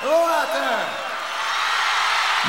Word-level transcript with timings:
Hello 0.00 0.14
out 0.14 0.46
there. 0.52 0.86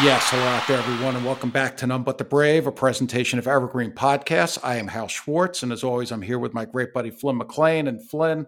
Yes, 0.05 0.29
hello 0.29 0.43
out 0.43 0.67
there, 0.67 0.77
everyone, 0.77 1.15
and 1.15 1.25
welcome 1.25 1.49
back 1.49 1.75
to 1.77 1.87
None 1.87 2.03
But 2.03 2.19
the 2.19 2.23
Brave, 2.23 2.67
a 2.67 2.71
presentation 2.71 3.39
of 3.39 3.47
Evergreen 3.47 3.91
Podcasts. 3.91 4.59
I 4.61 4.75
am 4.75 4.87
Hal 4.87 5.07
Schwartz, 5.07 5.63
and 5.63 5.71
as 5.71 5.83
always, 5.83 6.11
I'm 6.11 6.21
here 6.21 6.37
with 6.37 6.53
my 6.53 6.65
great 6.65 6.93
buddy 6.93 7.09
Flynn 7.09 7.37
McLean. 7.37 7.87
And 7.87 8.07
Flynn, 8.07 8.45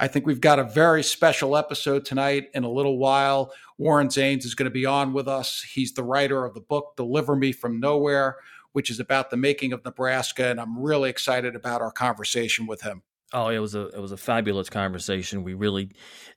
I 0.00 0.08
think 0.08 0.26
we've 0.26 0.40
got 0.40 0.58
a 0.58 0.64
very 0.64 1.02
special 1.02 1.58
episode 1.58 2.06
tonight. 2.06 2.48
In 2.54 2.64
a 2.64 2.70
little 2.70 2.96
while, 2.96 3.52
Warren 3.76 4.08
Zanes 4.08 4.46
is 4.46 4.54
going 4.54 4.64
to 4.64 4.70
be 4.70 4.86
on 4.86 5.12
with 5.12 5.28
us. 5.28 5.60
He's 5.60 5.92
the 5.92 6.02
writer 6.02 6.46
of 6.46 6.54
the 6.54 6.62
book 6.62 6.94
Deliver 6.96 7.36
Me 7.36 7.52
from 7.52 7.80
Nowhere, 7.80 8.36
which 8.72 8.88
is 8.88 8.98
about 8.98 9.28
the 9.28 9.36
making 9.36 9.74
of 9.74 9.84
Nebraska, 9.84 10.46
and 10.46 10.58
I'm 10.58 10.78
really 10.78 11.10
excited 11.10 11.54
about 11.54 11.82
our 11.82 11.92
conversation 11.92 12.66
with 12.66 12.80
him. 12.80 13.02
Oh, 13.34 13.48
it 13.48 13.58
was 13.58 13.74
a 13.74 13.88
it 13.88 14.00
was 14.00 14.12
a 14.12 14.16
fabulous 14.16 14.70
conversation. 14.70 15.44
We 15.44 15.52
really 15.52 15.90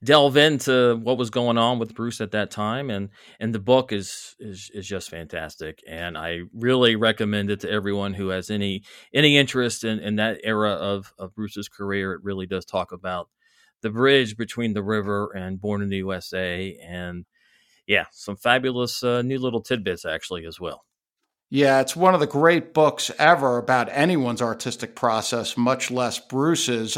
delve 0.03 0.35
into 0.35 0.97
what 0.97 1.17
was 1.17 1.29
going 1.29 1.57
on 1.57 1.79
with 1.79 1.95
Bruce 1.95 2.19
at 2.19 2.31
that 2.31 2.51
time, 2.51 2.89
and 2.89 3.09
and 3.39 3.55
the 3.55 3.59
book 3.59 3.93
is 3.93 4.35
is 4.39 4.69
is 4.73 4.87
just 4.87 5.09
fantastic. 5.09 5.81
And 5.87 6.17
I 6.17 6.41
really 6.53 6.97
recommend 6.97 7.49
it 7.49 7.61
to 7.61 7.71
everyone 7.71 8.13
who 8.15 8.27
has 8.29 8.49
any 8.49 8.83
any 9.13 9.37
interest 9.37 9.85
in, 9.85 9.99
in 9.99 10.17
that 10.17 10.41
era 10.43 10.71
of 10.71 11.13
of 11.17 11.33
Bruce's 11.33 11.69
career. 11.69 12.11
It 12.13 12.23
really 12.23 12.45
does 12.45 12.65
talk 12.65 12.91
about 12.91 13.29
the 13.81 13.89
bridge 13.89 14.35
between 14.35 14.73
the 14.73 14.83
river 14.83 15.31
and 15.33 15.61
Born 15.61 15.81
in 15.81 15.87
the 15.87 15.97
USA, 15.97 16.77
and 16.83 17.25
yeah, 17.87 18.05
some 18.11 18.35
fabulous 18.35 19.01
uh, 19.03 19.21
new 19.21 19.39
little 19.39 19.61
tidbits 19.61 20.05
actually 20.05 20.45
as 20.45 20.59
well. 20.59 20.83
Yeah, 21.53 21.81
it's 21.81 21.97
one 21.97 22.13
of 22.13 22.21
the 22.21 22.27
great 22.27 22.73
books 22.73 23.11
ever 23.19 23.57
about 23.57 23.89
anyone's 23.91 24.41
artistic 24.41 24.95
process, 24.95 25.57
much 25.57 25.91
less 25.91 26.17
Bruce's. 26.17 26.97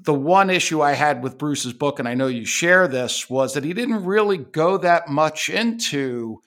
The 0.00 0.12
one 0.12 0.50
issue 0.50 0.82
I 0.82 0.94
had 0.94 1.22
with 1.22 1.38
Bruce's 1.38 1.72
book, 1.72 2.00
and 2.00 2.08
I 2.08 2.14
know 2.14 2.26
you 2.26 2.44
share 2.44 2.88
this, 2.88 3.30
was 3.30 3.54
that 3.54 3.62
he 3.62 3.72
didn't 3.72 4.04
really 4.04 4.38
go 4.38 4.78
that 4.78 5.08
much 5.08 5.48
into 5.48 6.42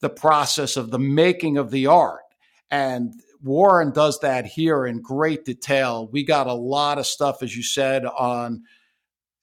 the 0.00 0.08
process 0.08 0.76
of 0.76 0.92
the 0.92 0.98
making 1.00 1.56
of 1.56 1.72
the 1.72 1.88
art. 1.88 2.22
And 2.70 3.14
Warren 3.42 3.90
does 3.90 4.20
that 4.20 4.46
here 4.46 4.86
in 4.86 5.02
great 5.02 5.44
detail. 5.44 6.08
We 6.12 6.24
got 6.24 6.46
a 6.46 6.54
lot 6.54 6.98
of 6.98 7.06
stuff, 7.06 7.42
as 7.42 7.56
you 7.56 7.64
said, 7.64 8.04
on 8.06 8.62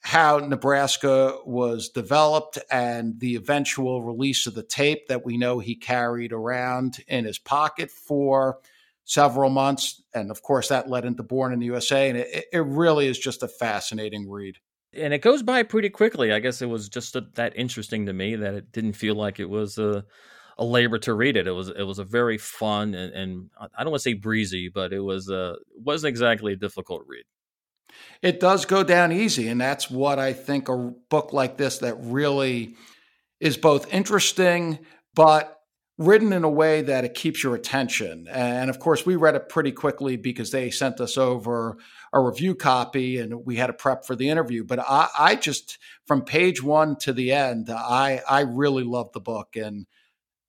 how 0.01 0.39
Nebraska 0.39 1.37
was 1.45 1.89
developed 1.89 2.57
and 2.71 3.19
the 3.19 3.35
eventual 3.35 4.01
release 4.01 4.47
of 4.47 4.55
the 4.55 4.63
tape 4.63 5.07
that 5.07 5.23
we 5.23 5.37
know 5.37 5.59
he 5.59 5.75
carried 5.75 6.33
around 6.33 7.03
in 7.07 7.25
his 7.25 7.37
pocket 7.37 7.91
for 7.91 8.57
several 9.03 9.51
months. 9.51 10.01
And 10.13 10.31
of 10.31 10.41
course, 10.41 10.69
that 10.69 10.89
led 10.89 11.05
into 11.05 11.21
Born 11.21 11.53
in 11.53 11.59
the 11.59 11.67
USA. 11.67 12.09
And 12.09 12.17
it, 12.17 12.45
it 12.51 12.65
really 12.65 13.07
is 13.07 13.19
just 13.19 13.43
a 13.43 13.47
fascinating 13.47 14.29
read. 14.29 14.57
And 14.93 15.13
it 15.13 15.21
goes 15.21 15.43
by 15.43 15.63
pretty 15.63 15.89
quickly. 15.89 16.33
I 16.33 16.39
guess 16.39 16.61
it 16.61 16.69
was 16.69 16.89
just 16.89 17.15
a, 17.15 17.21
that 17.35 17.53
interesting 17.55 18.07
to 18.07 18.13
me 18.13 18.35
that 18.35 18.55
it 18.55 18.71
didn't 18.71 18.93
feel 18.93 19.15
like 19.15 19.39
it 19.39 19.49
was 19.49 19.77
a, 19.77 20.03
a 20.57 20.65
labor 20.65 20.97
to 20.99 21.13
read 21.13 21.37
it. 21.37 21.47
It 21.47 21.51
was 21.51 21.69
it 21.69 21.83
was 21.83 21.99
a 21.99 22.03
very 22.03 22.37
fun 22.37 22.93
and, 22.95 23.13
and 23.13 23.49
I 23.59 23.83
don't 23.83 23.91
want 23.91 24.01
to 24.01 24.09
say 24.09 24.13
breezy, 24.13 24.67
but 24.67 24.91
it 24.91 24.99
was 24.99 25.29
a 25.29 25.55
wasn't 25.77 26.09
exactly 26.09 26.53
a 26.53 26.57
difficult 26.57 27.03
read 27.07 27.23
it 28.21 28.39
does 28.39 28.65
go 28.65 28.83
down 28.83 29.11
easy. 29.11 29.47
And 29.47 29.59
that's 29.59 29.89
what 29.89 30.19
I 30.19 30.33
think 30.33 30.69
a 30.69 30.75
book 31.09 31.33
like 31.33 31.57
this 31.57 31.79
that 31.79 31.95
really 31.99 32.75
is 33.39 33.57
both 33.57 33.91
interesting, 33.93 34.79
but 35.15 35.61
written 35.97 36.33
in 36.33 36.43
a 36.43 36.49
way 36.49 36.81
that 36.81 37.05
it 37.05 37.13
keeps 37.13 37.43
your 37.43 37.53
attention. 37.53 38.27
And 38.31 38.69
of 38.69 38.79
course, 38.79 39.05
we 39.05 39.15
read 39.15 39.35
it 39.35 39.49
pretty 39.49 39.71
quickly 39.71 40.17
because 40.17 40.51
they 40.51 40.71
sent 40.71 40.99
us 40.99 41.17
over 41.17 41.77
a 42.13 42.19
review 42.19 42.55
copy 42.55 43.19
and 43.19 43.45
we 43.45 43.57
had 43.57 43.67
to 43.67 43.73
prep 43.73 44.05
for 44.05 44.15
the 44.15 44.29
interview. 44.29 44.63
But 44.63 44.79
I, 44.79 45.09
I 45.17 45.35
just, 45.35 45.77
from 46.07 46.23
page 46.23 46.63
one 46.63 46.95
to 46.97 47.13
the 47.13 47.31
end, 47.31 47.69
I, 47.69 48.21
I 48.27 48.41
really 48.41 48.83
love 48.83 49.11
the 49.11 49.19
book. 49.19 49.55
And 49.55 49.85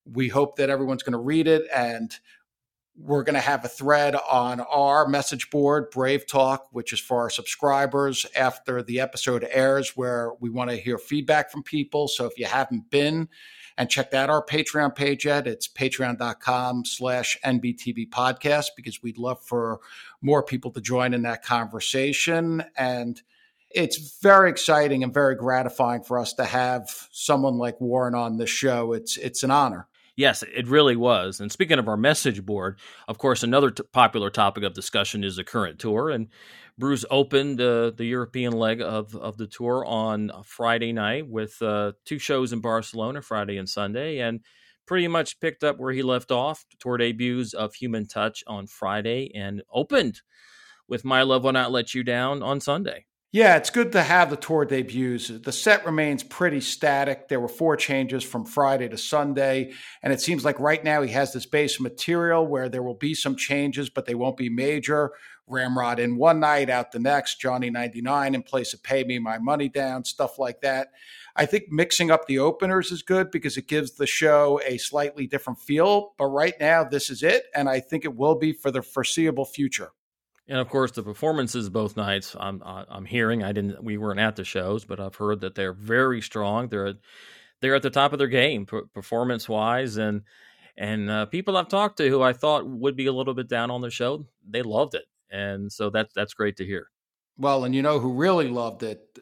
we 0.05 0.29
hope 0.29 0.57
that 0.57 0.71
everyone's 0.71 1.03
going 1.03 1.13
to 1.13 1.19
read 1.19 1.47
it. 1.47 1.65
And 1.75 2.13
we're 2.97 3.23
going 3.23 3.35
to 3.35 3.41
have 3.41 3.65
a 3.65 3.69
thread 3.69 4.15
on 4.15 4.61
our 4.61 5.09
message 5.09 5.51
board, 5.51 5.91
Brave 5.91 6.27
Talk, 6.27 6.69
which 6.73 6.93
is 6.93 7.01
for 7.01 7.21
our 7.21 7.31
subscribers 7.31 8.27
after 8.37 8.83
the 8.83 9.01
episode 9.01 9.47
airs, 9.51 9.97
where 9.97 10.33
we 10.41 10.51
want 10.51 10.71
to 10.71 10.77
hear 10.77 10.99
feedback 10.99 11.51
from 11.51 11.63
people. 11.63 12.07
So 12.07 12.27
if 12.27 12.39
you 12.39 12.47
haven't 12.47 12.91
been 12.91 13.29
and 13.79 13.89
checked 13.89 14.13
out 14.13 14.29
our 14.29 14.45
Patreon 14.45 14.95
page 14.95 15.25
yet, 15.25 15.47
it's 15.47 15.67
patreon.com 15.67 16.85
slash 16.85 17.39
NBTB 17.45 18.11
podcast 18.11 18.67
because 18.77 19.03
we'd 19.03 19.19
love 19.19 19.43
for 19.43 19.81
more 20.21 20.43
people 20.43 20.71
to 20.73 20.81
join 20.81 21.15
in 21.15 21.23
that 21.23 21.43
conversation. 21.43 22.63
And 22.77 23.23
it's 23.71 24.19
very 24.21 24.51
exciting 24.51 25.03
and 25.03 25.15
very 25.15 25.35
gratifying 25.35 26.03
for 26.03 26.19
us 26.19 26.35
to 26.35 26.45
have 26.45 27.09
someone 27.11 27.57
like 27.57 27.81
Warren 27.81 28.15
on 28.15 28.37
the 28.37 28.47
show. 28.47 28.93
It's 28.93 29.17
it's 29.17 29.43
an 29.43 29.51
honor. 29.51 29.89
Yes, 30.15 30.43
it 30.43 30.69
really 30.69 30.97
was. 30.97 31.41
And 31.41 31.51
speaking 31.51 31.79
of 31.79 31.89
our 31.89 31.97
message 31.97 32.45
board, 32.45 32.79
of 33.09 33.17
course, 33.17 33.43
another 33.43 33.71
t- 33.71 33.83
popular 33.93 34.29
topic 34.29 34.63
of 34.63 34.75
discussion 34.75 35.25
is 35.25 35.37
the 35.37 35.45
current 35.45 35.79
tour. 35.79 36.11
And 36.11 36.29
Bruce 36.77 37.05
opened 37.11 37.61
uh, 37.63 37.93
the 37.97 38.05
European 38.05 38.53
leg 38.53 38.83
of, 38.83 39.17
of 39.17 39.39
the 39.39 39.47
tour 39.47 39.85
on 39.87 40.31
Friday 40.45 40.93
night 40.93 41.29
with 41.29 41.61
uh, 41.63 41.93
two 42.05 42.19
shows 42.19 42.53
in 42.53 42.61
Barcelona, 42.61 43.23
Friday 43.23 43.57
and 43.57 43.69
Sunday, 43.69 44.19
and 44.19 44.41
pretty 44.87 45.09
much 45.09 45.41
picked 45.41 45.65
up 45.65 45.79
where 45.79 45.93
he 45.93 46.03
left 46.03 46.31
off. 46.31 46.67
Tour 46.79 46.99
debuts 46.99 47.55
of 47.55 47.75
Human 47.75 48.07
Touch 48.07 48.45
on 48.47 48.67
Friday 48.67 49.31
and 49.35 49.63
opened 49.73 50.21
with 50.89 51.07
My 51.07 51.23
Love 51.23 51.45
Will 51.45 51.53
Not 51.53 51.73
Let 51.73 51.95
You 51.95 52.05
Down 52.05 52.43
on 52.43 52.61
Sunday. 52.61 53.07
Yeah, 53.35 53.57
it's 53.57 53.71
good 53.71 53.93
to 53.93 54.03
have 54.03 54.29
the 54.29 54.37
tour 54.37 54.67
debuts. 54.67 55.29
The 55.29 55.53
set 55.53 55.87
remains 55.87 56.23
pretty 56.23 56.61
static. 56.61 57.29
There 57.29 57.41
were 57.41 57.49
four 57.49 57.79
changes 57.79 58.23
from 58.23 58.45
Friday 58.45 58.91
to 58.91 58.99
Sunday. 58.99 59.73
And 60.03 60.13
it 60.13 60.21
seems 60.21 60.45
like 60.45 60.61
right 60.61 60.85
now 60.85 61.01
he 61.01 61.13
has 61.13 61.33
this 61.33 61.47
base 61.47 61.81
material 61.81 62.47
where 62.47 62.69
there 62.69 62.83
will 62.83 62.93
be 62.93 63.15
some 63.15 63.35
changes, 63.35 63.89
but 63.89 64.05
they 64.05 64.15
won't 64.15 64.37
be 64.37 64.51
major. 64.51 65.13
Ramrod 65.47 65.99
in 65.99 66.19
one 66.19 66.41
night, 66.41 66.69
out 66.69 66.93
the 66.93 66.99
next, 66.99 67.41
Johnny 67.41 67.71
99 67.71 68.35
in 68.35 68.43
place 68.43 68.75
of 68.75 68.83
Pay 68.83 69.03
Me 69.05 69.19
My 69.19 69.39
Money 69.39 69.71
Down, 69.71 70.05
stuff 70.05 70.39
like 70.39 70.61
that. 70.61 70.89
I 71.35 71.47
think 71.47 71.71
mixing 71.71 72.11
up 72.11 72.27
the 72.27 72.39
openers 72.39 72.93
is 72.93 73.01
good 73.01 73.31
because 73.31 73.57
it 73.57 73.67
gives 73.67 73.93
the 73.93 74.07
show 74.07 74.61
a 74.67 74.77
slightly 74.77 75.27
different 75.27 75.59
feel. 75.59 76.13
But 76.19 76.27
right 76.27 76.55
now, 76.61 76.85
this 76.85 77.09
is 77.09 77.23
it. 77.23 77.45
And 77.55 77.71
I 77.71 77.81
think 77.81 78.05
it 78.05 78.15
will 78.15 78.35
be 78.35 78.53
for 78.53 78.71
the 78.71 78.83
foreseeable 78.83 79.47
future 79.47 79.93
and 80.49 80.59
of 80.59 80.69
course 80.69 80.93
the 80.93 81.03
performances 81.03 81.69
both 81.69 81.97
nights 81.97 82.37
i'm 82.39 82.63
i'm 82.65 83.05
hearing 83.05 83.43
i 83.43 83.53
didn't 83.53 83.83
we 83.83 83.97
weren't 83.97 84.21
at 84.21 84.37
the 84.37 84.45
shows 84.45 84.85
but 84.85 85.01
i've 85.01 85.17
heard 85.17 85.41
that 85.41 85.55
they're 85.55 85.73
very 85.73 86.21
strong. 86.21 86.69
They're 86.69 86.95
they're 87.61 87.77
at 87.77 87.83
the 87.83 87.91
top 87.91 88.13
of 88.13 88.19
their 88.19 88.29
game 88.29 88.67
performance 88.67 89.49
wise 89.49 89.97
and 89.97 90.23
and 90.77 91.09
uh, 91.09 91.27
people 91.27 91.57
i've 91.57 91.69
talked 91.69 91.99
to 91.99 92.09
who 92.09 92.23
i 92.23 92.33
thought 92.33 92.67
would 92.67 92.97
be 92.97 93.07
a 93.07 93.13
little 93.13 93.35
bit 93.35 93.49
down 93.49 93.71
on 93.71 93.81
the 93.81 93.91
show 93.91 94.27
they 94.49 94.63
loved 94.63 94.95
it. 94.95 95.05
And 95.31 95.73
so 95.73 95.91
that's 95.91 96.13
that's 96.15 96.35
great 96.35 96.57
to 96.59 96.67
hear. 96.67 96.89
Well 97.39 97.65
and 97.65 97.75
you 97.75 97.83
know 97.83 97.99
who 97.99 98.13
really 98.13 98.49
loved 98.49 98.83
it 98.83 99.19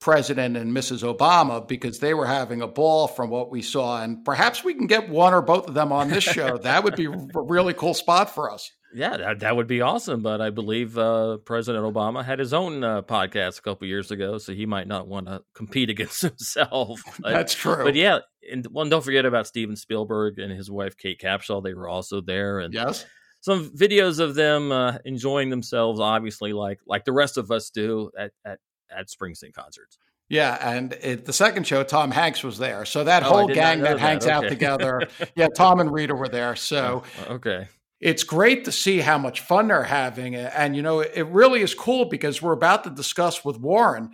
President 0.00 0.56
and 0.56 0.72
Mrs. 0.72 1.02
Obama 1.02 1.66
because 1.66 1.98
they 1.98 2.14
were 2.14 2.26
having 2.26 2.62
a 2.62 2.68
ball 2.68 3.08
from 3.08 3.30
what 3.30 3.50
we 3.50 3.62
saw. 3.62 4.02
And 4.02 4.24
perhaps 4.24 4.62
we 4.62 4.74
can 4.74 4.86
get 4.86 5.08
one 5.08 5.32
or 5.32 5.42
both 5.42 5.68
of 5.68 5.74
them 5.74 5.92
on 5.92 6.08
this 6.08 6.24
show. 6.24 6.58
that 6.62 6.84
would 6.84 6.96
be 6.96 7.06
a 7.06 7.28
really 7.34 7.74
cool 7.74 7.94
spot 7.94 8.34
for 8.34 8.50
us. 8.50 8.70
Yeah, 8.94 9.16
that, 9.16 9.40
that 9.40 9.56
would 9.56 9.66
be 9.66 9.80
awesome. 9.82 10.22
But 10.22 10.40
I 10.40 10.50
believe 10.50 10.96
uh, 10.96 11.38
President 11.44 11.84
Obama 11.84 12.24
had 12.24 12.38
his 12.38 12.54
own 12.54 12.82
uh, 12.82 13.02
podcast 13.02 13.58
a 13.58 13.62
couple 13.62 13.86
years 13.86 14.10
ago, 14.10 14.38
so 14.38 14.54
he 14.54 14.64
might 14.64 14.86
not 14.86 15.08
want 15.08 15.26
to 15.26 15.42
compete 15.54 15.90
against 15.90 16.22
himself. 16.22 17.02
But, 17.20 17.32
That's 17.32 17.54
true. 17.54 17.82
But 17.82 17.94
yeah, 17.94 18.20
and 18.50 18.66
well, 18.70 18.88
don't 18.88 19.04
forget 19.04 19.24
about 19.24 19.46
Steven 19.46 19.76
Spielberg 19.76 20.38
and 20.38 20.52
his 20.52 20.70
wife 20.70 20.96
Kate 20.96 21.20
Capshaw. 21.20 21.62
They 21.62 21.74
were 21.74 21.88
also 21.88 22.20
there, 22.20 22.60
and 22.60 22.72
yes, 22.72 23.04
some 23.40 23.70
videos 23.70 24.18
of 24.18 24.34
them 24.34 24.72
uh, 24.72 24.98
enjoying 25.04 25.50
themselves, 25.50 26.00
obviously, 26.00 26.52
like 26.52 26.80
like 26.86 27.04
the 27.04 27.12
rest 27.12 27.38
of 27.38 27.50
us 27.50 27.70
do 27.70 28.10
at 28.18 28.32
at, 28.44 28.58
at 28.90 29.08
Springsteen 29.08 29.52
concerts. 29.52 29.98
Yeah, 30.28 30.58
and 30.60 30.92
it, 31.02 31.24
the 31.24 31.32
second 31.32 31.66
show, 31.66 31.84
Tom 31.84 32.10
Hanks 32.10 32.42
was 32.42 32.58
there. 32.58 32.84
So 32.84 33.04
that 33.04 33.22
oh, 33.22 33.28
whole 33.28 33.46
gang 33.46 33.80
that, 33.82 33.98
that, 33.98 34.00
hangs 34.00 34.24
okay. 34.24 34.32
out 34.32 34.48
together. 34.48 35.02
yeah, 35.36 35.46
Tom 35.54 35.78
and 35.78 35.92
Rita 35.92 36.16
were 36.16 36.28
there. 36.28 36.56
So 36.56 37.04
oh, 37.28 37.34
okay, 37.34 37.68
it's 38.00 38.24
great 38.24 38.64
to 38.66 38.72
see 38.72 38.98
how 38.98 39.18
much 39.18 39.40
fun 39.40 39.68
they're 39.68 39.84
having. 39.84 40.34
And, 40.34 40.76
you 40.76 40.82
know, 40.82 41.00
it 41.00 41.26
really 41.28 41.62
is 41.62 41.74
cool 41.74 42.04
because 42.06 42.42
we're 42.42 42.52
about 42.52 42.84
to 42.84 42.90
discuss 42.90 43.44
with 43.44 43.58
Warren. 43.58 44.10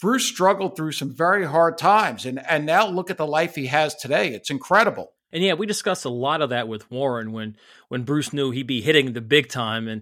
Bruce 0.00 0.24
struggled 0.24 0.76
through 0.76 0.92
some 0.92 1.14
very 1.14 1.44
hard 1.44 1.76
times. 1.76 2.24
And, 2.24 2.40
and 2.48 2.64
now 2.64 2.86
look 2.86 3.10
at 3.10 3.18
the 3.18 3.26
life 3.26 3.54
he 3.54 3.66
has 3.66 3.94
today. 3.94 4.28
It's 4.28 4.50
incredible. 4.50 5.12
And 5.30 5.42
yeah, 5.42 5.54
we 5.54 5.66
discussed 5.66 6.06
a 6.06 6.10
lot 6.10 6.40
of 6.40 6.50
that 6.50 6.68
with 6.68 6.90
Warren 6.90 7.32
when 7.32 7.56
when 7.88 8.04
Bruce 8.04 8.32
knew 8.32 8.50
he'd 8.50 8.66
be 8.66 8.80
hitting 8.80 9.12
the 9.12 9.20
big 9.20 9.48
time 9.48 9.86
and 9.86 10.00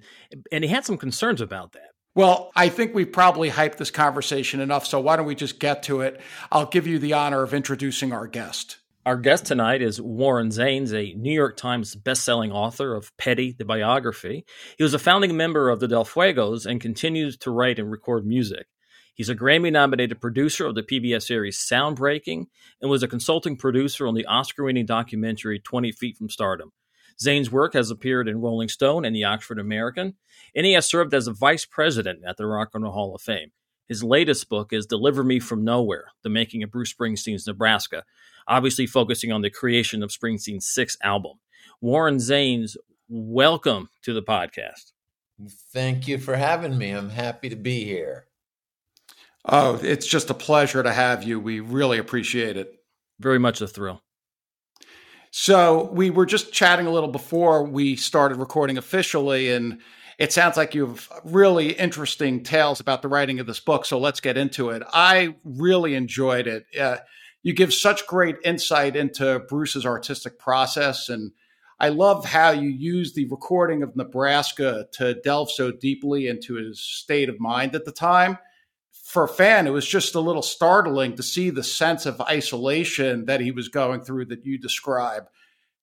and 0.52 0.62
he 0.62 0.70
had 0.70 0.84
some 0.84 0.96
concerns 0.96 1.40
about 1.40 1.72
that. 1.72 1.95
Well, 2.16 2.50
I 2.56 2.70
think 2.70 2.94
we've 2.94 3.12
probably 3.12 3.50
hyped 3.50 3.76
this 3.76 3.90
conversation 3.90 4.60
enough, 4.60 4.86
so 4.86 4.98
why 4.98 5.16
don't 5.16 5.26
we 5.26 5.34
just 5.34 5.60
get 5.60 5.82
to 5.82 6.00
it? 6.00 6.18
I'll 6.50 6.64
give 6.64 6.86
you 6.86 6.98
the 6.98 7.12
honor 7.12 7.42
of 7.42 7.52
introducing 7.52 8.10
our 8.10 8.26
guest. 8.26 8.78
Our 9.04 9.18
guest 9.18 9.44
tonight 9.44 9.82
is 9.82 10.00
Warren 10.00 10.48
Zanes, 10.48 10.94
a 10.94 11.12
New 11.14 11.34
York 11.34 11.58
Times 11.58 11.94
bestselling 11.94 12.54
author 12.54 12.94
of 12.94 13.14
Petty, 13.18 13.52
the 13.52 13.66
biography. 13.66 14.46
He 14.78 14.82
was 14.82 14.94
a 14.94 14.98
founding 14.98 15.36
member 15.36 15.68
of 15.68 15.78
the 15.78 15.88
Del 15.88 16.06
Fuegos 16.06 16.64
and 16.64 16.80
continues 16.80 17.36
to 17.36 17.50
write 17.50 17.78
and 17.78 17.90
record 17.90 18.24
music. 18.26 18.66
He's 19.14 19.28
a 19.28 19.36
Grammy 19.36 19.70
nominated 19.70 20.18
producer 20.18 20.64
of 20.64 20.74
the 20.74 20.82
PBS 20.82 21.24
series 21.24 21.58
Soundbreaking 21.58 22.46
and 22.80 22.90
was 22.90 23.02
a 23.02 23.08
consulting 23.08 23.58
producer 23.58 24.06
on 24.06 24.14
the 24.14 24.24
Oscar 24.24 24.64
winning 24.64 24.86
documentary 24.86 25.60
20 25.60 25.92
Feet 25.92 26.16
from 26.16 26.30
Stardom. 26.30 26.72
Zanes' 27.20 27.50
work 27.50 27.74
has 27.74 27.90
appeared 27.90 28.28
in 28.28 28.40
Rolling 28.40 28.68
Stone 28.68 29.04
and 29.04 29.14
the 29.14 29.24
Oxford 29.24 29.58
American, 29.58 30.14
and 30.54 30.66
he 30.66 30.72
has 30.72 30.86
served 30.86 31.14
as 31.14 31.26
a 31.26 31.32
vice 31.32 31.64
president 31.64 32.22
at 32.26 32.36
the 32.36 32.46
Rock 32.46 32.70
and 32.74 32.84
Roll 32.84 32.92
Hall 32.92 33.14
of 33.14 33.22
Fame. 33.22 33.52
His 33.88 34.02
latest 34.02 34.48
book 34.48 34.72
is 34.72 34.84
Deliver 34.86 35.22
Me 35.22 35.38
from 35.38 35.64
Nowhere 35.64 36.08
The 36.22 36.28
Making 36.28 36.62
of 36.62 36.70
Bruce 36.70 36.92
Springsteen's 36.92 37.46
Nebraska, 37.46 38.04
obviously 38.48 38.86
focusing 38.86 39.32
on 39.32 39.42
the 39.42 39.50
creation 39.50 40.02
of 40.02 40.10
Springsteen's 40.10 40.66
sixth 40.66 40.98
album. 41.02 41.38
Warren 41.80 42.18
Zanes, 42.18 42.76
welcome 43.08 43.88
to 44.02 44.12
the 44.12 44.22
podcast. 44.22 44.92
Thank 45.72 46.08
you 46.08 46.18
for 46.18 46.36
having 46.36 46.76
me. 46.76 46.90
I'm 46.90 47.10
happy 47.10 47.48
to 47.48 47.56
be 47.56 47.84
here. 47.84 48.26
Oh, 49.44 49.78
it's 49.82 50.06
just 50.06 50.30
a 50.30 50.34
pleasure 50.34 50.82
to 50.82 50.92
have 50.92 51.22
you. 51.22 51.38
We 51.38 51.60
really 51.60 51.98
appreciate 51.98 52.56
it. 52.56 52.80
Very 53.20 53.38
much 53.38 53.60
a 53.60 53.68
thrill. 53.68 54.02
So, 55.38 55.90
we 55.92 56.08
were 56.08 56.24
just 56.24 56.50
chatting 56.50 56.86
a 56.86 56.90
little 56.90 57.10
before 57.10 57.62
we 57.62 57.94
started 57.94 58.38
recording 58.38 58.78
officially, 58.78 59.52
and 59.52 59.82
it 60.18 60.32
sounds 60.32 60.56
like 60.56 60.74
you 60.74 60.86
have 60.86 61.10
really 61.24 61.72
interesting 61.72 62.42
tales 62.42 62.80
about 62.80 63.02
the 63.02 63.08
writing 63.08 63.38
of 63.38 63.46
this 63.46 63.60
book. 63.60 63.84
So, 63.84 63.98
let's 63.98 64.20
get 64.20 64.38
into 64.38 64.70
it. 64.70 64.82
I 64.94 65.34
really 65.44 65.94
enjoyed 65.94 66.46
it. 66.46 66.64
Uh, 66.74 66.96
you 67.42 67.52
give 67.52 67.74
such 67.74 68.06
great 68.06 68.36
insight 68.44 68.96
into 68.96 69.40
Bruce's 69.40 69.84
artistic 69.84 70.38
process 70.38 71.10
and 71.10 71.32
I 71.78 71.90
love 71.90 72.24
how 72.24 72.52
you 72.52 72.70
use 72.70 73.12
the 73.12 73.28
recording 73.28 73.82
of 73.82 73.94
Nebraska 73.94 74.86
to 74.92 75.20
delve 75.20 75.50
so 75.50 75.70
deeply 75.70 76.26
into 76.26 76.54
his 76.54 76.80
state 76.80 77.28
of 77.28 77.38
mind 77.38 77.74
at 77.74 77.84
the 77.84 77.92
time. 77.92 78.38
For 79.06 79.22
a 79.22 79.28
fan, 79.28 79.68
it 79.68 79.70
was 79.70 79.86
just 79.86 80.16
a 80.16 80.20
little 80.20 80.42
startling 80.42 81.14
to 81.14 81.22
see 81.22 81.50
the 81.50 81.62
sense 81.62 82.06
of 82.06 82.20
isolation 82.20 83.26
that 83.26 83.40
he 83.40 83.52
was 83.52 83.68
going 83.68 84.00
through 84.02 84.24
that 84.26 84.44
you 84.44 84.58
describe. 84.58 85.28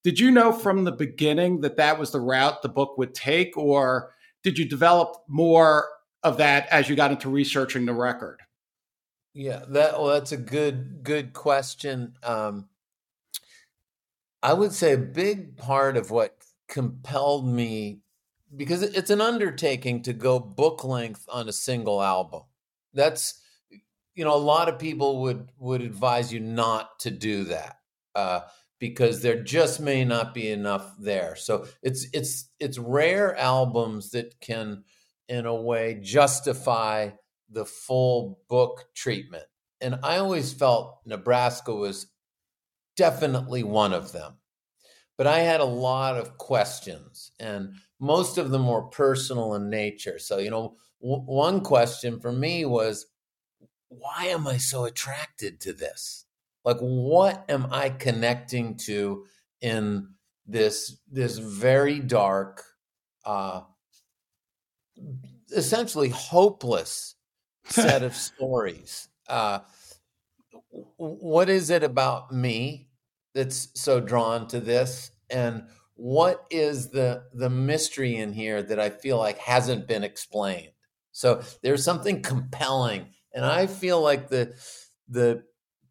Did 0.03 0.19
you 0.19 0.29
know 0.29 0.51
from 0.51 0.83
the 0.83 0.91
beginning 0.91 1.61
that 1.61 1.77
that 1.77 1.97
was 1.97 2.11
the 2.11 2.19
route 2.19 2.61
the 2.61 2.67
book 2.67 2.97
would 2.97 3.15
take, 3.15 3.55
or 3.55 4.11
did 4.43 4.59
you 4.59 4.65
develop 4.65 5.15
more 5.29 5.87
of 6.21 6.35
that 6.37 6.67
as 6.67 6.89
you 6.89 6.97
got 6.97 7.11
into 7.11 7.29
researching 7.29 7.85
the 7.85 7.93
record? 7.93 8.41
Yeah, 9.33 9.63
that 9.69 9.93
well, 9.93 10.07
that's 10.07 10.33
a 10.33 10.37
good 10.37 11.03
good 11.03 11.31
question. 11.31 12.17
Um, 12.23 12.67
I 14.43 14.53
would 14.53 14.73
say 14.73 14.91
a 14.91 14.97
big 14.97 15.55
part 15.55 15.95
of 15.95 16.11
what 16.11 16.35
compelled 16.67 17.47
me 17.47 18.01
because 18.55 18.83
it's 18.83 19.09
an 19.09 19.21
undertaking 19.21 20.01
to 20.03 20.11
go 20.11 20.39
book 20.39 20.83
length 20.83 21.25
on 21.29 21.47
a 21.47 21.53
single 21.53 22.03
album. 22.03 22.41
That's 22.93 23.41
you 24.15 24.23
know 24.23 24.35
a 24.35 24.37
lot 24.37 24.69
of 24.69 24.79
people 24.79 25.21
would 25.23 25.49
would 25.57 25.81
advise 25.81 26.31
you 26.31 26.39
not 26.39 26.99
to 26.99 27.11
do 27.11 27.45
that 27.45 27.77
uh, 28.15 28.41
because 28.79 29.21
there 29.21 29.41
just 29.41 29.79
may 29.79 30.05
not 30.05 30.33
be 30.33 30.49
enough 30.49 30.93
there. 30.99 31.35
So 31.35 31.65
it's 31.81 32.07
it's 32.13 32.49
it's 32.59 32.77
rare 32.77 33.35
albums 33.37 34.11
that 34.11 34.39
can 34.39 34.83
in 35.27 35.45
a 35.45 35.55
way 35.55 35.99
justify 36.01 37.11
the 37.49 37.65
full 37.65 38.39
book 38.49 38.85
treatment. 38.95 39.45
And 39.81 39.99
I 40.03 40.17
always 40.17 40.53
felt 40.53 40.99
Nebraska 41.05 41.73
was 41.73 42.07
definitely 42.95 43.63
one 43.63 43.93
of 43.93 44.11
them. 44.11 44.35
But 45.17 45.27
I 45.27 45.39
had 45.39 45.61
a 45.61 45.65
lot 45.65 46.17
of 46.17 46.37
questions, 46.37 47.31
and 47.39 47.75
most 47.99 48.37
of 48.39 48.49
them 48.49 48.67
were 48.67 48.81
personal 48.83 49.53
in 49.53 49.69
nature. 49.69 50.17
So, 50.17 50.39
you 50.39 50.49
know, 50.49 50.77
w- 51.03 51.23
one 51.23 51.61
question 51.61 52.19
for 52.19 52.31
me 52.31 52.65
was, 52.65 53.05
why 53.89 54.25
am 54.25 54.47
I 54.47 54.57
so 54.57 54.85
attracted 54.85 55.59
to 55.61 55.73
this? 55.73 56.25
Like, 56.65 56.79
what 56.79 57.45
am 57.49 57.67
I 57.71 57.89
connecting 57.89 58.77
to 58.77 59.25
in 59.61 60.09
this 60.47 60.97
this 61.11 61.37
very 61.37 61.99
dark, 61.99 62.63
uh, 63.25 63.61
essentially 65.55 66.09
hopeless 66.09 67.15
set 67.67 68.01
of 68.01 68.15
stories? 68.29 69.09
Uh, 69.27 69.59
what 70.97 71.49
is 71.49 71.69
it 71.69 71.83
about 71.83 72.31
me 72.31 72.89
that's 73.33 73.69
so 73.75 73.99
drawn 73.99 74.47
to 74.47 74.59
this 74.59 75.11
and 75.29 75.63
what 75.95 76.45
is 76.49 76.89
the 76.89 77.23
the 77.33 77.49
mystery 77.49 78.15
in 78.15 78.33
here 78.33 78.61
that 78.61 78.79
I 78.79 78.89
feel 78.89 79.17
like 79.17 79.37
hasn't 79.37 79.87
been 79.87 80.03
explained. 80.03 80.72
So 81.13 81.41
there's 81.61 81.85
something 81.85 82.21
compelling 82.21 83.07
and 83.33 83.45
I 83.45 83.67
feel 83.67 84.01
like 84.01 84.29
the 84.29 84.53
the 85.09 85.43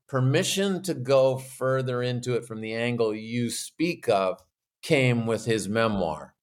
permission 0.08 0.82
to 0.82 0.94
go 0.94 1.38
further 1.38 2.02
into 2.02 2.34
it 2.34 2.44
from 2.44 2.60
the 2.60 2.74
angle 2.74 3.14
you 3.14 3.50
speak 3.50 4.08
of 4.08 4.40
came 4.82 5.26
with 5.26 5.44
his 5.44 5.68
memoir. 5.68 6.34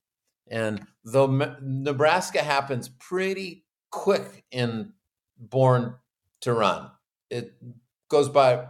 And 0.49 0.85
though 1.03 1.27
Nebraska 1.61 2.41
happens 2.41 2.89
pretty 2.89 3.65
quick 3.91 4.43
in 4.51 4.93
Born 5.37 5.95
to 6.41 6.53
Run, 6.53 6.89
it 7.29 7.53
goes 8.09 8.29
by 8.29 8.65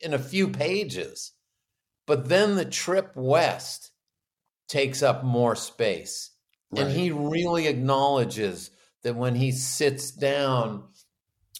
in 0.00 0.12
a 0.12 0.18
few 0.18 0.48
pages. 0.48 1.32
But 2.06 2.28
then 2.28 2.56
the 2.56 2.64
trip 2.64 3.12
west 3.14 3.92
takes 4.68 5.02
up 5.02 5.22
more 5.22 5.54
space. 5.54 6.30
Right. 6.70 6.82
And 6.82 6.92
he 6.92 7.12
really 7.12 7.68
acknowledges 7.68 8.70
that 9.02 9.16
when 9.16 9.34
he 9.34 9.52
sits 9.52 10.10
down 10.10 10.84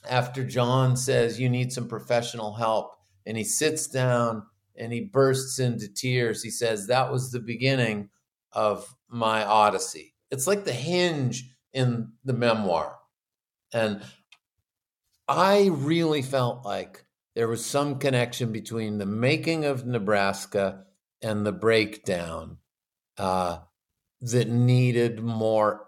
after 0.09 0.45
Jon 0.45 0.97
says, 0.97 1.41
You 1.41 1.49
need 1.49 1.73
some 1.73 1.89
professional 1.89 2.55
help, 2.55 2.95
and 3.27 3.37
he 3.37 3.45
sits 3.45 3.87
down 3.87 4.45
and 4.77 4.93
he 4.93 5.01
bursts 5.01 5.59
into 5.59 5.89
tears, 5.89 6.43
he 6.43 6.51
says, 6.51 6.87
That 6.87 7.13
was 7.13 7.31
the 7.31 7.41
beginning 7.41 8.11
of 8.53 8.95
my 9.09 9.45
odyssey. 9.45 10.15
It's 10.31 10.47
like 10.47 10.65
the 10.65 10.73
hinge 10.73 11.55
in 11.73 12.13
the 12.25 12.33
memoir. 12.33 12.97
And 13.73 14.03
I 15.29 15.69
really 15.73 16.23
felt 16.23 16.65
like 16.65 17.05
there 17.35 17.49
was 17.49 17.65
some 17.65 17.99
connection 17.99 18.53
between 18.53 18.99
the 18.99 19.07
making 19.07 19.65
of 19.65 19.87
Nebraska 19.87 20.85
and 21.23 21.47
the 21.47 21.53
breakdown 21.53 22.59
uh, 23.17 23.59
that 24.21 24.49
needed 24.49 25.23
more 25.23 25.87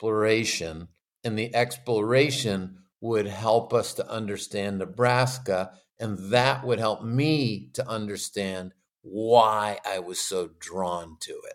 exploration. 0.00 0.88
And 1.22 1.38
the 1.38 1.54
exploration 1.54 2.78
would 3.02 3.26
help 3.26 3.74
us 3.74 3.92
to 3.94 4.10
understand 4.10 4.78
Nebraska, 4.78 5.72
and 5.98 6.18
that 6.32 6.64
would 6.64 6.78
help 6.78 7.04
me 7.04 7.70
to 7.74 7.86
understand 7.86 8.72
why 9.02 9.78
I 9.86 9.98
was 9.98 10.18
so 10.18 10.50
drawn 10.58 11.18
to 11.20 11.32
it. 11.32 11.54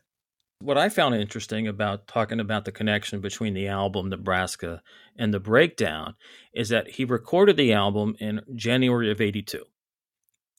What 0.59 0.77
I 0.77 0.89
found 0.89 1.15
interesting 1.15 1.67
about 1.67 2.07
talking 2.07 2.39
about 2.39 2.65
the 2.65 2.71
connection 2.71 3.21
between 3.21 3.55
the 3.55 3.67
album 3.67 4.09
Nebraska 4.09 4.81
and 5.17 5.33
the 5.33 5.39
breakdown 5.39 6.13
is 6.53 6.69
that 6.69 6.91
he 6.91 7.05
recorded 7.05 7.57
the 7.57 7.73
album 7.73 8.15
in 8.19 8.41
January 8.55 9.11
of 9.11 9.21
82. 9.21 9.63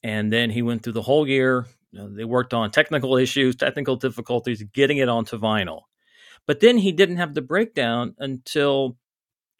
And 0.03 0.31
then 0.31 0.49
he 0.49 0.61
went 0.61 0.83
through 0.83 0.93
the 0.93 1.01
whole 1.01 1.27
year. 1.27 1.65
You 1.91 1.99
know, 1.99 2.13
they 2.13 2.25
worked 2.25 2.53
on 2.53 2.71
technical 2.71 3.15
issues, 3.17 3.55
technical 3.55 3.95
difficulties, 3.95 4.63
getting 4.73 4.97
it 4.97 5.09
onto 5.09 5.39
vinyl. 5.39 5.83
But 6.47 6.61
then 6.61 6.79
he 6.79 6.91
didn't 6.91 7.17
have 7.17 7.33
the 7.33 7.41
breakdown 7.41 8.15
until 8.17 8.97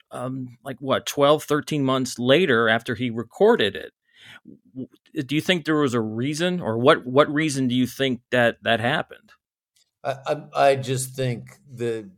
um, 0.10 0.58
like 0.64 0.78
what, 0.80 1.06
12, 1.06 1.44
13 1.44 1.84
months 1.84 2.18
later 2.18 2.70
after 2.70 2.96
he 2.96 3.10
recorded 3.10 3.76
it. 3.76 3.92
Do 5.28 5.36
you 5.36 5.42
think 5.42 5.66
there 5.66 5.76
was 5.76 5.94
a 5.94 6.02
reason 6.02 6.62
or 6.62 6.78
what, 6.78 7.06
what 7.06 7.32
reason 7.32 7.68
do 7.68 7.76
you 7.76 7.86
think 7.86 8.22
that 8.32 8.58
that 8.64 8.80
happened? 8.80 9.32
I, 10.04 10.44
I, 10.56 10.76
just 10.76 11.16
think 11.16 11.50
the 11.70 12.10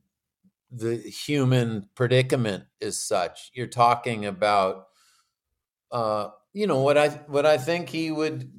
the 0.71 0.97
human 0.97 1.89
predicament 1.95 2.65
is 2.79 3.01
such. 3.01 3.49
You're 3.53 3.67
talking 3.67 4.25
about, 4.25 4.87
uh, 5.91 6.29
you 6.53 6.67
know, 6.67 6.81
what 6.81 6.97
I 6.97 7.09
what 7.09 7.47
I 7.47 7.57
think 7.57 7.89
he 7.89 8.11
would 8.11 8.51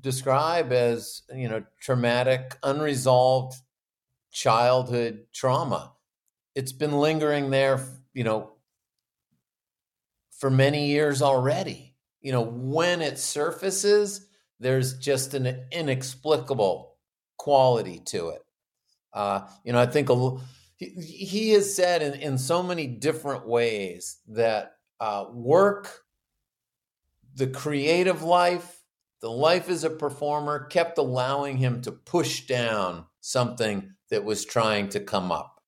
describe 0.00 0.72
as 0.72 1.22
you 1.34 1.48
know 1.48 1.64
traumatic, 1.80 2.56
unresolved 2.62 3.54
childhood 4.32 5.26
trauma. 5.32 5.92
It's 6.54 6.72
been 6.72 6.98
lingering 6.98 7.50
there, 7.50 7.80
you 8.14 8.24
know, 8.24 8.52
for 10.38 10.50
many 10.50 10.88
years 10.88 11.22
already. 11.22 11.94
You 12.20 12.32
know, 12.32 12.42
when 12.42 13.00
it 13.00 13.18
surfaces, 13.18 14.28
there's 14.60 14.98
just 14.98 15.34
an 15.34 15.66
inexplicable 15.70 16.96
quality 17.36 18.00
to 18.06 18.30
it. 18.30 18.42
Uh, 19.12 19.42
you 19.64 19.72
know, 19.72 19.80
I 19.80 19.86
think 19.86 20.10
a, 20.10 20.36
he, 20.76 20.86
he 20.86 21.50
has 21.50 21.74
said 21.74 22.02
in, 22.02 22.14
in 22.14 22.38
so 22.38 22.62
many 22.62 22.86
different 22.86 23.46
ways 23.46 24.18
that 24.28 24.76
uh, 25.00 25.26
work, 25.32 26.02
the 27.34 27.46
creative 27.46 28.22
life, 28.22 28.82
the 29.20 29.30
life 29.30 29.68
as 29.68 29.84
a 29.84 29.90
performer 29.90 30.66
kept 30.66 30.98
allowing 30.98 31.56
him 31.56 31.80
to 31.82 31.92
push 31.92 32.46
down 32.46 33.06
something 33.20 33.94
that 34.10 34.24
was 34.24 34.44
trying 34.44 34.88
to 34.90 35.00
come 35.00 35.32
up. 35.32 35.60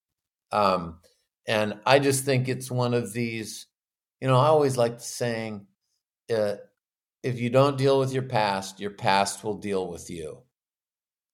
Um, 0.53 0.99
and 1.47 1.81
I 1.87 1.99
just 1.99 2.25
think 2.25 2.49
it's 2.49 2.71
one 2.71 2.95
of 2.95 3.13
these 3.13 3.67
you 4.21 4.29
know, 4.29 4.37
I 4.37 4.47
always 4.47 4.77
liked 4.77 5.01
saying, 5.01 5.67
uh, 6.33 6.57
if 7.23 7.41
you 7.41 7.51
don't 7.51 7.79
deal 7.79 7.99
with 7.99 8.13
your 8.13 8.23
past, 8.23 8.81
your 8.81 8.91
past 8.91 9.43
will 9.43 9.57
deal 9.57 9.89
with 9.89 10.11
you. 10.11 10.43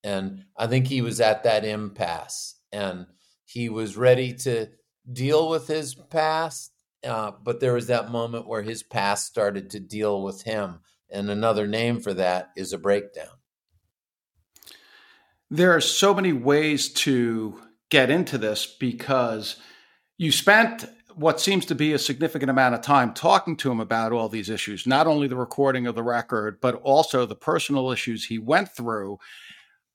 And 0.05 0.45
I 0.57 0.67
think 0.69 0.87
he 0.87 1.03
was 1.03 1.21
at 1.21 1.45
that 1.45 1.65
impasse 1.65 2.55
and 2.73 3.07
he 3.45 3.69
was 3.69 3.97
ready 3.97 4.35
to 4.35 4.69
deal 5.13 5.49
with 5.49 5.67
his 5.67 5.95
past. 5.95 6.73
Uh, 7.05 7.33
but 7.43 7.61
there 7.61 7.73
was 7.73 7.89
that 7.89 8.11
moment 8.11 8.47
where 8.47 8.63
his 8.63 8.83
past 8.83 9.27
started 9.27 9.71
to 9.71 9.81
deal 9.81 10.23
with 10.23 10.43
him. 10.43 10.81
And 11.11 11.31
another 11.31 11.67
name 11.67 12.01
for 12.01 12.15
that 12.15 12.51
is 12.57 12.73
a 12.73 12.79
breakdown. 12.79 13.27
There 15.51 15.75
are 15.75 15.81
so 15.81 16.13
many 16.15 16.33
ways 16.33 16.93
to 16.95 17.61
get 17.89 18.11
into 18.11 18.37
this 18.37 18.67
because 18.67 19.57
you 20.19 20.33
spent 20.33 20.87
what 21.15 21.41
seems 21.41 21.65
to 21.67 21.75
be 21.75 21.93
a 21.93 21.99
significant 21.99 22.51
amount 22.51 22.75
of 22.75 22.83
time 22.83 23.15
talking 23.15 23.57
to 23.57 23.71
him 23.71 23.81
about 23.81 24.13
all 24.13 24.29
these 24.29 24.51
issues, 24.51 24.87
not 24.87 25.07
only 25.07 25.29
the 25.29 25.37
recording 25.37 25.87
of 25.87 25.95
the 25.95 26.03
record, 26.03 26.61
but 26.61 26.75
also 26.83 27.25
the 27.25 27.35
personal 27.35 27.91
issues 27.91 28.27
he 28.27 28.39
went 28.39 28.71
through. 28.77 29.19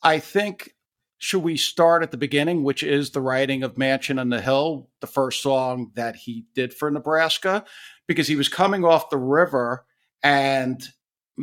I 0.01 0.19
think, 0.19 0.71
should 1.19 1.43
we 1.43 1.57
start 1.57 2.01
at 2.01 2.09
the 2.09 2.17
beginning, 2.17 2.63
which 2.63 2.81
is 2.81 3.11
the 3.11 3.21
writing 3.21 3.61
of 3.61 3.77
Mansion 3.77 4.17
on 4.17 4.29
the 4.29 4.41
Hill, 4.41 4.89
the 4.99 5.07
first 5.07 5.43
song 5.43 5.91
that 5.95 6.15
he 6.15 6.45
did 6.55 6.73
for 6.73 6.89
Nebraska? 6.89 7.65
Because 8.07 8.27
he 8.27 8.35
was 8.35 8.49
coming 8.49 8.83
off 8.83 9.11
the 9.11 9.17
river 9.17 9.85
and 10.23 10.81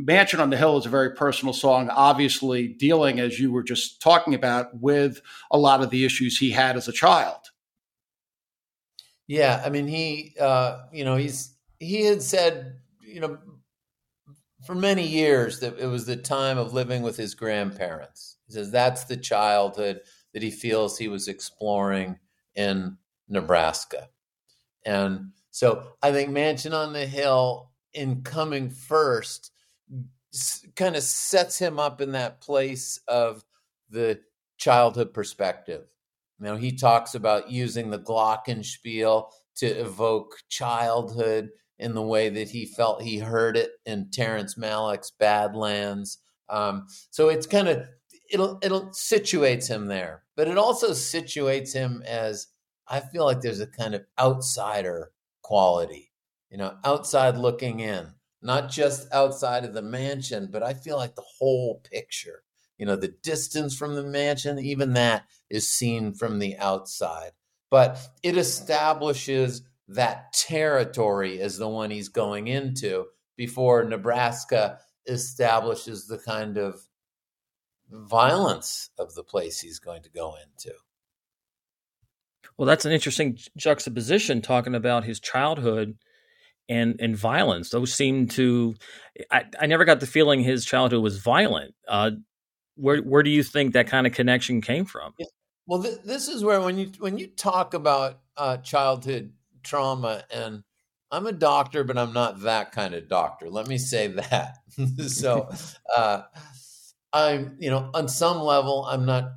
Mansion 0.05 0.41
on 0.41 0.51
the 0.51 0.57
Hill 0.57 0.79
is 0.79 0.87
a 0.87 0.91
very 0.91 1.15
personal 1.15 1.53
song, 1.53 1.89
obviously 1.91 2.69
dealing, 2.69 3.21
as 3.21 3.39
you 3.39 3.53
were 3.53 3.63
just 3.63 4.01
talking 4.01 4.35
about, 4.35 4.79
with 4.81 5.21
a 5.51 5.59
lot 5.59 5.83
of 5.83 5.91
the 5.91 6.05
issues 6.05 6.39
he 6.39 6.51
had 6.51 6.77
as 6.77 6.89
a 6.89 6.93
child. 6.93 7.41
Yeah, 9.27 9.63
I 9.65 9.69
mean, 9.69 9.87
he, 9.87 10.35
uh, 10.41 10.85
you 10.93 11.05
know, 11.05 11.17
he's 11.17 11.55
he 11.79 12.03
had 12.05 12.23
said, 12.23 12.77
you 13.01 13.21
know, 13.21 13.39
for 14.67 14.75
many 14.75 15.07
years 15.07 15.61
that 15.61 15.79
it 15.79 15.87
was 15.87 16.07
the 16.07 16.17
time 16.17 16.59
of 16.59 16.73
living 16.73 17.03
with 17.03 17.17
his 17.17 17.35
grandparents. 17.35 18.39
He 18.47 18.55
says 18.55 18.71
that's 18.71 19.05
the 19.05 19.17
childhood 19.17 20.01
that 20.33 20.43
he 20.43 20.51
feels 20.51 20.97
he 20.97 21.09
was 21.09 21.29
exploring 21.29 22.19
in 22.55 22.97
Nebraska, 23.29 24.09
and 24.85 25.33
so 25.51 25.93
I 26.03 26.13
think 26.13 26.31
Mansion 26.31 26.73
on 26.73 26.93
the 26.93 27.07
Hill, 27.07 27.71
in 27.93 28.23
coming 28.23 28.71
first, 28.71 29.53
kind 30.77 30.97
of 30.97 31.03
sets 31.03 31.59
him 31.59 31.79
up 31.79 32.01
in 32.01 32.13
that 32.13 32.41
place 32.41 33.01
of 33.09 33.45
the 33.91 34.21
childhood 34.59 35.15
perspective 35.15 35.87
you 36.39 36.47
know, 36.47 36.57
he 36.57 36.73
talks 36.73 37.15
about 37.15 37.51
using 37.51 37.91
the 37.91 37.99
glockenspiel 37.99 39.31
to 39.57 39.67
evoke 39.67 40.37
childhood 40.49 41.51
in 41.79 41.95
the 41.95 42.03
way 42.03 42.29
that 42.29 42.49
he 42.49 42.65
felt 42.65 43.03
he 43.03 43.19
heard 43.19 43.57
it 43.57 43.71
in 43.87 44.11
Terrence 44.11 44.55
Malick's 44.55 45.11
Badlands. 45.11 46.19
Um, 46.49 46.87
so 47.11 47.29
it's 47.29 47.47
kind 47.47 47.69
of 47.69 47.87
it'll 48.31 48.59
it'll 48.63 48.87
situates 48.89 49.69
him 49.69 49.87
there, 49.87 50.25
but 50.37 50.49
it 50.49 50.59
also 50.59 50.91
situates 50.91 51.73
him 51.73 52.03
as 52.07 52.49
I 52.87 53.01
feel 53.01 53.25
like 53.25 53.41
there's 53.41 53.61
a 53.61 53.67
kind 53.67 53.95
of 53.95 54.05
outsider 54.19 55.11
quality, 55.43 56.13
you 56.51 56.57
know, 56.57 56.77
outside 56.85 57.37
looking 57.37 57.81
in, 57.81 58.07
not 58.41 58.71
just 58.71 59.13
outside 59.13 59.65
of 59.65 59.75
the 59.75 59.83
mansion, 59.83 60.49
but 60.51 60.63
I 60.63 60.75
feel 60.75 60.97
like 60.97 61.15
the 61.15 61.25
whole 61.39 61.83
picture 61.91 62.43
you 62.79 62.87
know 62.87 62.97
the 62.97 63.15
distance 63.23 63.77
from 63.77 63.95
the 63.95 64.05
mansion 64.05 64.59
even 64.59 64.95
that 64.95 65.27
is 65.51 65.71
seen 65.71 66.15
from 66.15 66.39
the 66.39 66.57
outside. 66.57 67.33
But 67.71 68.01
it 68.23 68.39
establishes 68.39 69.63
that 69.89 70.33
territory 70.33 71.41
as 71.41 71.59
the 71.59 71.69
one 71.69 71.91
he's 71.91 72.09
going 72.09 72.47
into 72.47 73.07
before 73.37 73.85
nebraska 73.85 74.79
establishes 75.07 76.07
the 76.07 76.19
kind 76.19 76.57
of 76.57 76.81
violence 77.91 78.91
of 78.99 79.15
the 79.15 79.25
place 79.25 79.61
he's 79.61 79.79
going 79.79 80.03
to 80.03 80.11
go 80.11 80.35
into. 80.37 80.75
Well 82.57 82.67
that's 82.67 82.85
an 82.85 82.93
interesting 82.93 83.39
juxtaposition 83.57 84.41
talking 84.41 84.75
about 84.75 85.05
his 85.05 85.21
childhood 85.21 85.97
and 86.69 86.97
and 87.01 87.17
violence 87.17 87.71
those 87.71 87.93
seem 87.93 88.27
to 88.29 88.75
I, 89.31 89.45
I 89.61 89.67
never 89.67 89.85
got 89.85 90.01
the 90.01 90.07
feeling 90.07 90.41
his 90.41 90.65
childhood 90.65 91.03
was 91.03 91.19
violent 91.19 91.75
uh, 91.89 92.11
where 92.79 92.99
where 92.99 93.23
do 93.23 93.31
you 93.31 93.43
think 93.43 93.75
that 93.75 93.89
kind 93.89 94.07
of 94.07 94.13
connection 94.13 94.61
came 94.61 94.85
from? 94.85 95.13
Well, 95.67 95.83
th- 95.83 96.03
this 96.05 96.29
is 96.29 96.43
where 96.43 96.61
when 96.61 96.79
you 96.79 96.93
when 96.99 97.19
you 97.19 97.27
talk 97.27 97.75
about 97.75 98.21
uh, 98.37 98.59
childhood 98.59 99.33
trauma, 99.63 100.23
and 100.31 100.63
I'm 101.11 101.27
a 101.27 101.33
doctor, 101.33 101.85
but 101.85 101.99
I'm 101.99 102.13
not 102.13 102.43
that 102.43 102.73
kind 102.73 102.95
of 102.95 103.09
doctor. 103.09 103.51
Let 103.51 103.67
me 103.67 103.79
say 103.79 104.07
that. 104.07 104.59
so, 105.09 105.51
uh, 105.95 106.23
I'm 107.13 107.57
you 107.59 107.71
know 107.71 107.91
on 107.93 108.09
some 108.09 108.39
level 108.39 108.85
I'm 108.85 109.05
not 109.05 109.33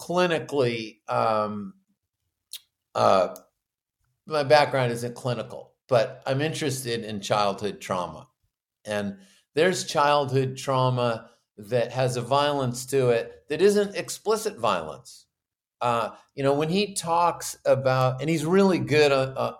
clinically. 0.00 0.98
Um, 1.08 1.74
uh, 2.94 3.36
my 4.26 4.42
background 4.42 4.92
isn't 4.92 5.14
clinical, 5.14 5.74
but 5.88 6.22
I'm 6.26 6.40
interested 6.40 7.04
in 7.04 7.20
childhood 7.20 7.80
trauma, 7.80 8.28
and 8.84 9.18
there's 9.54 9.84
childhood 9.84 10.56
trauma 10.56 11.30
that 11.56 11.92
has 11.92 12.16
a 12.16 12.22
violence 12.22 12.86
to 12.86 13.08
it 13.10 13.44
that 13.48 13.60
isn't 13.60 13.96
explicit 13.96 14.56
violence. 14.56 15.26
Uh, 15.80 16.10
you 16.34 16.42
know, 16.42 16.54
when 16.54 16.68
he 16.68 16.94
talks 16.94 17.58
about, 17.64 18.20
and 18.20 18.30
he's 18.30 18.44
really 18.44 18.78
good 18.78 19.12
uh, 19.12 19.32
uh, 19.36 19.54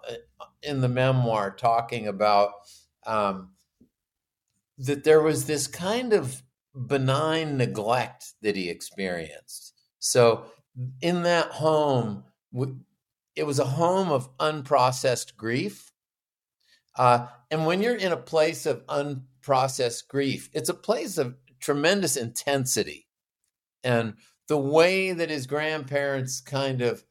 in 0.63 0.81
the 0.81 0.89
memoir 0.89 1.51
talking 1.51 2.07
about 2.07 2.53
um, 3.07 3.51
that 4.79 5.05
there 5.05 5.23
was 5.23 5.47
this 5.47 5.67
kind 5.67 6.13
of 6.13 6.43
benign 6.75 7.57
neglect 7.57 8.35
that 8.43 8.57
he 8.57 8.69
experienced. 8.69 9.75
So, 9.99 10.45
in 11.01 11.25
that 11.25 11.51
home, 11.51 12.25
it 13.35 13.45
was 13.45 13.59
a 13.59 13.65
home 13.65 14.11
of 14.11 14.37
unprocessed 14.39 15.37
grief. 15.37 15.93
Uh, 16.99 17.27
and 17.51 17.65
when 17.65 17.81
you're 17.81 17.97
in 17.97 18.13
a 18.13 18.17
place 18.17 18.67
of 18.67 18.85
unprocessed 18.87 20.09
grief, 20.09 20.51
it's 20.53 20.69
a 20.69 20.75
place 20.75 21.17
of 21.17 21.37
tremendous 21.61 22.17
intensity. 22.17 23.07
And 23.85 24.15
the 24.49 24.59
way 24.59 25.13
that 25.13 25.31
his 25.31 25.47
grandparents 25.47 26.41
kind 26.41 26.83
of 26.83 27.05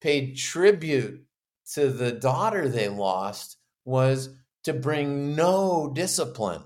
paid 0.00 0.36
tribute 0.36 1.24
to 1.74 1.90
the 1.90 2.12
daughter 2.12 2.68
they 2.68 2.88
lost 2.88 3.56
was 3.84 4.30
to 4.64 4.72
bring 4.72 5.36
no 5.36 5.90
discipline 5.94 6.62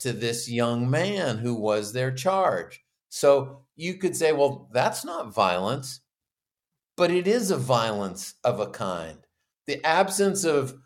to 0.00 0.12
this 0.12 0.50
young 0.50 0.90
man 0.90 1.38
who 1.38 1.54
was 1.54 1.92
their 1.92 2.10
charge. 2.10 2.82
So 3.08 3.66
you 3.76 3.94
could 3.94 4.16
say, 4.16 4.32
well, 4.32 4.68
that's 4.72 5.04
not 5.04 5.34
violence, 5.34 6.00
but 6.96 7.10
it 7.10 7.26
is 7.26 7.50
a 7.50 7.56
violence 7.56 8.34
of 8.42 8.58
a 8.58 8.66
kind. 8.66 9.18
The 9.66 9.84
absence 9.86 10.44
of 10.44 10.78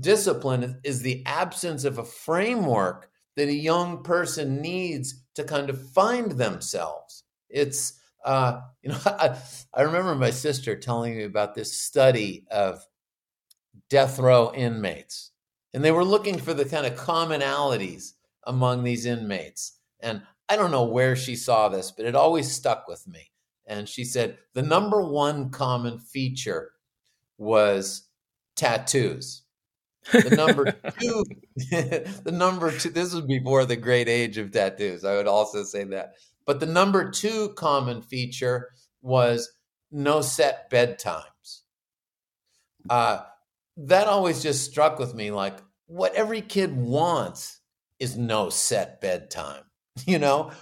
discipline 0.00 0.80
is 0.84 1.02
the 1.02 1.22
absence 1.26 1.84
of 1.84 1.98
a 1.98 2.04
framework 2.04 3.10
that 3.36 3.48
a 3.48 3.54
young 3.54 4.02
person 4.02 4.60
needs 4.60 5.22
to 5.34 5.44
kind 5.44 5.70
of 5.70 5.90
find 5.92 6.32
themselves. 6.32 7.24
It's, 7.48 8.00
uh, 8.24 8.60
you 8.82 8.90
know, 8.90 8.98
I, 9.06 9.36
I 9.74 9.82
remember 9.82 10.14
my 10.14 10.30
sister 10.30 10.76
telling 10.76 11.16
me 11.16 11.24
about 11.24 11.54
this 11.54 11.72
study 11.72 12.46
of 12.50 12.84
death 13.88 14.18
row 14.18 14.52
inmates, 14.54 15.30
and 15.72 15.84
they 15.84 15.92
were 15.92 16.04
looking 16.04 16.38
for 16.38 16.54
the 16.54 16.64
kind 16.64 16.86
of 16.86 16.94
commonalities 16.94 18.12
among 18.46 18.82
these 18.82 19.06
inmates. 19.06 19.78
And 20.00 20.22
I 20.48 20.56
don't 20.56 20.70
know 20.70 20.84
where 20.84 21.14
she 21.14 21.36
saw 21.36 21.68
this, 21.68 21.90
but 21.90 22.06
it 22.06 22.14
always 22.14 22.50
stuck 22.50 22.88
with 22.88 23.06
me. 23.06 23.30
And 23.66 23.88
she 23.88 24.04
said 24.04 24.38
the 24.54 24.62
number 24.62 25.02
one 25.02 25.50
common 25.50 25.98
feature 25.98 26.72
was 27.36 28.08
tattoos. 28.56 29.42
The 30.12 30.36
number 30.36 30.64
two, 31.00 31.24
the 32.24 32.32
number 32.32 32.70
two, 32.72 32.90
this 32.90 33.14
was 33.14 33.24
before 33.24 33.64
the 33.64 33.76
great 33.76 34.08
age 34.08 34.38
of 34.38 34.50
tattoos. 34.52 35.04
I 35.04 35.16
would 35.16 35.26
also 35.26 35.62
say 35.64 35.84
that. 35.84 36.14
But 36.46 36.60
the 36.60 36.66
number 36.66 37.10
two 37.10 37.50
common 37.56 38.02
feature 38.02 38.70
was 39.02 39.50
no 39.90 40.20
set 40.20 40.70
bedtimes. 40.70 41.62
Uh, 42.88 43.22
that 43.76 44.06
always 44.06 44.42
just 44.42 44.64
struck 44.64 44.98
with 44.98 45.14
me 45.14 45.30
like 45.30 45.58
what 45.86 46.14
every 46.14 46.40
kid 46.40 46.76
wants 46.76 47.60
is 47.98 48.16
no 48.16 48.50
set 48.50 49.00
bedtime, 49.00 49.64
you 50.06 50.18
know? 50.18 50.52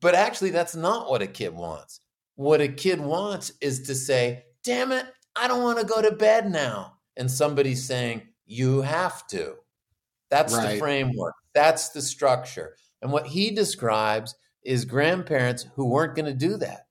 But 0.00 0.14
actually, 0.14 0.50
that's 0.50 0.74
not 0.74 1.10
what 1.10 1.22
a 1.22 1.26
kid 1.26 1.54
wants. 1.54 2.00
What 2.36 2.60
a 2.60 2.68
kid 2.68 3.00
wants 3.00 3.52
is 3.60 3.82
to 3.82 3.94
say, 3.94 4.44
damn 4.64 4.92
it, 4.92 5.04
I 5.36 5.46
don't 5.46 5.62
want 5.62 5.78
to 5.78 5.84
go 5.84 6.00
to 6.00 6.12
bed 6.12 6.50
now. 6.50 6.94
And 7.16 7.30
somebody's 7.30 7.84
saying, 7.84 8.22
you 8.50 8.82
have 8.82 9.28
to. 9.28 9.54
That's 10.28 10.54
right. 10.54 10.72
the 10.72 10.78
framework. 10.78 11.34
That's 11.54 11.90
the 11.90 12.02
structure. 12.02 12.76
And 13.00 13.12
what 13.12 13.26
he 13.26 13.52
describes 13.52 14.34
is 14.64 14.84
grandparents 14.84 15.66
who 15.76 15.86
weren't 15.86 16.16
going 16.16 16.26
to 16.26 16.34
do 16.34 16.56
that, 16.56 16.86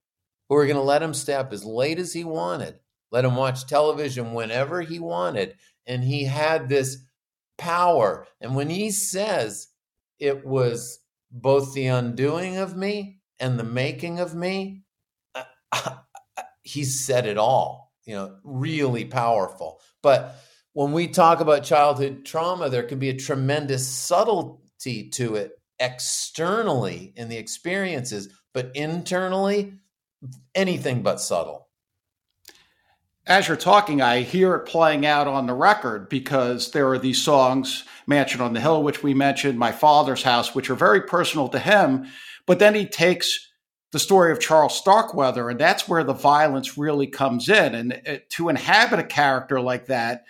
who 0.48 0.54
were 0.54 0.64
going 0.64 0.76
to 0.76 0.82
let 0.82 1.02
him 1.02 1.12
stay 1.12 1.34
up 1.34 1.52
as 1.52 1.64
late 1.64 1.98
as 1.98 2.14
he 2.14 2.24
wanted, 2.24 2.78
let 3.12 3.26
him 3.26 3.36
watch 3.36 3.66
television 3.66 4.32
whenever 4.32 4.80
he 4.80 4.98
wanted. 4.98 5.56
And 5.86 6.02
he 6.02 6.24
had 6.24 6.68
this 6.68 6.96
power. 7.58 8.26
And 8.40 8.56
when 8.56 8.70
he 8.70 8.90
says 8.90 9.68
it 10.18 10.46
was 10.46 11.00
both 11.30 11.74
the 11.74 11.88
undoing 11.88 12.56
of 12.56 12.74
me 12.74 13.20
and 13.38 13.58
the 13.58 13.64
making 13.64 14.18
of 14.18 14.34
me, 14.34 14.84
uh, 15.34 15.44
he 16.62 16.84
said 16.84 17.26
it 17.26 17.36
all, 17.36 17.92
you 18.06 18.14
know, 18.14 18.36
really 18.44 19.04
powerful. 19.04 19.80
But 20.02 20.36
when 20.80 20.92
we 20.92 21.08
talk 21.08 21.40
about 21.40 21.62
childhood 21.62 22.24
trauma, 22.24 22.70
there 22.70 22.82
can 22.82 22.98
be 22.98 23.10
a 23.10 23.14
tremendous 23.14 23.86
subtlety 23.86 25.10
to 25.10 25.34
it 25.34 25.60
externally 25.78 27.12
in 27.16 27.28
the 27.28 27.36
experiences, 27.36 28.30
but 28.54 28.74
internally, 28.74 29.74
anything 30.54 31.02
but 31.02 31.20
subtle. 31.20 31.68
As 33.26 33.46
you're 33.46 33.58
talking, 33.58 34.00
I 34.00 34.22
hear 34.22 34.54
it 34.54 34.64
playing 34.64 35.04
out 35.04 35.26
on 35.26 35.46
the 35.46 35.52
record 35.52 36.08
because 36.08 36.70
there 36.70 36.88
are 36.88 36.98
these 36.98 37.20
songs, 37.22 37.84
Mansion 38.06 38.40
on 38.40 38.54
the 38.54 38.60
Hill, 38.60 38.82
which 38.82 39.02
we 39.02 39.12
mentioned, 39.12 39.58
My 39.58 39.72
Father's 39.72 40.22
House, 40.22 40.54
which 40.54 40.70
are 40.70 40.74
very 40.74 41.02
personal 41.02 41.48
to 41.48 41.58
him. 41.58 42.06
But 42.46 42.58
then 42.58 42.74
he 42.74 42.86
takes 42.86 43.50
the 43.92 43.98
story 43.98 44.32
of 44.32 44.40
Charles 44.40 44.78
Starkweather, 44.78 45.50
and 45.50 45.60
that's 45.60 45.86
where 45.86 46.04
the 46.04 46.14
violence 46.14 46.78
really 46.78 47.06
comes 47.06 47.50
in. 47.50 47.74
And 47.74 48.00
uh, 48.08 48.16
to 48.30 48.48
inhabit 48.48 48.98
a 48.98 49.04
character 49.04 49.60
like 49.60 49.84
that, 49.86 50.24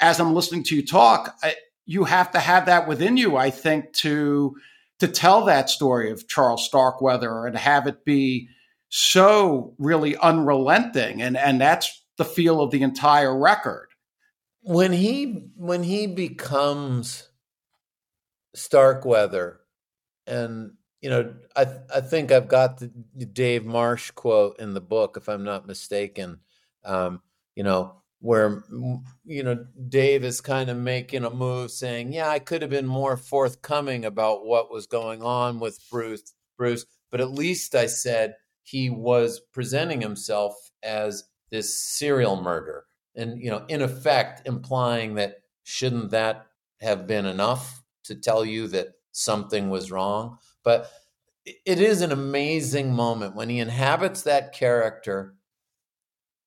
as 0.00 0.20
I'm 0.20 0.34
listening 0.34 0.64
to 0.64 0.76
you 0.76 0.86
talk, 0.86 1.36
I, 1.42 1.54
you 1.86 2.04
have 2.04 2.30
to 2.32 2.38
have 2.38 2.66
that 2.66 2.88
within 2.88 3.16
you, 3.16 3.36
I 3.36 3.50
think, 3.50 3.92
to 3.94 4.56
to 5.00 5.08
tell 5.08 5.46
that 5.46 5.70
story 5.70 6.10
of 6.10 6.28
Charles 6.28 6.64
Starkweather 6.64 7.46
and 7.46 7.56
have 7.56 7.86
it 7.86 8.04
be 8.04 8.48
so 8.90 9.74
really 9.78 10.16
unrelenting. 10.16 11.22
And 11.22 11.36
and 11.36 11.60
that's 11.60 12.04
the 12.16 12.24
feel 12.24 12.60
of 12.60 12.70
the 12.70 12.82
entire 12.82 13.36
record. 13.36 13.88
When 14.62 14.92
he 14.92 15.48
when 15.56 15.82
he 15.82 16.06
becomes 16.06 17.28
Starkweather, 18.54 19.60
and 20.26 20.72
you 21.00 21.08
know, 21.10 21.34
I 21.56 21.66
I 21.94 22.00
think 22.02 22.30
I've 22.30 22.48
got 22.48 22.78
the 22.78 22.90
Dave 23.26 23.64
Marsh 23.64 24.10
quote 24.10 24.58
in 24.58 24.74
the 24.74 24.80
book, 24.80 25.16
if 25.16 25.28
I'm 25.28 25.44
not 25.44 25.66
mistaken. 25.66 26.40
Um, 26.84 27.22
you 27.56 27.62
know, 27.62 27.99
where 28.20 28.62
you 29.24 29.42
know 29.42 29.66
Dave 29.88 30.24
is 30.24 30.40
kind 30.40 30.70
of 30.70 30.76
making 30.76 31.24
a 31.24 31.30
move 31.30 31.70
saying, 31.70 32.12
"Yeah, 32.12 32.28
I 32.28 32.38
could 32.38 32.62
have 32.62 32.70
been 32.70 32.86
more 32.86 33.16
forthcoming 33.16 34.04
about 34.04 34.46
what 34.46 34.70
was 34.70 34.86
going 34.86 35.22
on 35.22 35.58
with 35.58 35.78
Bruce, 35.90 36.34
Bruce, 36.56 36.84
but 37.10 37.20
at 37.20 37.32
least 37.32 37.74
I 37.74 37.86
said 37.86 38.34
he 38.62 38.90
was 38.90 39.40
presenting 39.52 40.00
himself 40.00 40.54
as 40.82 41.24
this 41.50 41.74
serial 41.74 42.40
murder." 42.40 42.84
And 43.16 43.42
you 43.42 43.50
know, 43.50 43.64
in 43.68 43.82
effect 43.82 44.46
implying 44.46 45.14
that 45.14 45.36
shouldn't 45.64 46.10
that 46.10 46.46
have 46.80 47.06
been 47.06 47.26
enough 47.26 47.82
to 48.04 48.14
tell 48.14 48.44
you 48.44 48.68
that 48.68 48.88
something 49.12 49.70
was 49.70 49.90
wrong? 49.90 50.38
But 50.62 50.90
it 51.44 51.80
is 51.80 52.02
an 52.02 52.12
amazing 52.12 52.92
moment 52.92 53.34
when 53.34 53.48
he 53.48 53.58
inhabits 53.60 54.22
that 54.22 54.52
character 54.52 55.34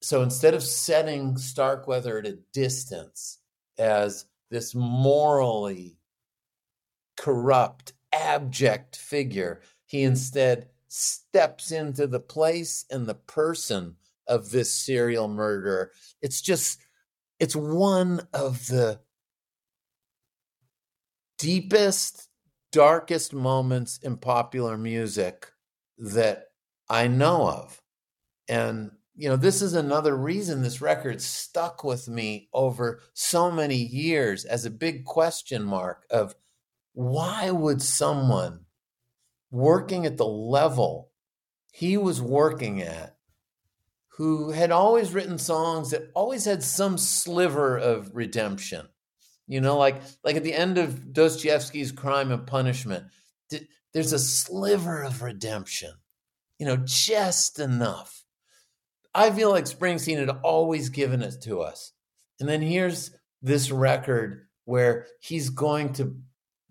so 0.04 0.22
instead 0.22 0.54
of 0.54 0.62
setting 0.62 1.38
Starkweather 1.38 2.18
at 2.18 2.26
a 2.26 2.38
distance 2.52 3.40
as 3.78 4.26
this 4.52 4.76
morally 4.76 5.98
corrupt, 7.16 7.94
abject 8.12 8.98
figure, 8.98 9.62
he 9.86 10.04
instead 10.04 10.68
steps 10.90 11.72
into 11.72 12.06
the 12.06 12.20
place 12.20 12.84
and 12.92 13.06
the 13.06 13.16
person 13.16 13.96
of 14.28 14.52
this 14.52 14.74
serial 14.74 15.30
murderer. 15.30 15.92
It's 16.22 16.42
just, 16.42 16.82
it's 17.40 17.56
one 17.56 18.28
of 18.34 18.68
the 18.68 19.00
deepest, 21.38 22.28
darkest 22.74 23.34
moments 23.34 24.00
in 24.00 24.18
popular 24.18 24.78
music 24.78 25.50
that 25.98 26.48
I 26.90 27.08
know 27.08 27.48
of. 27.48 27.82
And 28.50 28.92
you 29.16 29.30
know, 29.30 29.36
this 29.36 29.62
is 29.62 29.74
another 29.74 30.16
reason 30.16 30.62
this 30.62 30.82
record 30.82 31.22
stuck 31.22 31.84
with 31.84 32.08
me 32.08 32.50
over 32.54 33.02
so 33.14 33.52
many 33.52 33.76
years 33.78 34.46
as 34.46 34.66
a 34.66 34.72
big 34.72 35.06
question 35.06 35.64
mark 35.64 36.06
of 36.10 36.36
why 36.94 37.52
would 37.52 37.82
someone 37.82 38.62
working 39.52 40.06
at 40.06 40.18
the 40.18 40.26
level 40.26 41.12
he 41.72 41.98
was 41.98 42.22
working 42.22 42.82
at 42.82 43.18
who 44.18 44.52
had 44.52 44.72
always 44.72 45.14
written 45.14 45.40
songs 45.40 45.90
that 45.90 46.12
always 46.14 46.46
had 46.46 46.64
some 46.64 46.98
sliver 46.98 47.78
of 47.78 48.16
redemption 48.16 48.88
you 49.48 49.60
know 49.60 49.78
like 49.78 50.02
like 50.24 50.36
at 50.36 50.44
the 50.44 50.54
end 50.54 50.78
of 50.78 51.14
dostoevsky's 51.14 51.92
crime 51.92 52.32
and 52.32 52.48
punishment 52.48 53.06
there's 53.94 54.14
a 54.14 54.20
sliver 54.20 55.02
of 55.02 55.22
redemption 55.22 55.92
you 56.60 56.66
know 56.66 56.78
just 56.78 57.60
enough 57.60 58.23
I 59.16 59.32
feel 59.32 59.52
like 59.52 59.66
Springsteen 59.66 60.18
had 60.18 60.38
always 60.44 60.90
given 60.90 61.22
it 61.22 61.42
to 61.44 61.62
us. 61.62 61.94
And 62.40 62.50
then 62.50 62.62
here's 62.62 63.12
this 63.42 63.72
record 63.72 64.48
where 64.66 65.08
he's 65.20 65.50
going 65.50 65.94
to 65.94 66.18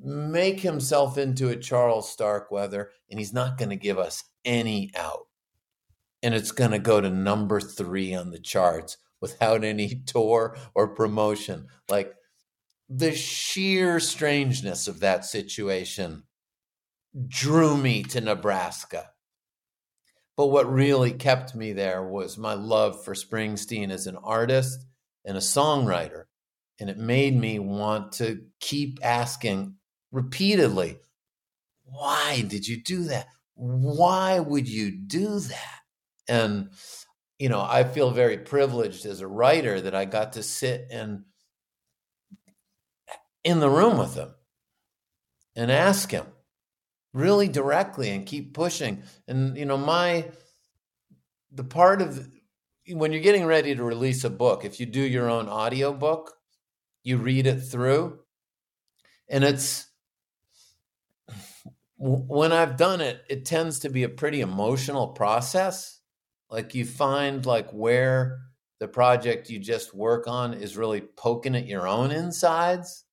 make 0.00 0.60
himself 0.60 1.16
into 1.18 1.50
a 1.50 1.56
Charles 1.56 2.10
Starkweather 2.10 2.90
and 3.08 3.18
he's 3.18 3.32
not 3.32 3.58
going 3.58 3.70
to 3.70 3.76
give 3.76 3.98
us 3.98 4.24
any 4.44 4.90
out. 4.96 5.26
And 6.22 6.34
it's 6.34 6.50
going 6.50 6.72
to 6.72 6.78
go 6.78 7.00
to 7.00 7.10
number 7.10 7.60
three 7.60 8.14
on 8.14 8.30
the 8.30 8.38
charts 8.38 8.96
without 9.20 9.64
any 9.64 10.02
tour 10.06 10.56
or 10.74 10.94
promotion. 10.94 11.68
Like 11.88 12.14
the 12.88 13.12
sheer 13.12 14.00
strangeness 14.00 14.88
of 14.88 15.00
that 15.00 15.24
situation 15.24 16.24
drew 17.28 17.76
me 17.76 18.02
to 18.04 18.20
Nebraska. 18.20 19.11
But 20.36 20.46
what 20.46 20.72
really 20.72 21.12
kept 21.12 21.54
me 21.54 21.72
there 21.72 22.02
was 22.02 22.38
my 22.38 22.54
love 22.54 23.04
for 23.04 23.14
Springsteen 23.14 23.90
as 23.90 24.06
an 24.06 24.16
artist 24.16 24.86
and 25.24 25.36
a 25.36 25.40
songwriter. 25.40 26.24
And 26.80 26.88
it 26.88 26.98
made 26.98 27.36
me 27.36 27.58
want 27.58 28.12
to 28.12 28.42
keep 28.60 28.98
asking 29.02 29.74
repeatedly, 30.10 30.98
why 31.84 32.42
did 32.48 32.66
you 32.66 32.82
do 32.82 33.04
that? 33.04 33.28
Why 33.54 34.40
would 34.40 34.68
you 34.68 34.90
do 34.90 35.38
that? 35.38 35.80
And, 36.28 36.70
you 37.38 37.48
know, 37.48 37.60
I 37.60 37.84
feel 37.84 38.10
very 38.10 38.38
privileged 38.38 39.04
as 39.04 39.20
a 39.20 39.26
writer 39.26 39.80
that 39.80 39.94
I 39.94 40.06
got 40.06 40.32
to 40.34 40.42
sit 40.42 40.86
in 40.90 41.24
in 43.44 43.60
the 43.60 43.70
room 43.70 43.98
with 43.98 44.14
him 44.14 44.32
and 45.56 45.70
ask 45.70 46.10
him 46.10 46.26
really 47.12 47.48
directly 47.48 48.10
and 48.10 48.26
keep 48.26 48.54
pushing. 48.54 49.02
And 49.28 49.56
you 49.56 49.64
know, 49.64 49.76
my 49.76 50.30
the 51.50 51.64
part 51.64 52.02
of 52.02 52.28
when 52.88 53.12
you're 53.12 53.22
getting 53.22 53.44
ready 53.44 53.74
to 53.74 53.84
release 53.84 54.24
a 54.24 54.30
book, 54.30 54.64
if 54.64 54.80
you 54.80 54.86
do 54.86 55.00
your 55.00 55.28
own 55.28 55.48
audio 55.48 55.92
book, 55.92 56.34
you 57.04 57.18
read 57.18 57.46
it 57.46 57.60
through, 57.60 58.20
and 59.28 59.44
it's 59.44 59.86
when 61.98 62.52
I've 62.52 62.76
done 62.76 63.00
it, 63.00 63.22
it 63.28 63.44
tends 63.44 63.78
to 63.80 63.88
be 63.88 64.02
a 64.02 64.08
pretty 64.08 64.40
emotional 64.40 65.08
process. 65.08 66.00
Like 66.50 66.74
you 66.74 66.84
find 66.84 67.46
like 67.46 67.70
where 67.70 68.40
the 68.80 68.88
project 68.88 69.48
you 69.48 69.60
just 69.60 69.94
work 69.94 70.26
on 70.26 70.52
is 70.52 70.76
really 70.76 71.00
poking 71.00 71.54
at 71.54 71.68
your 71.68 71.86
own 71.86 72.10
insides. 72.10 73.04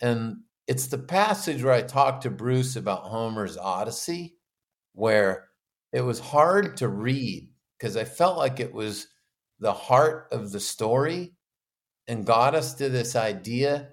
And 0.00 0.38
it's 0.66 0.86
the 0.86 0.98
passage 0.98 1.62
where 1.62 1.72
I 1.72 1.82
talked 1.82 2.22
to 2.22 2.30
Bruce 2.30 2.76
about 2.76 3.02
Homer's 3.02 3.56
Odyssey, 3.56 4.36
where 4.92 5.48
it 5.92 6.02
was 6.02 6.20
hard 6.20 6.76
to 6.78 6.88
read 6.88 7.50
because 7.78 7.96
I 7.96 8.04
felt 8.04 8.38
like 8.38 8.60
it 8.60 8.72
was 8.72 9.08
the 9.58 9.72
heart 9.72 10.28
of 10.32 10.52
the 10.52 10.60
story 10.60 11.32
and 12.08 12.26
got 12.26 12.54
us 12.54 12.74
to 12.74 12.88
this 12.88 13.16
idea 13.16 13.90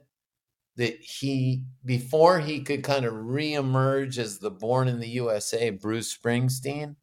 that 0.76 0.96
he, 1.00 1.64
before 1.86 2.40
he 2.40 2.62
could 2.62 2.84
kind 2.84 3.06
of 3.06 3.14
reemerge 3.14 4.18
as 4.18 4.38
the 4.38 4.52
born 4.52 4.88
in 4.88 5.00
the 5.00 5.10
USA 5.10 5.72
Bruce 5.72 6.16
Springsteen, 6.16 6.96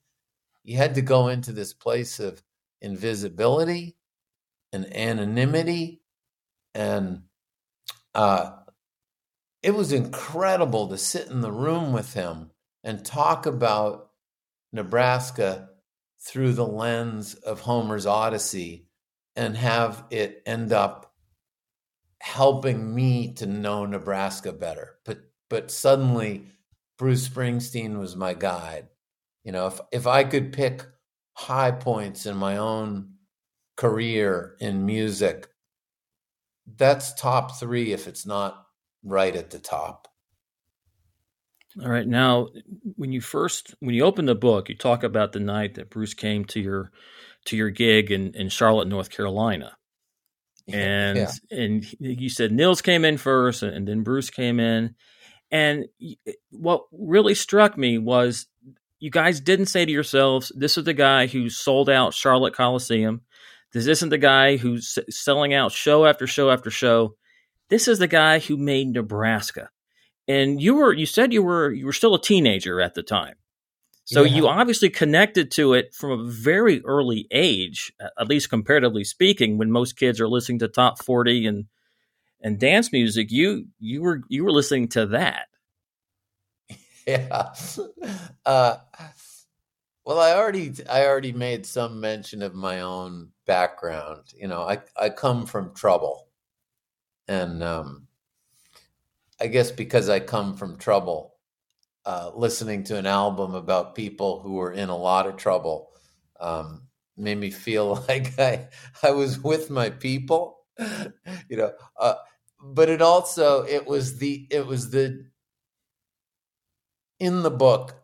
he 0.62 0.72
had 0.72 0.94
to 0.94 1.03
go 1.03 1.29
into 1.29 1.53
this 1.53 1.74
place 1.74 2.20
of 2.20 2.42
invisibility 2.81 3.96
and 4.72 4.94
anonymity 4.94 6.03
and 6.74 7.22
uh, 8.14 8.50
it 9.64 9.74
was 9.74 9.92
incredible 9.92 10.88
to 10.88 10.98
sit 10.98 11.29
in 11.29 11.40
the 11.40 11.50
room 11.50 11.94
with 11.94 12.12
him 12.12 12.50
and 12.83 13.03
talk 13.03 13.46
about 13.46 14.11
Nebraska 14.74 15.70
through 16.20 16.53
the 16.53 16.66
lens 16.66 17.33
of 17.33 17.61
Homer's 17.61 18.05
Odyssey 18.05 18.88
and 19.35 19.57
have 19.57 20.05
it 20.11 20.42
end 20.44 20.74
up 20.74 21.14
helping 22.20 22.94
me 22.94 23.33
to 23.35 23.46
know 23.46 23.87
Nebraska 23.87 24.53
better. 24.53 24.96
But 25.07 25.20
but 25.48 25.70
suddenly 25.70 26.44
Bruce 26.98 27.27
Springsteen 27.27 27.98
was 27.98 28.16
my 28.16 28.35
guide. 28.35 28.88
You 29.44 29.53
know, 29.53 29.68
if 29.68 29.81
if 29.92 30.07
I 30.07 30.24
could 30.24 30.53
pick 30.53 30.85
high 31.33 31.70
points 31.70 32.27
in 32.27 32.37
my 32.37 32.59
own 32.59 33.14
career 33.77 34.57
in 34.61 34.85
music, 34.85 35.48
that's 36.66 37.14
top 37.14 37.59
three 37.59 37.92
if 37.92 38.07
it's 38.07 38.27
not 38.27 38.63
right 39.05 39.35
at 39.37 39.51
the 39.51 39.59
top. 39.59 40.09
All 41.83 41.90
right. 41.90 42.07
Now, 42.07 42.49
when 42.97 43.12
you 43.12 43.21
first 43.21 43.75
when 43.81 43.95
you 43.95 44.05
open 44.05 44.27
the 44.27 44.35
book, 44.35 44.69
you 44.69 44.77
talk 44.77 45.03
about 45.03 45.33
the 45.33 45.40
night 45.40 45.75
that 45.75 45.90
Bruce 45.90 46.14
came 46.14 46.45
to 46.47 46.61
your 46.61 46.90
to 47.47 47.57
your 47.57 47.71
gig 47.71 48.11
in, 48.11 48.35
in 48.35 48.49
Charlotte, 48.49 48.88
North 48.88 49.11
Carolina. 49.11 49.77
And 50.69 51.19
yeah. 51.19 51.31
and 51.51 51.85
you 51.99 52.31
said 52.31 52.53
Nils 52.53 52.81
came 52.81 53.05
in 53.05 53.19
first 53.19 53.62
and 53.62 53.87
then 53.87 54.03
Bruce 54.03 54.31
came 54.31 54.61
in. 54.61 54.95
And 55.51 55.87
what 56.51 56.85
really 56.93 57.35
struck 57.35 57.77
me 57.77 57.99
was 57.99 58.47
you 58.99 59.11
guys 59.11 59.40
didn't 59.40 59.67
say 59.67 59.85
to 59.85 59.93
yourselves, 59.93 60.51
this 60.57 60.79
is 60.79 60.85
the 60.85 60.95
guy 60.95 61.27
who 61.27 61.51
sold 61.51 61.90
out 61.90 62.14
Charlotte 62.14 62.55
Coliseum. 62.55 63.21
This 63.73 63.87
isn't 63.87 64.09
the 64.09 64.19
guy 64.19 64.57
who's 64.57 64.97
selling 65.11 65.53
out 65.53 65.73
show 65.73 66.07
after 66.07 66.27
show 66.27 66.51
after 66.51 66.71
show. 66.71 67.17
This 67.70 67.88
is 67.88 67.98
the 67.98 68.07
guy 68.07 68.38
who 68.38 68.57
made 68.57 68.88
Nebraska. 68.88 69.70
And 70.27 70.61
you 70.61 70.77
were 70.77 70.92
you 70.92 71.07
said 71.07 71.33
you 71.33 71.42
were 71.42 71.72
you 71.72 71.87
were 71.87 71.92
still 71.92 72.14
a 72.14 72.20
teenager 72.20 72.81
at 72.81 72.94
the 72.94 73.03
time. 73.03 73.35
So 74.07 74.22
yeah. 74.22 74.37
you 74.37 74.48
obviously 74.48 74.90
connected 74.90 75.50
to 75.53 75.72
it 75.72 75.94
from 75.94 76.11
a 76.11 76.24
very 76.31 76.85
early 76.85 77.27
age, 77.31 77.90
at 78.18 78.29
least 78.29 78.50
comparatively 78.50 79.03
speaking, 79.03 79.57
when 79.57 79.70
most 79.70 79.96
kids 79.96 80.20
are 80.20 80.29
listening 80.29 80.59
to 80.59 80.68
top 80.68 81.03
40 81.03 81.46
and 81.46 81.64
and 82.42 82.61
dance 82.61 82.92
music, 82.92 83.29
you 83.31 83.66
you 83.79 84.03
were 84.03 84.20
you 84.29 84.44
were 84.44 84.53
listening 84.53 84.88
to 84.88 85.07
that. 85.07 85.46
Yeah. 87.07 87.53
Uh, 88.46 88.77
well, 90.05 90.18
I 90.18 90.33
already 90.33 90.72
I 90.90 91.07
already 91.07 91.33
made 91.33 91.64
some 91.64 91.98
mention 92.00 92.42
of 92.42 92.55
my 92.55 92.81
own 92.83 93.31
background. 93.46 94.35
You 94.37 94.48
know, 94.48 94.62
I 94.62 94.81
I 94.96 95.09
come 95.09 95.46
from 95.46 95.74
trouble. 95.74 96.29
And 97.29 97.63
um 97.63 98.09
I 99.41 99.47
guess 99.49 99.71
because 99.71 100.09
I 100.09 100.21
come 100.21 100.57
from 100.57 100.79
trouble, 100.79 101.35
uh, 102.07 102.31
listening 102.35 102.85
to 102.85 102.99
an 102.99 103.07
album 103.07 103.55
about 103.55 103.95
people 103.95 104.41
who 104.41 104.55
were 104.55 104.73
in 104.73 104.89
a 104.89 104.97
lot 104.97 105.27
of 105.27 105.37
trouble 105.37 105.91
um, 106.41 106.83
made 107.17 107.39
me 107.39 107.51
feel 107.51 108.05
like 108.09 108.39
I 108.39 108.69
I 109.03 109.11
was 109.13 109.39
with 109.41 109.71
my 109.71 109.91
people, 109.91 110.59
you 110.79 111.57
know. 111.57 111.73
Uh, 111.99 112.15
but 112.63 112.89
it 112.89 113.03
also 113.03 113.65
it 113.65 113.87
was 113.87 114.19
the 114.19 114.47
it 114.51 114.67
was 114.67 114.91
the 114.91 115.27
in 117.19 117.43
the 117.43 117.51
book 117.51 117.95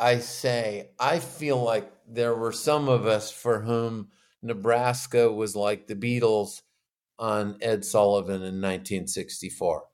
I 0.00 0.18
say 0.18 0.90
I 0.98 1.18
feel 1.20 1.62
like 1.62 1.90
there 2.08 2.34
were 2.34 2.52
some 2.52 2.88
of 2.88 3.06
us 3.06 3.30
for 3.30 3.60
whom 3.60 4.10
Nebraska 4.42 5.30
was 5.32 5.56
like 5.56 5.86
the 5.86 5.96
Beatles 5.96 6.62
on 7.22 7.56
Ed 7.62 7.84
Sullivan 7.84 8.42
in 8.42 8.60
1964. 8.60 9.84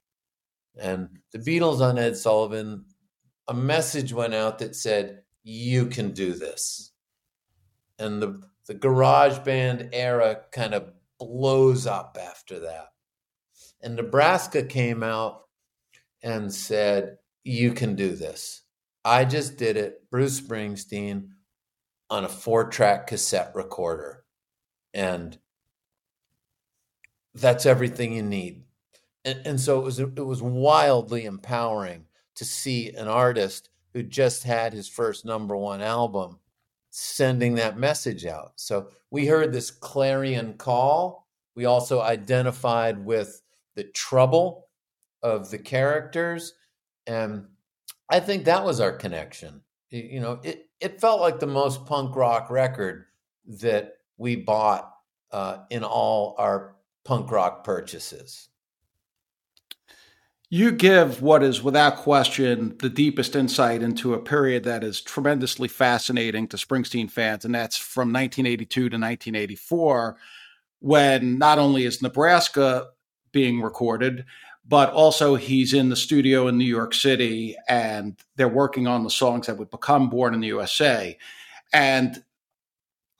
And 0.80 1.10
the 1.32 1.38
Beatles 1.38 1.80
on 1.80 1.98
Ed 1.98 2.16
Sullivan 2.16 2.86
a 3.48 3.54
message 3.54 4.12
went 4.12 4.34
out 4.34 4.58
that 4.58 4.74
said, 4.74 5.22
you 5.42 5.86
can 5.86 6.12
do 6.12 6.34
this. 6.34 6.92
And 7.98 8.22
the, 8.22 8.42
the 8.66 8.74
garage 8.74 9.38
band 9.38 9.90
era 9.92 10.40
kind 10.52 10.74
of 10.74 10.92
blows 11.18 11.86
up 11.86 12.16
after 12.20 12.60
that. 12.60 12.88
And 13.82 13.96
Nebraska 13.96 14.62
came 14.62 15.02
out 15.02 15.42
and 16.22 16.52
said, 16.52 17.18
you 17.44 17.72
can 17.72 17.94
do 17.94 18.14
this. 18.14 18.62
I 19.04 19.24
just 19.24 19.56
did 19.56 19.76
it, 19.76 20.10
Bruce 20.10 20.40
Springsteen, 20.40 21.28
on 22.10 22.24
a 22.24 22.28
four 22.28 22.68
track 22.68 23.06
cassette 23.06 23.52
recorder. 23.54 24.24
And 24.92 25.38
that's 27.40 27.66
everything 27.66 28.12
you 28.12 28.22
need. 28.22 28.64
And, 29.24 29.40
and 29.44 29.60
so 29.60 29.80
it 29.80 29.84
was 29.84 29.98
it 29.98 30.26
was 30.26 30.42
wildly 30.42 31.24
empowering 31.24 32.04
to 32.36 32.44
see 32.44 32.90
an 32.90 33.08
artist 33.08 33.70
who 33.92 34.02
just 34.02 34.44
had 34.44 34.72
his 34.72 34.88
first 34.88 35.24
number 35.24 35.56
one 35.56 35.82
album 35.82 36.38
sending 36.90 37.54
that 37.56 37.78
message 37.78 38.26
out. 38.26 38.52
So 38.56 38.88
we 39.10 39.26
heard 39.26 39.52
this 39.52 39.70
clarion 39.70 40.54
call. 40.54 41.26
We 41.54 41.64
also 41.64 42.00
identified 42.00 43.04
with 43.04 43.42
the 43.74 43.84
trouble 43.84 44.68
of 45.22 45.50
the 45.50 45.58
characters. 45.58 46.54
And 47.06 47.46
I 48.10 48.20
think 48.20 48.44
that 48.44 48.64
was 48.64 48.80
our 48.80 48.92
connection. 48.92 49.62
You 49.90 50.20
know, 50.20 50.40
it, 50.42 50.68
it 50.80 51.00
felt 51.00 51.20
like 51.20 51.40
the 51.40 51.46
most 51.46 51.86
punk 51.86 52.14
rock 52.14 52.50
record 52.50 53.06
that 53.60 53.94
we 54.16 54.36
bought 54.36 54.92
uh, 55.32 55.58
in 55.70 55.84
all 55.84 56.34
our 56.38 56.76
punk 57.08 57.30
rock 57.30 57.64
purchases. 57.64 58.50
You 60.50 60.70
give 60.70 61.22
what 61.22 61.42
is, 61.42 61.62
without 61.62 61.96
question, 61.96 62.76
the 62.80 62.90
deepest 62.90 63.34
insight 63.34 63.82
into 63.82 64.12
a 64.12 64.20
period 64.20 64.64
that 64.64 64.84
is 64.84 65.00
tremendously 65.00 65.68
fascinating 65.68 66.48
to 66.48 66.58
Springsteen 66.58 67.10
fans, 67.10 67.46
and 67.46 67.54
that's 67.54 67.78
from 67.78 68.12
1982 68.12 68.68
to 68.68 68.84
1984, 68.84 70.18
when 70.80 71.38
not 71.38 71.58
only 71.58 71.86
is 71.86 72.02
Nebraska 72.02 72.88
being 73.32 73.62
recorded, 73.62 74.26
but 74.66 74.92
also 74.92 75.34
he's 75.34 75.72
in 75.72 75.88
the 75.88 75.96
studio 75.96 76.46
in 76.46 76.58
New 76.58 76.66
York 76.66 76.92
City 76.92 77.56
and 77.70 78.18
they're 78.36 78.48
working 78.48 78.86
on 78.86 79.02
the 79.02 79.08
songs 79.08 79.46
that 79.46 79.56
would 79.56 79.70
become 79.70 80.10
Born 80.10 80.34
in 80.34 80.40
the 80.40 80.48
USA. 80.48 81.16
And 81.72 82.22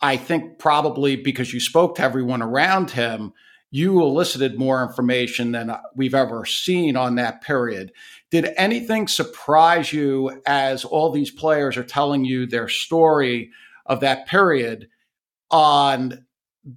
I 0.02 0.18
think 0.18 0.58
probably 0.58 1.16
because 1.16 1.54
you 1.54 1.60
spoke 1.60 1.94
to 1.94 2.02
everyone 2.02 2.42
around 2.42 2.90
him, 2.90 3.32
you 3.70 4.00
elicited 4.00 4.58
more 4.58 4.82
information 4.82 5.52
than 5.52 5.76
we've 5.94 6.14
ever 6.14 6.44
seen 6.46 6.96
on 6.96 7.16
that 7.16 7.42
period. 7.42 7.92
Did 8.30 8.52
anything 8.56 9.08
surprise 9.08 9.92
you 9.92 10.42
as 10.46 10.84
all 10.84 11.10
these 11.10 11.30
players 11.30 11.76
are 11.76 11.84
telling 11.84 12.24
you 12.24 12.46
their 12.46 12.68
story 12.68 13.50
of 13.84 14.00
that 14.00 14.26
period 14.26 14.88
on 15.50 16.26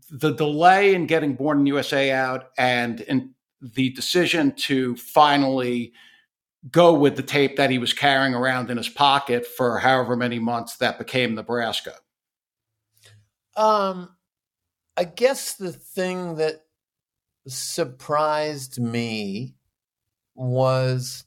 the 0.09 0.33
delay 0.33 0.93
in 0.93 1.05
getting 1.05 1.35
Born 1.35 1.59
in 1.59 1.65
USA 1.67 2.11
out 2.11 2.49
and 2.57 3.01
in 3.01 3.33
the 3.61 3.89
decision 3.91 4.53
to 4.53 4.95
finally 4.95 5.93
go 6.69 6.93
with 6.93 7.15
the 7.15 7.23
tape 7.23 7.57
that 7.57 7.69
he 7.69 7.77
was 7.77 7.93
carrying 7.93 8.33
around 8.33 8.69
in 8.69 8.77
his 8.77 8.89
pocket 8.89 9.45
for 9.45 9.79
however 9.79 10.15
many 10.15 10.39
months 10.39 10.77
that 10.77 10.99
became 10.99 11.35
Nebraska? 11.35 11.95
Um, 13.55 14.15
I 14.95 15.05
guess 15.05 15.55
the 15.55 15.73
thing 15.73 16.35
that 16.35 16.61
surprised 17.47 18.79
me 18.79 19.55
was 20.35 21.25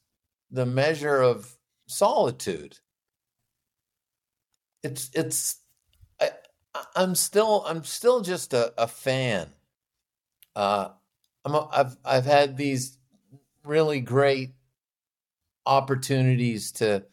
the 0.51 0.67
measure 0.67 1.21
of 1.21 1.57
solitude. 1.87 2.79
It's 4.83 5.11
it's 5.15 5.61
I, 6.21 6.31
I'm 6.97 7.15
still 7.15 7.65
I'm 7.67 7.85
still 7.85 8.21
just 8.21 8.55
a, 8.55 8.75
a 8.83 8.87
fan. 8.87 9.49
Uh, 10.55 10.89
I'm 11.45 11.55
a, 11.55 11.69
I've 11.73 11.97
I've 12.05 12.25
had 12.25 12.57
these 12.57 12.99
really 13.65 14.01
great 14.01 14.55
opportunities 15.67 16.73
to 16.73 17.05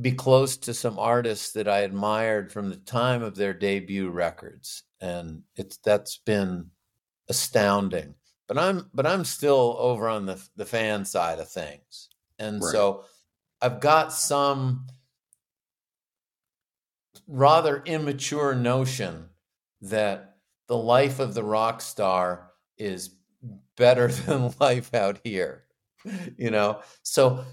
be 0.00 0.12
close 0.12 0.56
to 0.56 0.74
some 0.74 0.98
artists 0.98 1.52
that 1.52 1.68
I 1.68 1.80
admired 1.80 2.50
from 2.52 2.70
the 2.70 2.76
time 2.76 3.22
of 3.22 3.36
their 3.36 3.54
debut 3.54 4.10
records, 4.10 4.82
and 5.00 5.42
it's 5.56 5.76
that's 5.78 6.18
been 6.18 6.70
astounding. 7.28 8.14
But 8.46 8.58
I'm 8.58 8.90
but 8.92 9.06
I'm 9.06 9.24
still 9.24 9.76
over 9.78 10.08
on 10.08 10.26
the 10.26 10.42
the 10.56 10.66
fan 10.66 11.04
side 11.04 11.38
of 11.38 11.48
things. 11.48 12.08
And 12.38 12.62
right. 12.62 12.72
so 12.72 13.04
I've 13.60 13.80
got 13.80 14.12
some 14.12 14.86
rather 17.26 17.82
immature 17.86 18.54
notion 18.54 19.28
that 19.80 20.36
the 20.66 20.76
life 20.76 21.20
of 21.20 21.34
the 21.34 21.44
rock 21.44 21.80
star 21.80 22.50
is 22.76 23.16
better 23.76 24.08
than 24.26 24.54
life 24.60 24.92
out 24.94 25.20
here. 25.24 25.64
You 26.36 26.50
know? 26.50 26.80
So 27.02 27.44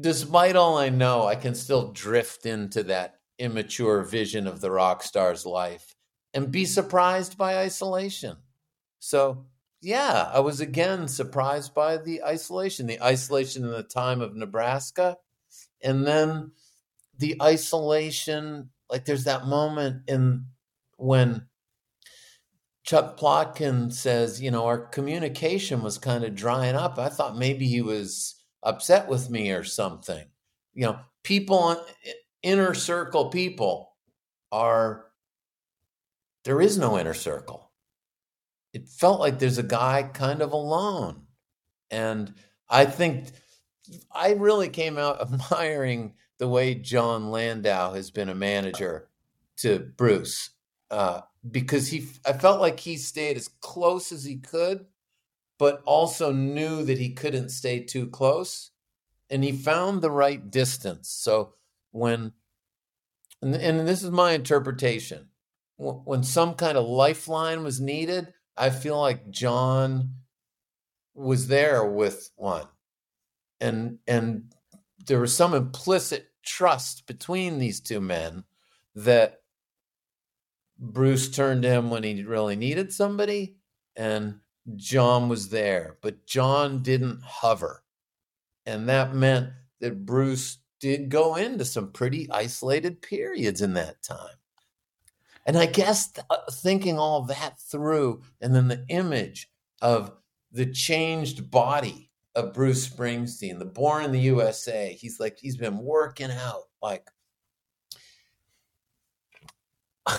despite 0.00 0.56
all 0.56 0.76
I 0.76 0.90
know, 0.90 1.26
I 1.26 1.34
can 1.34 1.54
still 1.54 1.92
drift 1.92 2.46
into 2.46 2.82
that 2.84 3.20
immature 3.38 4.02
vision 4.02 4.46
of 4.46 4.60
the 4.60 4.70
rock 4.70 5.02
star's 5.02 5.46
life 5.46 5.94
and 6.34 6.50
be 6.50 6.64
surprised 6.64 7.38
by 7.38 7.58
isolation. 7.58 8.36
So, 8.98 9.46
yeah, 9.80 10.30
I 10.32 10.40
was 10.40 10.60
again 10.60 11.08
surprised 11.08 11.74
by 11.74 11.98
the 11.98 12.22
isolation, 12.24 12.86
the 12.86 13.02
isolation 13.02 13.64
in 13.64 13.70
the 13.70 13.82
time 13.82 14.20
of 14.20 14.34
Nebraska, 14.34 15.16
and 15.82 16.06
then 16.06 16.52
the 17.16 17.40
isolation. 17.40 18.70
Like, 18.90 19.04
there's 19.04 19.24
that 19.24 19.46
moment 19.46 20.02
in 20.08 20.46
when 20.96 21.46
Chuck 22.82 23.18
Plotkin 23.18 23.92
says, 23.92 24.40
you 24.40 24.50
know, 24.50 24.64
our 24.64 24.78
communication 24.78 25.82
was 25.82 25.98
kind 25.98 26.24
of 26.24 26.34
drying 26.34 26.74
up. 26.74 26.98
I 26.98 27.10
thought 27.10 27.36
maybe 27.36 27.66
he 27.68 27.82
was 27.82 28.42
upset 28.62 29.08
with 29.08 29.28
me 29.28 29.50
or 29.52 29.62
something. 29.62 30.24
You 30.72 30.86
know, 30.86 30.98
people, 31.22 31.84
inner 32.42 32.72
circle 32.72 33.28
people 33.28 33.92
are, 34.50 35.04
there 36.44 36.62
is 36.62 36.78
no 36.78 36.98
inner 36.98 37.12
circle 37.12 37.67
it 38.72 38.88
felt 38.88 39.20
like 39.20 39.38
there's 39.38 39.58
a 39.58 39.62
guy 39.62 40.02
kind 40.12 40.42
of 40.42 40.52
alone. 40.52 41.22
And 41.90 42.34
I 42.68 42.84
think 42.84 43.28
I 44.12 44.32
really 44.32 44.68
came 44.68 44.98
out 44.98 45.20
admiring 45.50 46.14
the 46.38 46.48
way 46.48 46.74
Jon 46.74 47.30
Landau 47.30 47.94
has 47.94 48.10
been 48.10 48.28
a 48.28 48.34
manager 48.34 49.08
to 49.58 49.78
Bruce 49.78 50.50
uh, 50.90 51.22
because 51.48 51.88
he, 51.88 52.06
I 52.24 52.32
felt 52.32 52.60
like 52.60 52.80
he 52.80 52.96
stayed 52.96 53.36
as 53.36 53.48
close 53.48 54.12
as 54.12 54.24
he 54.24 54.36
could, 54.36 54.86
but 55.58 55.82
also 55.84 56.32
knew 56.32 56.84
that 56.84 56.98
he 56.98 57.10
couldn't 57.10 57.48
stay 57.48 57.80
too 57.80 58.06
close, 58.06 58.70
and 59.28 59.42
he 59.42 59.52
found 59.52 60.00
the 60.00 60.10
right 60.10 60.50
distance. 60.50 61.08
So 61.08 61.54
when, 61.90 62.32
and, 63.42 63.54
and 63.56 63.88
this 63.88 64.04
is 64.04 64.10
my 64.10 64.32
interpretation, 64.32 65.28
when 65.76 66.22
some 66.22 66.54
kind 66.54 66.78
of 66.78 66.86
lifeline 66.86 67.64
was 67.64 67.80
needed, 67.80 68.32
I 68.58 68.70
feel 68.70 68.98
like 68.98 69.30
Jon 69.30 70.14
was 71.14 71.48
there 71.48 71.84
with 71.84 72.30
one, 72.36 72.66
and 73.60 73.98
and 74.06 74.52
there 75.06 75.20
was 75.20 75.36
some 75.36 75.54
implicit 75.54 76.26
trust 76.44 77.06
between 77.06 77.58
these 77.58 77.80
two 77.80 78.00
men 78.00 78.44
that 78.94 79.42
Bruce 80.78 81.30
turned 81.30 81.62
to 81.62 81.68
him 81.68 81.90
when 81.90 82.02
he 82.02 82.22
really 82.22 82.56
needed 82.56 82.92
somebody, 82.92 83.56
and 83.96 84.40
Jon 84.76 85.28
was 85.28 85.48
there, 85.48 85.96
but 86.02 86.26
Jon 86.26 86.82
didn't 86.82 87.22
hover. 87.22 87.84
And 88.66 88.88
that 88.88 89.14
meant 89.14 89.50
that 89.80 90.04
Bruce 90.04 90.58
did 90.80 91.08
go 91.08 91.36
into 91.36 91.64
some 91.64 91.90
pretty 91.90 92.30
isolated 92.30 93.02
periods 93.02 93.62
in 93.62 93.74
that 93.74 94.02
time. 94.02 94.36
And 95.48 95.56
I 95.56 95.64
guess 95.64 96.12
th- 96.12 96.26
uh, 96.28 96.36
thinking 96.52 96.98
all 96.98 97.22
that 97.22 97.58
through, 97.58 98.20
and 98.38 98.54
then 98.54 98.68
the 98.68 98.84
image 98.90 99.50
of 99.80 100.12
the 100.52 100.66
changed 100.66 101.50
body 101.50 102.10
of 102.34 102.52
Bruce 102.52 102.86
Springsteen, 102.86 103.58
the 103.58 103.64
born 103.64 104.04
in 104.04 104.12
the 104.12 104.20
USA, 104.20 104.92
he's 104.92 105.18
like, 105.18 105.38
he's 105.40 105.56
been 105.56 105.78
working 105.78 106.30
out 106.30 106.64
like 106.82 107.08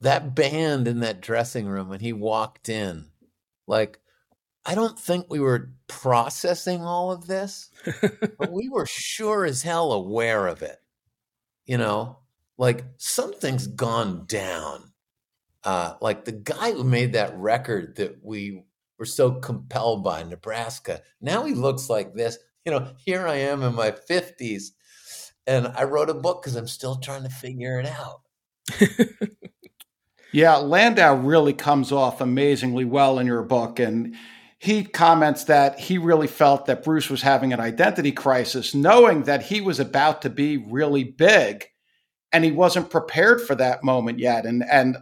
that 0.00 0.34
band 0.34 0.88
in 0.88 1.00
that 1.00 1.20
dressing 1.20 1.66
room 1.66 1.90
when 1.90 2.00
he 2.00 2.14
walked 2.14 2.70
in, 2.70 3.10
like, 3.66 4.00
I 4.64 4.74
don't 4.74 4.98
think 4.98 5.26
we 5.28 5.40
were 5.40 5.72
processing 5.86 6.82
all 6.82 7.12
of 7.12 7.26
this, 7.26 7.70
but 8.38 8.50
we 8.50 8.70
were 8.70 8.86
sure 8.86 9.44
as 9.44 9.62
hell 9.62 9.92
aware 9.92 10.46
of 10.46 10.62
it. 10.62 10.78
You 11.66 11.76
know, 11.76 12.20
like 12.58 12.84
something's 12.98 13.68
gone 13.68 14.26
down. 14.26 14.92
Uh, 15.64 15.94
like 16.00 16.24
the 16.24 16.32
guy 16.32 16.72
who 16.72 16.84
made 16.84 17.14
that 17.14 17.36
record 17.38 17.96
that 17.96 18.18
we 18.22 18.64
were 18.98 19.04
so 19.04 19.32
compelled 19.32 20.04
by, 20.04 20.22
Nebraska, 20.24 21.00
now 21.20 21.44
he 21.44 21.54
looks 21.54 21.88
like 21.88 22.14
this. 22.14 22.36
You 22.64 22.72
know, 22.72 22.92
here 22.98 23.26
I 23.26 23.36
am 23.36 23.62
in 23.62 23.74
my 23.74 23.92
50s, 23.92 24.70
and 25.46 25.68
I 25.68 25.84
wrote 25.84 26.10
a 26.10 26.14
book 26.14 26.42
because 26.42 26.56
I'm 26.56 26.68
still 26.68 26.96
trying 26.96 27.22
to 27.22 27.30
figure 27.30 27.80
it 27.80 27.86
out. 27.86 28.22
yeah, 30.32 30.56
Landau 30.56 31.14
really 31.14 31.54
comes 31.54 31.92
off 31.92 32.20
amazingly 32.20 32.84
well 32.84 33.18
in 33.18 33.26
your 33.26 33.42
book. 33.42 33.78
And 33.78 34.16
he 34.58 34.84
comments 34.84 35.44
that 35.44 35.78
he 35.78 35.96
really 35.98 36.26
felt 36.26 36.66
that 36.66 36.82
Bruce 36.82 37.08
was 37.08 37.22
having 37.22 37.52
an 37.52 37.60
identity 37.60 38.12
crisis, 38.12 38.74
knowing 38.74 39.22
that 39.22 39.42
he 39.42 39.60
was 39.60 39.80
about 39.80 40.22
to 40.22 40.30
be 40.30 40.56
really 40.56 41.04
big 41.04 41.68
and 42.32 42.44
he 42.44 42.52
wasn't 42.52 42.90
prepared 42.90 43.40
for 43.40 43.54
that 43.54 43.84
moment 43.84 44.18
yet. 44.18 44.46
And 44.46 44.64
and 44.70 44.96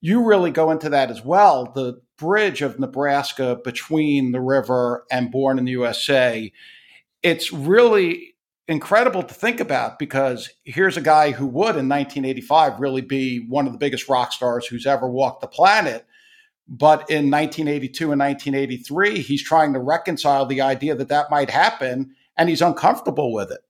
you 0.00 0.24
really 0.24 0.50
go 0.50 0.70
into 0.70 0.88
that 0.90 1.10
as 1.10 1.24
well. 1.24 1.72
The 1.72 2.00
bridge 2.18 2.62
of 2.62 2.78
Nebraska 2.78 3.60
between 3.64 4.32
the 4.32 4.40
river 4.40 5.04
and 5.10 5.30
Born 5.30 5.58
in 5.58 5.64
the 5.64 5.72
USA. 5.72 6.52
It's 7.22 7.52
really 7.52 8.34
incredible 8.68 9.22
to 9.22 9.34
think 9.34 9.60
about 9.60 9.98
because 9.98 10.50
here's 10.64 10.96
a 10.96 11.02
guy 11.02 11.30
who 11.30 11.46
would 11.46 11.76
in 11.76 11.88
1985 11.88 12.80
really 12.80 13.00
be 13.00 13.44
one 13.48 13.66
of 13.66 13.72
the 13.72 13.78
biggest 13.78 14.08
rock 14.08 14.32
stars 14.32 14.66
who's 14.66 14.86
ever 14.86 15.08
walked 15.08 15.40
the 15.40 15.46
planet. 15.46 16.06
But 16.68 17.10
in 17.10 17.30
1982 17.30 18.12
and 18.12 18.20
1983, 18.20 19.20
he's 19.20 19.42
trying 19.42 19.72
to 19.72 19.80
reconcile 19.80 20.46
the 20.46 20.60
idea 20.62 20.94
that 20.94 21.08
that 21.08 21.30
might 21.30 21.50
happen 21.50 22.14
and 22.36 22.48
he's 22.48 22.62
uncomfortable 22.62 23.32
with 23.32 23.50
it. 23.50 23.60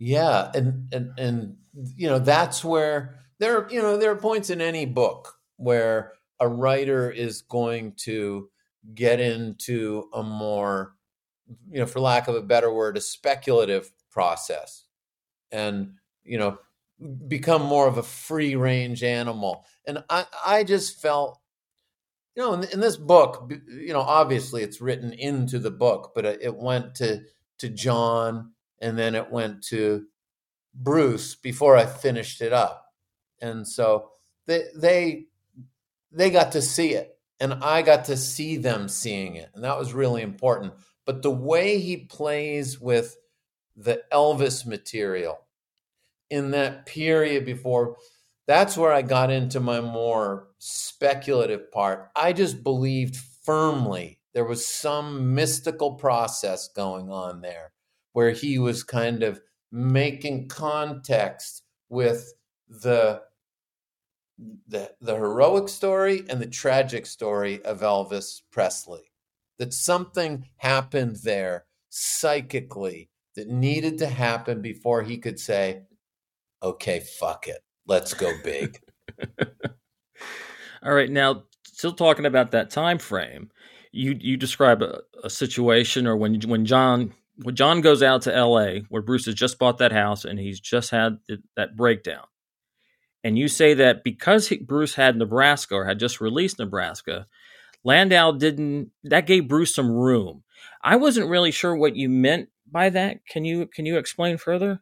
Yeah, 0.00 0.50
and 0.54 0.92
and 0.94 1.12
and 1.18 1.56
you 1.94 2.08
know 2.08 2.18
that's 2.18 2.64
where 2.64 3.20
there 3.38 3.68
you 3.70 3.82
know 3.82 3.98
there 3.98 4.10
are 4.10 4.16
points 4.16 4.48
in 4.48 4.62
any 4.62 4.86
book 4.86 5.34
where 5.56 6.12
a 6.40 6.48
writer 6.48 7.10
is 7.10 7.42
going 7.42 7.92
to 7.98 8.48
get 8.94 9.20
into 9.20 10.08
a 10.14 10.22
more 10.22 10.94
you 11.70 11.80
know 11.80 11.86
for 11.86 12.00
lack 12.00 12.28
of 12.28 12.34
a 12.34 12.40
better 12.40 12.72
word 12.72 12.96
a 12.96 13.00
speculative 13.00 13.90
process 14.10 14.84
and 15.52 15.92
you 16.24 16.38
know 16.38 16.58
become 17.28 17.62
more 17.62 17.86
of 17.86 17.98
a 17.98 18.02
free 18.02 18.56
range 18.56 19.02
animal. 19.02 19.66
And 19.86 20.02
i 20.08 20.24
i 20.46 20.64
just 20.64 21.00
felt 21.02 21.40
you 22.36 22.42
know 22.42 22.54
in, 22.54 22.64
in 22.70 22.80
this 22.80 22.96
book 22.96 23.52
you 23.68 23.92
know 23.92 24.00
obviously 24.00 24.62
it's 24.62 24.80
written 24.80 25.12
into 25.12 25.58
the 25.58 25.70
book 25.70 26.12
but 26.14 26.24
it 26.24 26.56
went 26.56 26.94
to 26.96 27.22
to 27.58 27.68
jon 27.68 28.52
and 28.80 28.98
then 28.98 29.14
it 29.14 29.30
went 29.30 29.62
to 29.64 30.06
Bruce 30.74 31.34
before 31.34 31.76
I 31.76 31.86
finished 31.86 32.40
it 32.40 32.52
up. 32.52 32.86
And 33.40 33.66
so 33.66 34.10
they 34.46 34.64
they 34.74 35.26
they 36.12 36.30
got 36.30 36.52
to 36.52 36.62
see 36.62 36.94
it 36.94 37.16
and 37.40 37.54
I 37.54 37.82
got 37.82 38.04
to 38.06 38.16
see 38.16 38.56
them 38.56 38.88
seeing 38.88 39.36
it. 39.36 39.50
And 39.54 39.64
that 39.64 39.78
was 39.78 39.94
really 39.94 40.22
important. 40.22 40.74
But 41.06 41.22
the 41.22 41.30
way 41.30 41.78
he 41.78 41.96
plays 41.96 42.80
with 42.80 43.16
the 43.76 44.02
Elvis 44.12 44.66
material 44.66 45.38
in 46.28 46.50
that 46.52 46.86
period 46.86 47.44
before 47.44 47.96
that's 48.46 48.76
where 48.76 48.92
I 48.92 49.02
got 49.02 49.30
into 49.30 49.60
my 49.60 49.80
more 49.80 50.48
speculative 50.58 51.70
part. 51.70 52.10
I 52.16 52.32
just 52.32 52.64
believed 52.64 53.16
firmly 53.44 54.18
there 54.34 54.44
was 54.44 54.66
some 54.66 55.34
mystical 55.34 55.94
process 55.94 56.68
going 56.68 57.10
on 57.10 57.40
there 57.40 57.69
where 58.12 58.30
he 58.30 58.58
was 58.58 58.82
kind 58.82 59.22
of 59.22 59.40
making 59.72 60.48
context 60.48 61.62
with 61.88 62.32
the 62.68 63.22
the 64.68 64.90
the 65.00 65.14
heroic 65.14 65.68
story 65.68 66.24
and 66.28 66.40
the 66.40 66.46
tragic 66.46 67.06
story 67.06 67.62
of 67.62 67.80
Elvis 67.80 68.42
Presley. 68.50 69.12
That 69.58 69.74
something 69.74 70.46
happened 70.56 71.16
there 71.22 71.66
psychically 71.90 73.10
that 73.36 73.48
needed 73.48 73.98
to 73.98 74.06
happen 74.06 74.62
before 74.62 75.02
he 75.02 75.18
could 75.18 75.38
say, 75.38 75.82
"Okay, 76.62 77.00
fuck 77.00 77.46
it, 77.46 77.62
let's 77.86 78.14
go 78.14 78.32
big." 78.42 78.80
All 80.82 80.94
right, 80.94 81.10
now 81.10 81.44
still 81.64 81.92
talking 81.92 82.24
about 82.24 82.52
that 82.52 82.70
time 82.70 82.98
frame. 82.98 83.50
You 83.92 84.16
you 84.18 84.36
describe 84.38 84.82
a, 84.82 85.00
a 85.22 85.28
situation 85.28 86.06
or 86.06 86.16
when 86.16 86.40
when 86.42 86.64
Jon 86.64 87.12
when 87.42 87.56
Jon 87.56 87.80
goes 87.80 88.02
out 88.02 88.22
to 88.22 88.34
L.A., 88.34 88.80
where 88.88 89.02
Bruce 89.02 89.26
has 89.26 89.34
just 89.34 89.58
bought 89.58 89.78
that 89.78 89.92
house 89.92 90.24
and 90.24 90.38
he's 90.38 90.60
just 90.60 90.90
had 90.90 91.18
that 91.56 91.76
breakdown, 91.76 92.24
and 93.22 93.38
you 93.38 93.48
say 93.48 93.74
that 93.74 94.02
because 94.04 94.48
he, 94.48 94.58
Bruce 94.58 94.94
had 94.94 95.16
Nebraska 95.16 95.74
or 95.74 95.84
had 95.84 95.98
just 95.98 96.20
released 96.20 96.58
Nebraska, 96.58 97.26
Landau 97.84 98.32
didn't. 98.32 98.90
That 99.04 99.26
gave 99.26 99.48
Bruce 99.48 99.74
some 99.74 99.90
room. 99.90 100.42
I 100.82 100.96
wasn't 100.96 101.28
really 101.28 101.50
sure 101.50 101.76
what 101.76 101.96
you 101.96 102.08
meant 102.08 102.48
by 102.70 102.90
that. 102.90 103.26
Can 103.26 103.44
you 103.44 103.66
can 103.66 103.86
you 103.86 103.98
explain 103.98 104.38
further? 104.38 104.80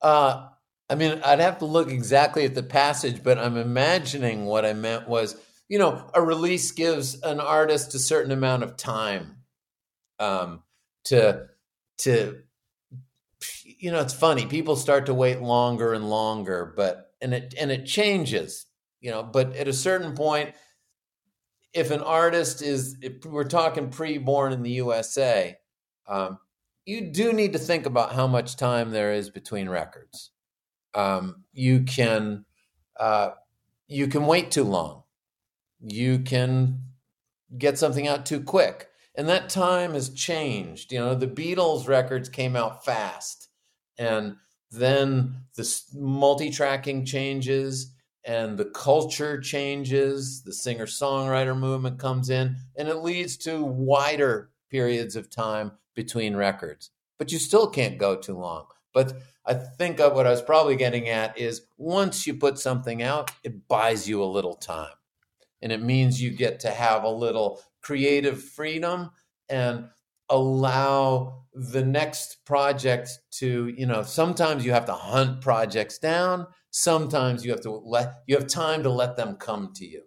Uh, 0.00 0.48
I 0.90 0.94
mean, 0.94 1.20
I'd 1.24 1.40
have 1.40 1.58
to 1.58 1.66
look 1.66 1.90
exactly 1.90 2.44
at 2.44 2.54
the 2.54 2.62
passage, 2.62 3.22
but 3.22 3.38
I'm 3.38 3.56
imagining 3.56 4.46
what 4.46 4.64
I 4.64 4.72
meant 4.72 5.08
was, 5.08 5.36
you 5.68 5.78
know, 5.78 6.08
a 6.14 6.22
release 6.22 6.70
gives 6.70 7.20
an 7.20 7.40
artist 7.40 7.94
a 7.94 7.98
certain 7.98 8.32
amount 8.32 8.62
of 8.62 8.76
time. 8.76 9.38
Um, 10.18 10.62
to 11.08 11.46
to 11.98 12.42
you 13.64 13.90
know 13.90 14.00
it's 14.00 14.14
funny 14.14 14.46
people 14.46 14.76
start 14.76 15.06
to 15.06 15.14
wait 15.14 15.40
longer 15.40 15.92
and 15.92 16.08
longer 16.08 16.72
but 16.76 17.12
and 17.20 17.34
it 17.34 17.54
and 17.58 17.70
it 17.70 17.84
changes 17.86 18.66
you 19.00 19.10
know 19.10 19.22
but 19.22 19.54
at 19.56 19.68
a 19.68 19.72
certain 19.72 20.14
point 20.14 20.54
if 21.72 21.90
an 21.90 22.00
artist 22.00 22.62
is 22.62 22.96
if 23.02 23.24
we're 23.24 23.44
talking 23.44 23.90
pre-born 23.90 24.52
in 24.52 24.62
the 24.62 24.70
usa 24.70 25.56
um, 26.08 26.38
you 26.88 27.02
do 27.02 27.34
need 27.34 27.52
to 27.52 27.58
think 27.58 27.84
about 27.84 28.14
how 28.14 28.26
much 28.26 28.56
time 28.56 28.90
there 28.90 29.12
is 29.12 29.28
between 29.28 29.68
records. 29.68 30.30
Um, 30.94 31.44
you 31.52 31.82
can 31.82 32.46
uh, 32.98 33.32
you 33.86 34.08
can 34.08 34.26
wait 34.26 34.50
too 34.50 34.64
long. 34.64 35.02
You 35.80 36.20
can 36.20 36.80
get 37.56 37.78
something 37.78 38.08
out 38.08 38.24
too 38.24 38.40
quick 38.40 38.88
and 39.18 39.28
that 39.28 39.50
time 39.50 39.94
has 39.94 40.10
changed. 40.10 40.92
You 40.92 41.00
know, 41.00 41.14
the 41.16 41.26
Beatles 41.26 41.88
records 41.88 42.28
came 42.28 42.54
out 42.54 42.84
fast, 42.84 43.48
and 43.98 44.36
then 44.70 45.42
the 45.56 45.82
multi-tracking 45.92 47.04
changes, 47.04 47.92
and 48.24 48.56
the 48.56 48.66
culture 48.66 49.40
changes, 49.40 50.42
the 50.44 50.52
singer 50.52 50.86
songwriter 50.86 51.58
movement 51.58 51.98
comes 51.98 52.30
in, 52.30 52.56
and 52.76 52.86
it 52.86 52.98
leads 52.98 53.36
to 53.38 53.64
wider 53.64 54.50
periods 54.70 55.16
of 55.16 55.28
time 55.28 55.72
between 55.94 56.36
records. 56.36 56.90
But 57.18 57.32
you 57.32 57.38
still 57.38 57.68
can't 57.68 57.98
go 57.98 58.14
too 58.14 58.38
long. 58.38 58.66
But 58.94 59.14
I 59.44 59.54
think 59.54 59.98
what 59.98 60.26
I 60.26 60.30
was 60.30 60.42
probably 60.42 60.76
getting 60.76 61.08
at 61.08 61.36
is 61.36 61.62
once 61.76 62.24
you 62.24 62.34
put 62.34 62.58
something 62.58 63.02
out, 63.02 63.32
it 63.42 63.66
buys 63.66 64.08
you 64.08 64.22
a 64.22 64.26
little 64.26 64.54
time. 64.54 64.92
And 65.60 65.72
it 65.72 65.82
means 65.82 66.22
you 66.22 66.30
get 66.30 66.60
to 66.60 66.70
have 66.70 67.02
a 67.02 67.08
little 67.08 67.60
creative 67.88 68.42
freedom 68.42 69.10
and 69.48 69.86
allow 70.28 71.44
the 71.54 71.82
next 71.82 72.44
project 72.44 73.08
to, 73.30 73.68
you 73.68 73.86
know, 73.86 74.02
sometimes 74.02 74.62
you 74.62 74.72
have 74.72 74.84
to 74.84 74.92
hunt 74.92 75.40
projects 75.40 75.96
down, 75.98 76.46
sometimes 76.70 77.46
you 77.46 77.50
have 77.50 77.62
to 77.62 77.70
let 77.70 78.12
you 78.26 78.36
have 78.36 78.46
time 78.46 78.82
to 78.82 78.90
let 78.90 79.16
them 79.16 79.36
come 79.36 79.72
to 79.74 79.86
you. 79.86 80.02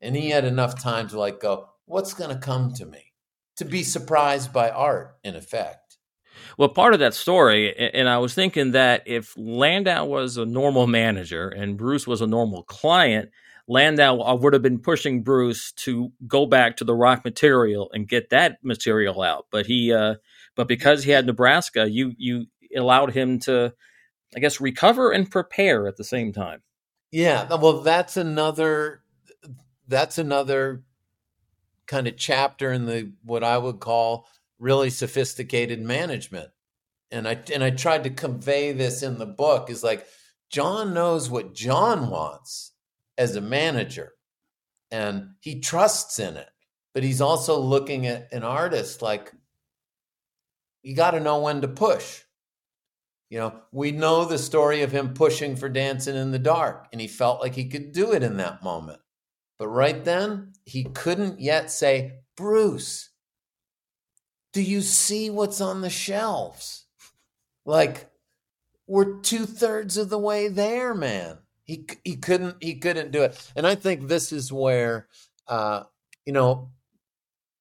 And 0.00 0.16
he 0.16 0.30
had 0.30 0.44
enough 0.44 0.82
time 0.82 1.06
to 1.10 1.20
like 1.20 1.38
go, 1.38 1.68
what's 1.84 2.14
going 2.14 2.30
to 2.30 2.36
come 2.36 2.72
to 2.74 2.84
me? 2.84 3.12
To 3.58 3.64
be 3.64 3.84
surprised 3.84 4.52
by 4.52 4.68
art 4.68 5.16
in 5.22 5.36
effect. 5.36 5.98
Well, 6.58 6.68
part 6.68 6.94
of 6.94 7.00
that 7.00 7.14
story, 7.14 7.72
and 7.94 8.08
I 8.08 8.18
was 8.18 8.34
thinking 8.34 8.72
that 8.72 9.04
if 9.06 9.34
Landau 9.36 10.04
was 10.04 10.36
a 10.36 10.44
normal 10.44 10.88
manager 10.88 11.48
and 11.48 11.76
Bruce 11.76 12.08
was 12.08 12.22
a 12.22 12.26
normal 12.26 12.64
client, 12.64 13.30
Landau 13.70 14.34
would 14.34 14.52
have 14.52 14.62
been 14.62 14.80
pushing 14.80 15.22
Bruce 15.22 15.70
to 15.72 16.10
go 16.26 16.44
back 16.44 16.76
to 16.78 16.84
the 16.84 16.94
rock 16.94 17.24
material 17.24 17.88
and 17.92 18.08
get 18.08 18.30
that 18.30 18.58
material 18.64 19.22
out. 19.22 19.46
But 19.52 19.66
he, 19.66 19.92
uh, 19.92 20.16
but 20.56 20.66
because 20.66 21.04
he 21.04 21.12
had 21.12 21.24
Nebraska, 21.24 21.88
you 21.88 22.12
you 22.18 22.46
allowed 22.76 23.12
him 23.12 23.38
to, 23.40 23.72
I 24.36 24.40
guess, 24.40 24.60
recover 24.60 25.12
and 25.12 25.30
prepare 25.30 25.86
at 25.86 25.96
the 25.96 26.02
same 26.02 26.32
time. 26.32 26.62
Yeah, 27.12 27.46
well, 27.54 27.82
that's 27.82 28.16
another 28.16 29.02
that's 29.86 30.18
another 30.18 30.82
kind 31.86 32.08
of 32.08 32.16
chapter 32.16 32.72
in 32.72 32.86
the 32.86 33.12
what 33.22 33.44
I 33.44 33.56
would 33.56 33.78
call 33.78 34.26
really 34.58 34.90
sophisticated 34.90 35.80
management. 35.80 36.50
And 37.12 37.28
I 37.28 37.38
and 37.54 37.62
I 37.62 37.70
tried 37.70 38.02
to 38.02 38.10
convey 38.10 38.72
this 38.72 39.04
in 39.04 39.18
the 39.18 39.26
book 39.26 39.70
is 39.70 39.84
like 39.84 40.08
Jon 40.50 40.92
knows 40.92 41.30
what 41.30 41.54
Jon 41.54 42.10
wants 42.10 42.69
as 43.20 43.36
a 43.36 43.40
manager 43.40 44.14
and 44.90 45.34
he 45.40 45.60
trusts 45.60 46.18
in 46.18 46.38
it. 46.38 46.48
But 46.94 47.04
he's 47.04 47.20
also 47.20 47.60
looking 47.60 48.06
at 48.06 48.32
an 48.32 48.42
artist 48.42 49.02
like 49.02 49.32
you 50.82 50.96
got 50.96 51.12
to 51.12 51.20
know 51.20 51.38
when 51.40 51.60
to 51.60 51.68
push. 51.68 52.22
You 53.28 53.38
know, 53.38 53.60
we 53.70 53.92
know 53.92 54.24
the 54.24 54.38
story 54.38 54.82
of 54.82 54.90
him 54.90 55.14
pushing 55.14 55.54
for 55.54 55.68
dancing 55.68 56.16
in 56.16 56.32
the 56.32 56.38
dark, 56.38 56.88
and 56.90 57.00
he 57.00 57.06
felt 57.06 57.40
like 57.40 57.54
he 57.54 57.68
could 57.68 57.92
do 57.92 58.12
it 58.12 58.24
in 58.24 58.38
that 58.38 58.64
moment. 58.64 58.98
But 59.56 59.68
right 59.68 60.04
then, 60.04 60.54
he 60.64 60.82
couldn't 60.82 61.38
yet 61.38 61.70
say, 61.70 62.22
Bruce, 62.36 63.10
do 64.52 64.62
you 64.62 64.80
see 64.80 65.30
what's 65.30 65.60
on 65.60 65.82
the 65.82 65.90
shelves? 65.90 66.86
Like, 67.64 68.10
we're 68.88 69.20
two 69.20 69.46
thirds 69.46 69.96
of 69.96 70.08
the 70.08 70.18
way 70.18 70.48
there, 70.48 70.92
man. 70.94 71.38
He 71.70 71.86
he 72.02 72.16
couldn't 72.16 72.56
he 72.60 72.80
couldn't 72.80 73.12
do 73.12 73.22
it, 73.22 73.52
and 73.54 73.64
I 73.64 73.76
think 73.76 74.08
this 74.08 74.32
is 74.32 74.52
where, 74.52 75.06
uh, 75.46 75.84
you 76.26 76.32
know, 76.32 76.72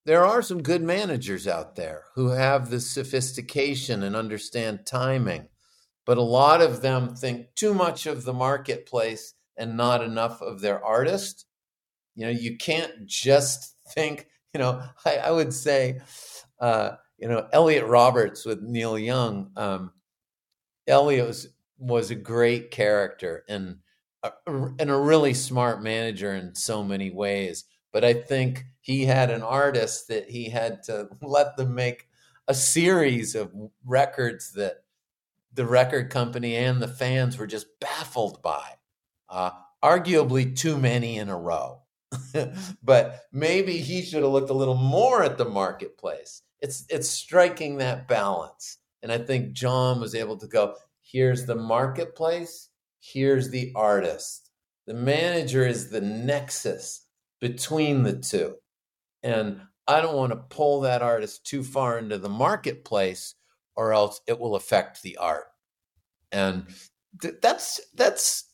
there 0.05 0.25
are 0.25 0.41
some 0.41 0.63
good 0.63 0.81
managers 0.81 1.47
out 1.47 1.75
there 1.75 2.05
who 2.15 2.29
have 2.29 2.71
the 2.71 2.79
sophistication 2.79 4.01
and 4.01 4.15
understand 4.15 4.87
timing, 4.87 5.49
but 6.07 6.17
a 6.17 6.23
lot 6.23 6.59
of 6.59 6.81
them 6.81 7.15
think 7.15 7.53
too 7.53 7.75
much 7.75 8.07
of 8.07 8.23
the 8.23 8.33
marketplace 8.33 9.35
and 9.55 9.77
not 9.77 10.03
enough 10.03 10.41
of 10.41 10.61
their 10.61 10.83
artist. 10.83 11.45
You 12.15 12.25
know, 12.25 12.31
you 12.31 12.57
can't 12.57 13.05
just 13.05 13.75
think. 13.93 14.25
You 14.55 14.59
know, 14.59 14.81
I, 15.05 15.17
I 15.17 15.29
would 15.29 15.53
say 15.53 16.01
uh, 16.59 16.93
you 17.19 17.27
know, 17.27 17.47
Elliot 17.53 17.85
Roberts 17.85 18.43
with 18.43 18.63
Neil 18.63 18.97
Young. 18.97 19.51
Um, 19.55 19.91
Elliot 20.87 21.27
was, 21.27 21.47
was 21.77 22.09
a 22.09 22.15
great 22.15 22.71
character 22.71 23.43
and 23.47 23.77
and 24.45 24.89
a 24.89 24.97
really 24.97 25.33
smart 25.33 25.81
manager 25.81 26.33
in 26.35 26.55
so 26.55 26.83
many 26.83 27.09
ways. 27.09 27.65
But 27.91 28.03
I 28.03 28.13
think 28.13 28.65
he 28.81 29.05
had 29.05 29.31
an 29.31 29.41
artist 29.41 30.07
that 30.09 30.29
he 30.29 30.49
had 30.49 30.83
to 30.83 31.09
let 31.21 31.57
them 31.57 31.75
make 31.75 32.07
a 32.47 32.53
series 32.53 33.35
of 33.35 33.51
records 33.85 34.53
that 34.53 34.83
the 35.53 35.65
record 35.65 36.09
company 36.09 36.55
and 36.55 36.81
the 36.81 36.87
fans 36.87 37.37
were 37.37 37.47
just 37.47 37.67
baffled 37.79 38.41
by. 38.41 38.63
Uh, 39.27 39.51
arguably 39.83 40.55
too 40.55 40.77
many 40.77 41.17
in 41.17 41.29
a 41.29 41.37
row. 41.37 41.81
but 42.83 43.21
maybe 43.31 43.77
he 43.77 44.01
should 44.01 44.23
have 44.23 44.31
looked 44.31 44.49
a 44.49 44.53
little 44.53 44.75
more 44.75 45.23
at 45.23 45.37
the 45.37 45.45
marketplace 45.45 46.41
it's 46.61 46.85
it's 46.89 47.09
striking 47.09 47.77
that 47.77 48.07
balance. 48.07 48.77
And 49.01 49.11
I 49.11 49.17
think 49.17 49.53
Jon 49.53 49.99
was 49.99 50.13
able 50.15 50.37
to 50.37 50.47
go, 50.47 50.75
here's 51.01 51.45
the 51.45 51.55
marketplace, 51.55 52.68
here's 53.13 53.49
the 53.49 53.71
artist. 53.75 54.49
The 54.87 54.93
manager 54.93 55.65
is 55.65 55.89
the 55.89 56.01
nexus 56.01 57.05
between 57.39 58.03
the 58.03 58.17
two. 58.17 58.55
And 59.23 59.61
I 59.87 60.01
don't 60.01 60.15
want 60.15 60.31
to 60.31 60.55
pull 60.55 60.81
that 60.81 61.01
artist 61.01 61.45
too 61.45 61.63
far 61.63 61.97
into 61.97 62.17
the 62.17 62.29
marketplace 62.29 63.35
or 63.75 63.93
else 63.93 64.21
it 64.27 64.39
will 64.39 64.55
affect 64.55 65.01
the 65.01 65.17
art. 65.17 65.45
And 66.31 66.67
th- 67.21 67.35
that's 67.41 67.81
that's 67.95 68.45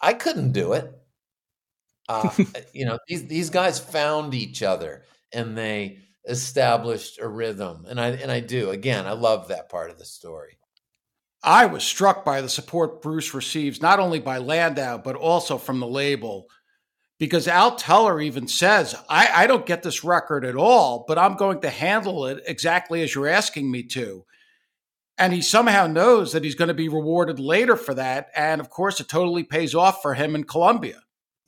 I 0.00 0.12
couldn't 0.14 0.52
do 0.52 0.72
it. 0.74 0.92
Uh, 2.08 2.30
you 2.72 2.84
know, 2.84 3.00
these 3.08 3.26
these 3.26 3.50
guys 3.50 3.80
found 3.80 4.32
each 4.32 4.62
other 4.62 5.02
and 5.32 5.58
they 5.58 5.98
established 6.28 7.18
a 7.18 7.26
rhythm. 7.26 7.84
And 7.88 8.00
I 8.00 8.10
and 8.10 8.30
I 8.30 8.38
do. 8.38 8.70
Again, 8.70 9.08
I 9.08 9.12
love 9.12 9.48
that 9.48 9.68
part 9.68 9.90
of 9.90 9.98
the 9.98 10.04
story. 10.04 10.56
I 11.46 11.66
was 11.66 11.84
struck 11.84 12.24
by 12.24 12.40
the 12.40 12.48
support 12.48 13.00
Bruce 13.00 13.32
receives 13.32 13.80
not 13.80 14.00
only 14.00 14.18
by 14.18 14.38
Landau 14.38 14.98
but 14.98 15.14
also 15.14 15.56
from 15.56 15.78
the 15.78 15.86
label. 15.86 16.48
Because 17.18 17.48
Al 17.48 17.76
Teller 17.76 18.20
even 18.20 18.46
says, 18.46 18.94
I, 19.08 19.30
I 19.32 19.46
don't 19.46 19.64
get 19.64 19.82
this 19.82 20.04
record 20.04 20.44
at 20.44 20.54
all, 20.54 21.06
but 21.08 21.16
I'm 21.16 21.36
going 21.36 21.62
to 21.62 21.70
handle 21.70 22.26
it 22.26 22.42
exactly 22.46 23.02
as 23.02 23.14
you're 23.14 23.28
asking 23.28 23.70
me 23.70 23.84
to. 23.84 24.26
And 25.16 25.32
he 25.32 25.40
somehow 25.40 25.86
knows 25.86 26.32
that 26.32 26.44
he's 26.44 26.56
going 26.56 26.68
to 26.68 26.74
be 26.74 26.90
rewarded 26.90 27.40
later 27.40 27.74
for 27.76 27.94
that. 27.94 28.28
And 28.36 28.60
of 28.60 28.68
course, 28.68 29.00
it 29.00 29.08
totally 29.08 29.44
pays 29.44 29.74
off 29.74 30.02
for 30.02 30.12
him 30.12 30.34
in 30.34 30.44
Columbia. 30.44 31.00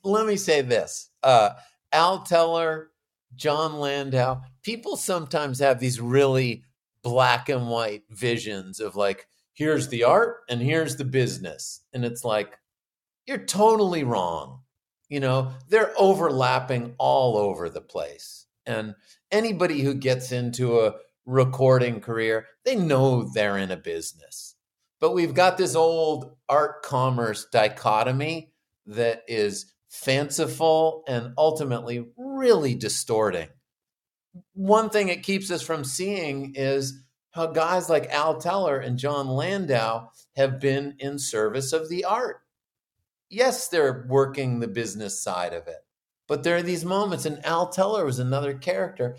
Let 0.03 0.25
me 0.25 0.37
say 0.37 0.61
this 0.61 1.11
uh, 1.21 1.51
Al 1.91 2.23
Teller, 2.23 2.89
Jon 3.35 3.75
Landau, 3.75 4.41
people 4.63 4.97
sometimes 4.97 5.59
have 5.59 5.79
these 5.79 6.01
really 6.01 6.63
black 7.03 7.47
and 7.47 7.69
white 7.69 8.03
visions 8.09 8.79
of 8.79 8.95
like, 8.95 9.27
here's 9.59 9.89
the 9.89 10.05
art 10.05 10.37
and 10.47 10.61
here's 10.61 10.95
the 10.95 11.03
business. 11.03 11.81
And 11.93 12.05
it's 12.05 12.23
like, 12.23 12.57
you're 13.27 13.45
totally 13.45 14.05
wrong. 14.05 14.61
You 15.09 15.19
know, 15.19 15.51
they're 15.67 15.93
overlapping 15.97 16.95
all 16.97 17.37
over 17.37 17.69
the 17.69 17.81
place. 17.81 18.45
And 18.65 18.95
anybody 19.31 19.81
who 19.81 19.95
gets 19.95 20.31
into 20.31 20.79
a 20.79 20.93
recording 21.25 21.99
career, 21.99 22.47
they 22.63 22.77
know 22.77 23.29
they're 23.33 23.57
in 23.57 23.69
a 23.69 23.75
business. 23.75 24.55
But 25.01 25.13
we've 25.13 25.33
got 25.33 25.57
this 25.57 25.75
old 25.75 26.37
art 26.47 26.81
commerce 26.81 27.45
dichotomy 27.51 28.53
that 28.85 29.23
is 29.27 29.73
fanciful 29.89 31.03
and 31.05 31.33
ultimately 31.37 32.07
really 32.15 32.75
distorting 32.75 33.49
one 34.53 34.89
thing 34.89 35.09
it 35.09 35.23
keeps 35.23 35.51
us 35.51 35.61
from 35.61 35.83
seeing 35.83 36.53
is 36.55 37.01
how 37.31 37.47
guys 37.47 37.89
like 37.89 38.09
Al 38.09 38.39
Teller 38.39 38.79
and 38.79 38.97
Jon 38.97 39.27
Landau 39.27 40.09
have 40.35 40.59
been 40.59 40.95
in 40.99 41.19
service 41.19 41.73
of 41.73 41.89
the 41.89 42.05
art. 42.05 42.41
Yes, 43.29 43.67
they're 43.67 44.05
working 44.07 44.59
the 44.59 44.67
business 44.67 45.21
side 45.21 45.53
of 45.53 45.67
it, 45.67 45.85
but 46.27 46.43
there 46.43 46.57
are 46.57 46.63
these 46.63 46.85
moments, 46.85 47.25
and 47.25 47.45
Al 47.45 47.69
Teller 47.69 48.05
was 48.05 48.19
another 48.19 48.53
character. 48.55 49.17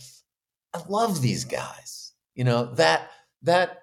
I 0.75 0.81
love 0.89 1.23
these 1.23 1.45
guys. 1.45 2.13
You 2.35 2.45
know, 2.45 2.75
that 2.75 3.11
that 3.43 3.83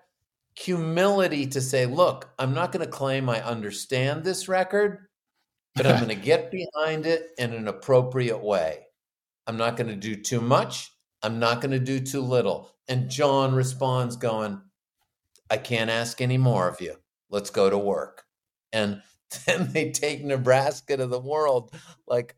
humility 0.55 1.45
to 1.45 1.61
say, 1.61 1.85
look, 1.85 2.29
I'm 2.39 2.53
not 2.53 2.71
going 2.71 2.85
to 2.85 2.91
claim 2.91 3.29
I 3.29 3.41
understand 3.41 4.23
this 4.23 4.47
record, 4.47 5.07
but 5.75 5.85
I'm 5.85 5.97
going 6.03 6.09
to 6.09 6.25
get 6.25 6.51
behind 6.51 7.05
it 7.05 7.29
in 7.37 7.53
an 7.53 7.67
appropriate 7.67 8.43
way. 8.43 8.87
I'm 9.45 9.57
not 9.57 9.77
going 9.77 9.89
to 9.89 9.95
do 9.95 10.15
too 10.15 10.41
much. 10.41 10.91
I'm 11.21 11.39
not 11.39 11.61
going 11.61 11.71
to 11.71 11.79
do 11.79 11.99
too 11.99 12.21
little. 12.21 12.71
And 12.87 13.09
Jon 13.09 13.53
responds, 13.53 14.15
going, 14.15 14.61
I 15.49 15.57
can't 15.57 15.89
ask 15.89 16.21
any 16.21 16.37
more 16.37 16.67
of 16.67 16.81
you. 16.81 16.95
Let's 17.29 17.49
go 17.49 17.69
to 17.69 17.77
work. 17.77 18.23
And 18.71 19.01
then 19.45 19.71
they 19.71 19.91
take 19.91 20.23
Nebraska 20.23 20.97
to 20.97 21.07
the 21.07 21.19
world. 21.19 21.73
Like, 22.07 22.35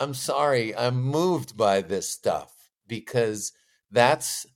I'm 0.00 0.14
sorry, 0.14 0.76
I'm 0.76 1.00
moved 1.02 1.56
by 1.56 1.80
this 1.80 2.08
stuff 2.08 2.52
because 2.86 3.52
that's 3.90 4.46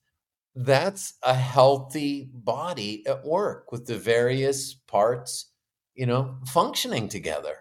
that's 0.54 1.14
a 1.22 1.34
healthy 1.34 2.28
body 2.32 3.06
at 3.06 3.24
work 3.24 3.72
with 3.72 3.86
the 3.86 3.96
various 3.96 4.74
parts, 4.74 5.50
you 5.94 6.04
know, 6.04 6.36
functioning 6.46 7.08
together. 7.08 7.56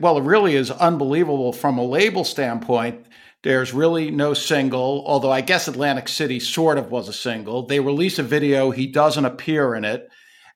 well, 0.00 0.18
it 0.18 0.24
really 0.24 0.54
is 0.54 0.70
unbelievable 0.70 1.52
from 1.52 1.78
a 1.78 1.84
label 1.84 2.24
standpoint. 2.24 3.06
There's 3.46 3.72
really 3.72 4.10
no 4.10 4.34
single, 4.34 5.04
although 5.06 5.30
I 5.30 5.40
guess 5.40 5.68
Atlantic 5.68 6.08
City 6.08 6.40
sort 6.40 6.78
of 6.78 6.90
was 6.90 7.08
a 7.08 7.12
single. 7.12 7.64
They 7.64 7.78
release 7.78 8.18
a 8.18 8.24
video, 8.24 8.72
he 8.72 8.88
doesn't 8.88 9.24
appear 9.24 9.76
in 9.76 9.84
it. 9.84 10.08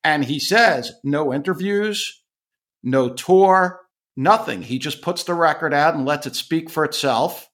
And 0.03 0.25
he 0.25 0.41
says 0.41 0.91
no 1.05 1.33
interviews, 1.33 2.21
no 2.83 3.11
tour, 3.11 3.83
nothing. 4.17 4.63
He 4.63 4.81
just 4.81 5.03
puts 5.03 5.23
the 5.23 5.35
record 5.35 5.73
out 5.73 5.95
and 5.95 6.05
lets 6.05 6.27
it 6.27 6.35
speak 6.35 6.69
for 6.69 6.85
itself. 6.85 7.49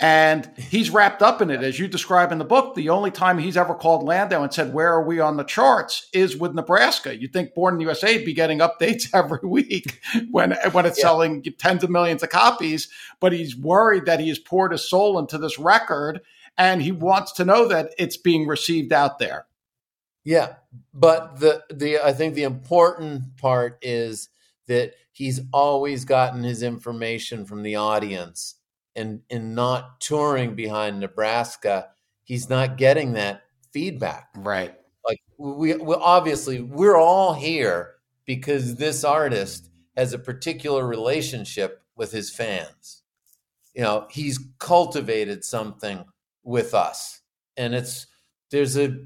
And 0.00 0.48
he's 0.56 0.90
wrapped 0.90 1.22
up 1.22 1.42
in 1.42 1.50
it, 1.50 1.64
as 1.64 1.80
you 1.80 1.88
describe 1.88 2.30
in 2.30 2.38
the 2.38 2.44
book. 2.44 2.76
The 2.76 2.88
only 2.88 3.10
time 3.10 3.36
he's 3.36 3.56
ever 3.56 3.74
called 3.74 4.04
Landau 4.04 4.44
and 4.44 4.54
said, 4.54 4.72
Where 4.72 4.92
are 4.92 5.02
we 5.02 5.18
on 5.18 5.36
the 5.36 5.42
charts? 5.42 6.08
is 6.12 6.36
with 6.36 6.54
Nebraska. 6.54 7.18
You'd 7.18 7.32
think 7.32 7.52
Born 7.52 7.74
in 7.74 7.78
the 7.78 7.84
USA 7.84 8.16
would 8.16 8.24
be 8.24 8.32
getting 8.32 8.60
updates 8.60 9.08
every 9.14 9.40
week 9.42 10.00
when, 10.30 10.52
when 10.70 10.86
it's 10.86 10.98
yeah. 10.98 11.02
selling 11.02 11.42
tens 11.58 11.82
of 11.82 11.90
millions 11.90 12.22
of 12.22 12.28
copies. 12.28 12.88
But 13.18 13.32
he's 13.32 13.56
worried 13.56 14.06
that 14.06 14.20
he 14.20 14.28
has 14.28 14.38
poured 14.38 14.70
his 14.70 14.88
soul 14.88 15.18
into 15.18 15.36
this 15.36 15.58
record 15.58 16.20
and 16.56 16.80
he 16.80 16.92
wants 16.92 17.32
to 17.32 17.44
know 17.44 17.66
that 17.66 17.92
it's 17.98 18.16
being 18.16 18.46
received 18.46 18.92
out 18.92 19.18
there. 19.18 19.46
Yeah. 20.24 20.54
But 20.94 21.40
the, 21.40 21.64
the 21.70 21.98
I 21.98 22.12
think 22.12 22.34
the 22.34 22.44
important 22.44 23.36
part 23.36 23.78
is 23.82 24.28
that 24.68 24.94
he's 25.10 25.40
always 25.52 26.04
gotten 26.04 26.44
his 26.44 26.62
information 26.62 27.44
from 27.44 27.62
the 27.64 27.74
audience 27.74 28.54
and 28.98 29.22
in 29.30 29.54
not 29.54 30.00
touring 30.00 30.54
behind 30.54 30.98
Nebraska, 30.98 31.88
he's 32.24 32.50
not 32.50 32.76
getting 32.76 33.12
that 33.12 33.42
feedback. 33.72 34.28
Right. 34.36 34.74
Like 35.06 35.20
we, 35.38 35.74
we 35.74 35.94
obviously 35.94 36.60
we're 36.60 36.98
all 36.98 37.32
here 37.32 37.94
because 38.26 38.74
this 38.74 39.04
artist 39.04 39.70
has 39.96 40.12
a 40.12 40.18
particular 40.18 40.86
relationship 40.86 41.82
with 41.96 42.12
his 42.12 42.30
fans. 42.30 43.02
You 43.74 43.82
know, 43.82 44.06
he's 44.10 44.38
cultivated 44.58 45.44
something 45.44 46.04
with 46.42 46.74
us. 46.74 47.20
And 47.56 47.74
it's 47.74 48.06
there's 48.50 48.76
a 48.76 48.96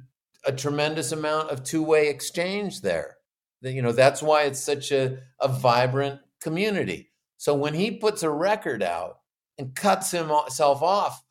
a 0.44 0.52
tremendous 0.52 1.12
amount 1.12 1.50
of 1.50 1.62
two-way 1.62 2.08
exchange 2.08 2.80
there. 2.80 3.18
That 3.60 3.72
you 3.72 3.82
know, 3.82 3.92
that's 3.92 4.22
why 4.22 4.42
it's 4.44 4.58
such 4.60 4.90
a, 4.90 5.18
a 5.40 5.48
vibrant 5.48 6.20
community. 6.40 7.10
So 7.36 7.54
when 7.54 7.74
he 7.74 7.90
puts 7.90 8.22
a 8.22 8.30
record 8.30 8.82
out 8.82 9.18
and 9.62 9.74
cuts 9.74 10.10
himself 10.10 10.82
off 10.82 11.22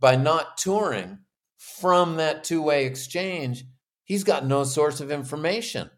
by 0.00 0.16
not 0.16 0.56
touring 0.56 1.18
from 1.56 2.16
that 2.16 2.44
two 2.44 2.62
way 2.62 2.86
exchange, 2.86 3.64
he's 4.04 4.24
got 4.24 4.46
no 4.46 4.64
source 4.64 5.00
of 5.00 5.10
information. 5.10 5.90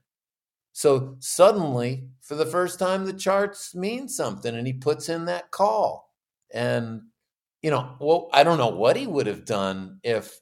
So 0.73 1.17
suddenly, 1.21 2.09
for 2.21 2.35
the 2.35 2.47
first 2.47 2.79
time, 2.79 3.05
the 3.05 3.13
charts 3.13 3.75
mean 3.75 4.09
something, 4.09 4.55
and 4.55 4.67
he 4.67 4.73
puts 4.73 5.09
in 5.09 5.27
that 5.27 5.51
call. 5.51 6.13
And, 6.53 7.03
you 7.63 7.71
know, 7.71 7.97
well, 8.01 8.29
I 8.33 8.43
don't 8.43 8.59
know 8.59 8.69
what 8.69 8.97
he 8.97 9.07
would 9.07 9.27
have 9.27 9.45
done 9.45 10.01
if 10.03 10.41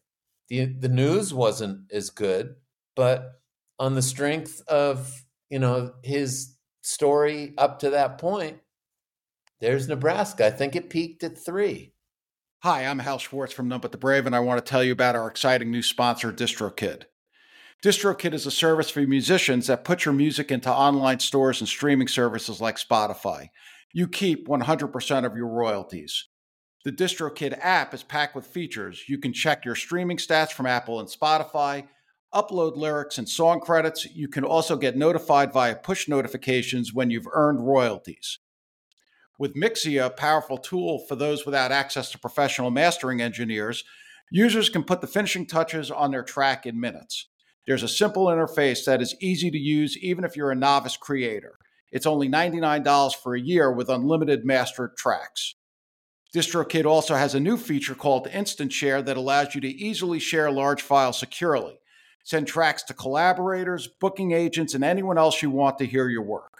the, 0.49 0.65
the 0.65 0.89
news 0.89 1.35
wasn't 1.35 1.93
as 1.93 2.11
good, 2.11 2.55
but 2.97 3.41
on 3.79 3.95
the 3.95 4.03
strength 4.03 4.63
of, 4.69 5.25
you 5.51 5.59
know, 5.59 5.93
his 6.03 6.57
story 6.83 7.53
up 7.59 7.81
to 7.81 7.91
that 7.91 8.19
point, 8.19 8.59
there's 9.63 9.87
Nebraska. 9.87 10.45
I 10.45 10.51
think 10.51 10.75
it 10.75 10.91
peaked 10.91 11.23
at 11.23 11.39
three. 11.39 11.95
Hi, 12.65 12.85
I'm 12.85 12.99
Hal 12.99 13.19
Schwartz 13.19 13.53
from 13.53 13.69
None 13.69 13.81
But 13.81 13.93
the 13.93 13.99
Brave, 13.99 14.27
and 14.27 14.35
I 14.35 14.41
want 14.41 14.59
to 14.59 14.69
tell 14.69 14.83
you 14.83 14.91
about 14.91 15.15
our 15.15 15.29
exciting 15.29 15.71
new 15.71 15.83
sponsor, 15.83 16.33
DistroKid. 16.33 17.05
DistroKid 17.83 18.35
is 18.35 18.45
a 18.45 18.51
service 18.51 18.91
for 18.91 19.03
musicians 19.03 19.69
that 19.69 19.85
puts 19.85 20.05
your 20.05 20.15
music 20.15 20.51
into 20.51 20.69
online 20.69 21.21
stores 21.21 21.61
and 21.61 21.69
streaming 21.69 22.09
services 22.09 22.61
like 22.61 22.77
Spotify. 22.77 23.51
You 23.93 24.09
keep 24.09 24.49
100% 24.49 25.25
of 25.25 25.37
your 25.37 25.49
royalties. 25.49 26.27
The 26.85 26.91
DistroKid 26.91 27.57
app 27.63 27.95
is 27.95 28.03
packed 28.03 28.35
with 28.35 28.47
features. 28.47 29.05
You 29.09 29.19
can 29.19 29.33
check 29.33 29.65
your 29.65 29.77
streaming 29.77 30.17
stats 30.17 30.51
from 30.51 30.67
Apple 30.67 30.99
and 30.99 31.09
Spotify, 31.09 31.87
upload 32.35 32.77
lyrics 32.77 33.19
and 33.19 33.29
song 33.29 33.61
credits. 33.61 34.07
You 34.13 34.27
can 34.27 34.43
also 34.43 34.77
get 34.77 34.97
notified 34.97 35.53
via 35.53 35.77
push 35.77 36.09
notifications 36.09 36.93
when 36.93 37.11
you've 37.11 37.29
earned 37.33 37.65
royalties. 37.65 38.41
With 39.39 39.55
Mixea, 39.55 40.07
a 40.07 40.11
powerful 40.11 40.59
tool 40.59 40.99
for 41.09 41.17
those 41.17 41.45
without 41.45 41.73
access 41.73 42.11
to 42.11 42.19
professional 42.19 42.71
mastering 42.71 43.21
engineers, 43.21 43.85
users 44.31 44.69
can 44.69 44.85
put 44.85 45.01
the 45.01 45.07
finishing 45.07 45.47
touches 45.47 45.91
on 45.91 46.11
their 46.11 46.23
track 46.23 46.67
in 46.67 46.79
minutes. 46.79 47.29
There's 47.67 47.83
a 47.83 47.89
simple 47.89 48.27
interface 48.27 48.85
that 48.85 49.01
is 49.01 49.17
easy 49.21 49.51
to 49.51 49.59
use 49.59 49.97
even 49.99 50.25
if 50.25 50.37
you're 50.37 50.51
a 50.51 50.57
novice 50.57 50.97
creator. 50.97 51.59
It's 51.91 52.07
only 52.07 52.29
$99 52.29 53.15
for 53.17 53.35
a 53.35 53.41
year 53.41 53.71
with 53.71 53.89
unlimited 53.89 54.45
mastered 54.45 54.97
tracks. 54.97 55.55
DistroKid 56.35 56.87
also 56.87 57.15
has 57.15 57.35
a 57.35 57.41
new 57.41 57.59
feature 57.59 57.95
called 57.95 58.27
Instant 58.27 58.73
Share 58.73 59.03
that 59.03 59.19
allows 59.19 59.55
you 59.55 59.61
to 59.61 59.69
easily 59.69 60.19
share 60.19 60.51
large 60.51 60.81
files 60.81 61.19
securely. 61.19 61.79
Send 62.25 62.47
tracks 62.47 62.83
to 62.85 62.95
collaborators, 62.95 63.87
booking 63.87 64.33
agents, 64.33 64.75
and 64.75 64.83
anyone 64.83 65.19
else 65.19 65.43
you 65.43 65.51
want 65.51 65.77
to 65.79 65.87
hear 65.87 66.09
your 66.09 66.23
work. 66.23 66.52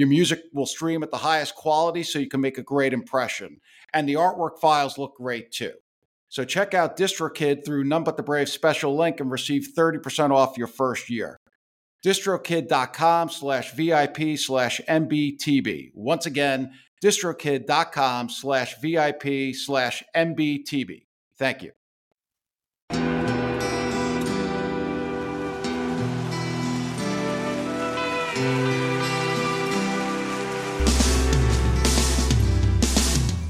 Your 0.00 0.08
music 0.08 0.44
will 0.54 0.64
stream 0.64 1.02
at 1.02 1.10
the 1.10 1.18
highest 1.18 1.54
quality 1.54 2.04
so 2.04 2.18
you 2.18 2.26
can 2.26 2.40
make 2.40 2.56
a 2.56 2.62
great 2.62 2.94
impression. 2.94 3.60
And 3.92 4.08
the 4.08 4.14
artwork 4.14 4.58
files 4.58 4.96
look 4.96 5.14
great 5.14 5.52
too. 5.52 5.74
So 6.30 6.42
check 6.42 6.72
out 6.72 6.96
DistroKid 6.96 7.66
through 7.66 7.84
None 7.84 8.04
But 8.04 8.16
The 8.16 8.22
Brave 8.22 8.48
special 8.48 8.96
link 8.96 9.20
and 9.20 9.30
receive 9.30 9.68
30% 9.76 10.30
off 10.30 10.56
your 10.56 10.68
first 10.68 11.10
year. 11.10 11.36
distrokid.com 12.02 13.28
slash 13.28 13.74
VIP 13.74 14.38
slash 14.38 14.80
NBTB. 14.88 15.90
Once 15.92 16.24
again, 16.24 16.72
distrokid.com 17.04 18.30
slash 18.30 18.80
VIP 18.80 19.54
slash 19.54 20.02
NBTB. 20.16 21.04
Thank 21.36 21.62
you. 21.62 21.72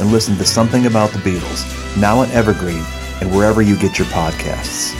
and 0.00 0.10
listen 0.10 0.36
to 0.38 0.44
Something 0.44 0.86
About 0.86 1.10
the 1.10 1.18
Beatles, 1.18 1.64
now 2.00 2.18
on 2.18 2.30
Evergreen 2.30 2.84
and 3.20 3.30
wherever 3.30 3.62
you 3.62 3.76
get 3.76 3.98
your 3.98 4.08
podcasts. 4.08 4.96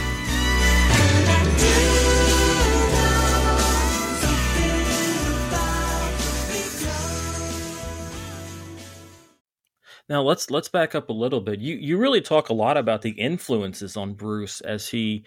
Now 10.10 10.22
let's 10.22 10.50
let's 10.50 10.68
back 10.68 10.96
up 10.96 11.08
a 11.08 11.12
little 11.12 11.40
bit. 11.40 11.60
You 11.60 11.76
you 11.76 11.96
really 11.96 12.20
talk 12.20 12.48
a 12.48 12.52
lot 12.52 12.76
about 12.76 13.02
the 13.02 13.10
influences 13.10 13.96
on 13.96 14.14
Bruce 14.14 14.60
as 14.60 14.88
he 14.88 15.24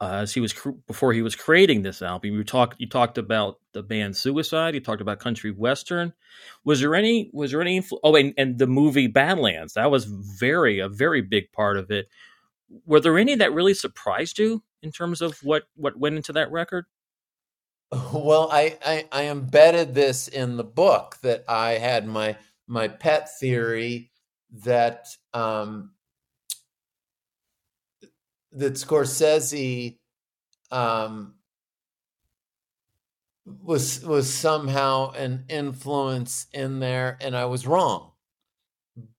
uh, 0.00 0.20
as 0.22 0.32
he 0.32 0.40
was 0.40 0.52
cr- 0.52 0.70
before 0.86 1.12
he 1.12 1.22
was 1.22 1.34
creating 1.34 1.82
this 1.82 2.02
album. 2.02 2.30
You 2.30 2.44
talked 2.44 2.80
you 2.80 2.88
talked 2.88 3.18
about 3.18 3.58
the 3.72 3.82
band 3.82 4.16
Suicide. 4.16 4.74
You 4.74 4.80
talked 4.80 5.00
about 5.00 5.18
country 5.18 5.50
western. 5.50 6.12
Was 6.64 6.80
there 6.80 6.94
any 6.94 7.30
was 7.32 7.50
there 7.50 7.60
any 7.60 7.80
influ- 7.80 8.00
oh 8.04 8.14
and, 8.16 8.34
and 8.36 8.58
the 8.58 8.66
movie 8.66 9.08
Badlands 9.08 9.74
that 9.74 9.90
was 9.90 10.04
very 10.04 10.78
a 10.78 10.88
very 10.88 11.20
big 11.20 11.50
part 11.52 11.76
of 11.76 11.90
it. 11.90 12.08
Were 12.86 13.00
there 13.00 13.18
any 13.18 13.34
that 13.34 13.52
really 13.52 13.74
surprised 13.74 14.38
you 14.38 14.62
in 14.82 14.92
terms 14.92 15.20
of 15.20 15.38
what 15.42 15.64
what 15.74 15.98
went 15.98 16.16
into 16.16 16.32
that 16.34 16.50
record? 16.50 16.86
Well, 18.12 18.48
I, 18.50 18.78
I, 18.84 19.06
I 19.12 19.24
embedded 19.26 19.94
this 19.94 20.26
in 20.26 20.56
the 20.56 20.64
book 20.64 21.18
that 21.22 21.44
I 21.46 21.72
had 21.72 22.06
my 22.06 22.36
my 22.66 22.88
pet 22.88 23.28
theory 23.38 24.10
that 24.64 25.08
um, 25.34 25.90
that 28.52 28.74
Scorsese 28.74 29.98
um, 30.70 31.34
was 33.44 34.04
was 34.04 34.32
somehow 34.32 35.10
an 35.12 35.44
influence 35.48 36.46
in 36.52 36.80
there, 36.80 37.18
and 37.20 37.36
I 37.36 37.46
was 37.46 37.66
wrong. 37.66 38.12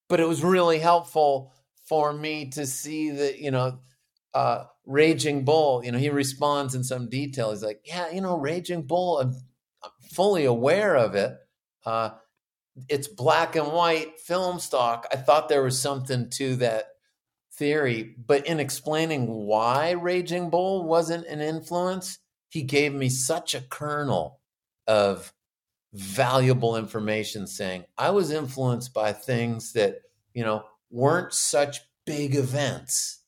But 0.07 0.19
it 0.19 0.28
was 0.28 0.43
really 0.43 0.80
helpful 0.80 1.53
for 1.86 2.13
me 2.13 2.49
to 2.51 2.65
see 2.65 3.11
that 3.11 3.39
you 3.39 3.51
know, 3.51 3.80
uh, 4.34 4.65
Raging 4.86 5.43
Bull. 5.45 5.84
You 5.84 5.91
know, 5.91 5.97
he 5.97 6.09
responds 6.09 6.76
in 6.76 6.84
some 6.84 7.09
detail. 7.09 7.51
He's 7.51 7.63
like, 7.63 7.82
"Yeah, 7.86 8.11
you 8.11 8.21
know, 8.21 8.38
Raging 8.38 8.84
Bull. 8.84 9.19
I'm, 9.19 9.36
I'm 9.84 9.91
fully 10.11 10.45
aware 10.45 10.95
of 10.95 11.15
it." 11.15 11.36
Uh, 11.86 12.11
it's 12.89 13.07
black 13.07 13.55
and 13.55 13.67
white 13.67 14.19
film 14.19 14.59
stock. 14.59 15.07
I 15.11 15.17
thought 15.17 15.49
there 15.49 15.63
was 15.63 15.80
something 15.80 16.30
to 16.32 16.55
that 16.57 16.86
theory, 17.53 18.15
but 18.17 18.47
in 18.47 18.59
explaining 18.59 19.28
why 19.28 19.91
Raging 19.91 20.49
Bull 20.49 20.84
wasn't 20.86 21.28
an 21.28 21.39
influence, 21.41 22.19
he 22.53 22.61
gave 22.61 22.93
me 22.93 23.09
such 23.09 23.55
a 23.55 23.61
kernel 23.61 24.39
of 24.85 25.33
valuable 25.91 26.77
information 26.77 27.47
saying 27.47 27.83
I 27.97 28.11
was 28.11 28.29
influenced 28.29 28.93
by 28.93 29.11
things 29.11 29.73
that, 29.73 30.01
you 30.35 30.43
know, 30.43 30.63
weren't 30.91 31.33
such 31.33 31.79
big 32.05 32.35
events. 32.35 33.23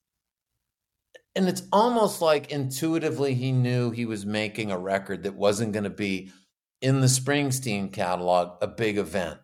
And 1.35 1.47
it's 1.47 1.63
almost 1.73 2.21
like 2.21 2.51
intuitively 2.51 3.33
he 3.33 3.51
knew 3.51 3.89
he 3.89 4.05
was 4.05 4.27
making 4.27 4.69
a 4.69 4.77
record 4.77 5.23
that 5.23 5.33
wasn't 5.33 5.73
going 5.73 5.85
to 5.85 5.89
be 5.89 6.31
in 6.81 7.01
the 7.01 7.07
Springsteen 7.07 7.91
catalog 7.91 8.61
a 8.61 8.67
big 8.67 8.99
event. 8.99 9.39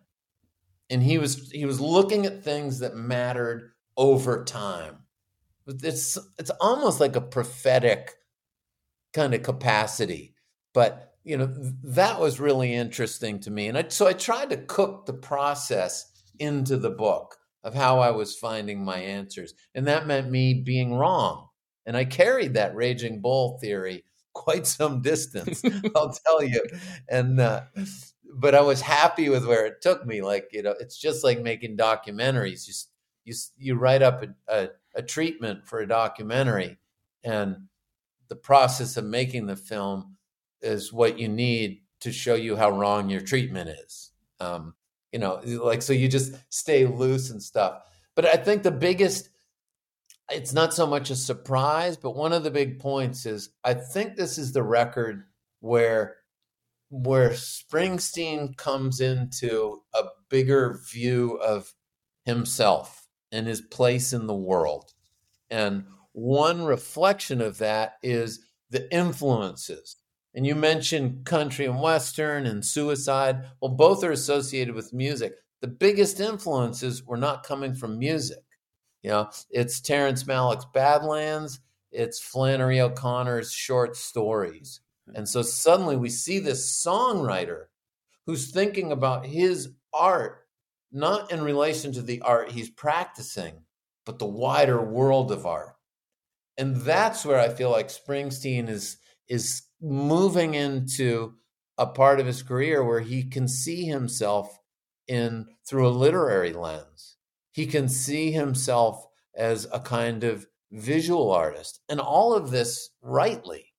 And 0.90 1.02
he 1.02 1.18
was 1.18 1.50
he 1.50 1.64
was 1.64 1.80
looking 1.80 2.24
at 2.24 2.44
things 2.44 2.78
that 2.78 2.94
mattered 2.94 3.72
over 3.96 4.44
time. 4.44 4.98
It's 5.66 6.16
it's 6.38 6.52
almost 6.60 7.00
like 7.00 7.16
a 7.16 7.20
prophetic 7.20 8.12
kind 9.12 9.34
of 9.34 9.42
capacity. 9.42 10.34
But 10.74 11.14
you 11.24 11.36
know 11.36 11.46
that 11.84 12.18
was 12.18 12.40
really 12.40 12.74
interesting 12.74 13.38
to 13.40 13.50
me, 13.50 13.68
and 13.68 13.78
I, 13.78 13.84
so 13.88 14.06
I 14.06 14.12
tried 14.12 14.50
to 14.50 14.56
cook 14.56 15.06
the 15.06 15.12
process 15.12 16.10
into 16.38 16.76
the 16.76 16.90
book 16.90 17.36
of 17.62 17.74
how 17.74 18.00
I 18.00 18.10
was 18.10 18.34
finding 18.34 18.84
my 18.84 18.98
answers, 18.98 19.54
and 19.74 19.86
that 19.86 20.06
meant 20.06 20.30
me 20.30 20.54
being 20.54 20.94
wrong. 20.94 21.48
And 21.86 21.96
I 21.96 22.04
carried 22.04 22.54
that 22.54 22.74
raging 22.74 23.20
bull 23.20 23.58
theory 23.60 24.04
quite 24.34 24.66
some 24.66 25.02
distance, 25.02 25.62
I'll 25.96 26.12
tell 26.26 26.42
you. 26.42 26.62
And 27.08 27.38
uh, 27.38 27.62
but 28.34 28.54
I 28.54 28.62
was 28.62 28.80
happy 28.80 29.28
with 29.28 29.46
where 29.46 29.66
it 29.66 29.80
took 29.82 30.06
me. 30.06 30.22
Like 30.22 30.48
you 30.52 30.62
know, 30.62 30.74
it's 30.80 30.98
just 30.98 31.22
like 31.22 31.40
making 31.40 31.76
documentaries. 31.76 32.66
You 32.66 32.74
you 33.24 33.34
you 33.56 33.74
write 33.76 34.02
up 34.02 34.24
a, 34.24 34.28
a, 34.48 34.68
a 34.96 35.02
treatment 35.02 35.66
for 35.66 35.80
a 35.80 35.88
documentary, 35.88 36.78
and 37.22 37.68
the 38.32 38.36
process 38.36 38.96
of 38.96 39.04
making 39.04 39.44
the 39.44 39.54
film 39.54 40.16
is 40.62 40.90
what 40.90 41.18
you 41.18 41.28
need 41.28 41.82
to 42.00 42.10
show 42.10 42.32
you 42.34 42.56
how 42.56 42.70
wrong 42.70 43.10
your 43.10 43.20
treatment 43.20 43.68
is. 43.68 44.10
Um, 44.40 44.72
you 45.12 45.18
know, 45.18 45.42
like 45.44 45.82
so 45.82 45.92
you 45.92 46.08
just 46.08 46.32
stay 46.48 46.86
loose 46.86 47.28
and 47.28 47.42
stuff. 47.42 47.82
But 48.14 48.24
I 48.24 48.36
think 48.36 48.62
the 48.62 48.70
biggest 48.70 49.28
it's 50.30 50.54
not 50.54 50.72
so 50.72 50.86
much 50.86 51.10
a 51.10 51.16
surprise, 51.16 51.98
but 51.98 52.16
one 52.16 52.32
of 52.32 52.42
the 52.42 52.50
big 52.50 52.80
points 52.80 53.26
is 53.26 53.50
I 53.64 53.74
think 53.74 54.16
this 54.16 54.38
is 54.38 54.54
the 54.54 54.62
record 54.62 55.24
where 55.60 56.16
where 56.88 57.32
Springsteen 57.32 58.56
comes 58.56 59.02
into 59.02 59.82
a 59.92 60.04
bigger 60.30 60.80
view 60.90 61.34
of 61.34 61.70
himself 62.24 63.06
and 63.30 63.46
his 63.46 63.60
place 63.60 64.14
in 64.14 64.26
the 64.26 64.34
world. 64.34 64.94
And 65.50 65.84
one 66.12 66.62
reflection 66.64 67.40
of 67.40 67.58
that 67.58 67.94
is 68.02 68.46
the 68.70 68.92
influences. 68.94 69.96
And 70.34 70.46
you 70.46 70.54
mentioned 70.54 71.24
country 71.24 71.66
and 71.66 71.80
western 71.80 72.46
and 72.46 72.64
suicide. 72.64 73.44
Well, 73.60 73.72
both 73.72 74.02
are 74.02 74.12
associated 74.12 74.74
with 74.74 74.92
music. 74.92 75.34
The 75.60 75.68
biggest 75.68 76.20
influences 76.20 77.04
were 77.04 77.16
not 77.16 77.44
coming 77.44 77.74
from 77.74 77.98
music. 77.98 78.42
You 79.02 79.10
know, 79.10 79.30
it's 79.50 79.80
Terrence 79.80 80.24
Malick's 80.24 80.66
Badlands, 80.72 81.60
it's 81.90 82.20
Flannery 82.20 82.80
O'Connor's 82.80 83.52
short 83.52 83.96
stories. 83.96 84.80
And 85.14 85.28
so 85.28 85.42
suddenly 85.42 85.96
we 85.96 86.08
see 86.08 86.38
this 86.38 86.82
songwriter 86.84 87.66
who's 88.26 88.50
thinking 88.50 88.92
about 88.92 89.26
his 89.26 89.70
art, 89.92 90.46
not 90.92 91.32
in 91.32 91.42
relation 91.42 91.92
to 91.92 92.02
the 92.02 92.20
art 92.22 92.52
he's 92.52 92.70
practicing, 92.70 93.54
but 94.06 94.18
the 94.18 94.26
wider 94.26 94.80
world 94.80 95.32
of 95.32 95.44
art. 95.46 95.74
And 96.58 96.76
that's 96.76 97.24
where 97.24 97.40
I 97.40 97.48
feel 97.48 97.70
like 97.70 97.88
Springsteen 97.88 98.68
is 98.68 98.98
is 99.28 99.62
moving 99.80 100.54
into 100.54 101.34
a 101.78 101.86
part 101.86 102.20
of 102.20 102.26
his 102.26 102.42
career 102.42 102.84
where 102.84 103.00
he 103.00 103.24
can 103.24 103.48
see 103.48 103.84
himself 103.84 104.58
in 105.08 105.46
through 105.66 105.88
a 105.88 105.90
literary 105.90 106.52
lens. 106.52 107.16
He 107.52 107.66
can 107.66 107.88
see 107.88 108.30
himself 108.30 109.06
as 109.34 109.66
a 109.72 109.80
kind 109.80 110.24
of 110.24 110.46
visual 110.70 111.30
artist 111.30 111.80
and 111.88 112.00
all 112.00 112.34
of 112.34 112.50
this 112.50 112.90
rightly 113.02 113.72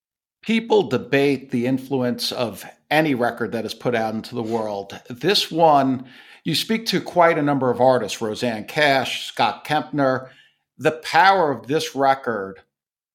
people 0.44 0.84
debate 0.84 1.50
the 1.50 1.66
influence 1.66 2.32
of 2.32 2.66
any 2.92 3.16
record 3.16 3.54
that 3.54 3.66
is 3.66 3.74
put 3.74 3.96
out 3.96 4.14
into 4.14 4.36
the 4.36 4.44
world. 4.44 5.00
This 5.10 5.50
one, 5.50 6.06
you 6.44 6.54
speak 6.54 6.86
to 6.88 7.02
quite 7.02 7.38
a 7.38 7.44
number 7.44 7.72
of 7.72 7.82
artists 7.82 8.22
Rosanne 8.22 8.66
Cash, 8.66 9.26
Scott 9.26 9.66
Kempner. 9.66 10.30
The 10.78 10.92
power 10.92 11.52
of 11.52 11.68
this 11.68 11.96
record 11.96 12.62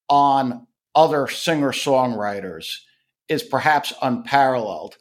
on 0.09 0.67
other 0.95 1.27
singer 1.29 1.73
songwriters 1.73 2.79
is 3.29 3.43
perhaps 3.43 3.93
unparalleled. 4.03 4.97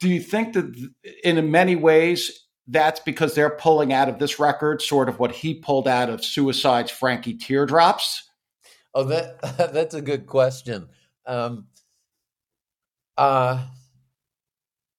Do 0.00 0.08
you 0.08 0.20
think 0.20 0.54
that 0.54 0.90
in 1.24 1.50
many 1.50 1.76
ways 1.76 2.46
that's 2.66 3.00
because 3.00 3.34
they're 3.34 3.50
pulling 3.50 3.92
out 3.92 4.08
of 4.08 4.18
this 4.18 4.38
record 4.38 4.82
sort 4.82 5.08
of 5.08 5.18
what 5.18 5.32
he 5.32 5.54
pulled 5.54 5.88
out 5.88 6.10
of 6.10 6.24
Suicide's 6.24 6.90
Frankie 6.90 7.34
Teardrops? 7.34 8.28
Oh, 8.94 9.04
that 9.04 9.40
that's 9.72 9.94
a 9.94 10.02
good 10.02 10.26
question. 10.26 10.88
Um, 11.26 11.66
uh, 13.16 13.66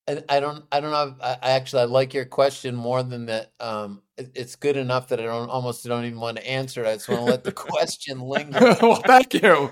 and 0.09 0.25
I 0.29 0.39
don't, 0.39 0.65
I 0.71 0.79
don't 0.79 0.91
know. 0.91 1.15
I, 1.21 1.37
I 1.41 1.51
actually 1.51 1.83
I 1.83 1.85
like 1.85 2.13
your 2.13 2.25
question 2.25 2.75
more 2.75 3.03
than 3.03 3.27
that. 3.27 3.51
Um, 3.59 4.01
it, 4.17 4.31
it's 4.35 4.55
good 4.55 4.77
enough 4.77 5.09
that 5.09 5.19
I 5.19 5.23
don't 5.23 5.49
almost 5.49 5.85
don't 5.85 6.05
even 6.05 6.19
want 6.19 6.37
to 6.37 6.47
answer 6.47 6.83
it. 6.83 6.87
I 6.87 6.93
just 6.93 7.09
want 7.09 7.21
to 7.21 7.25
let 7.25 7.43
the 7.43 7.51
question 7.53 8.19
linger. 8.19 8.59
well, 8.81 9.01
thank 9.05 9.33
you. 9.35 9.71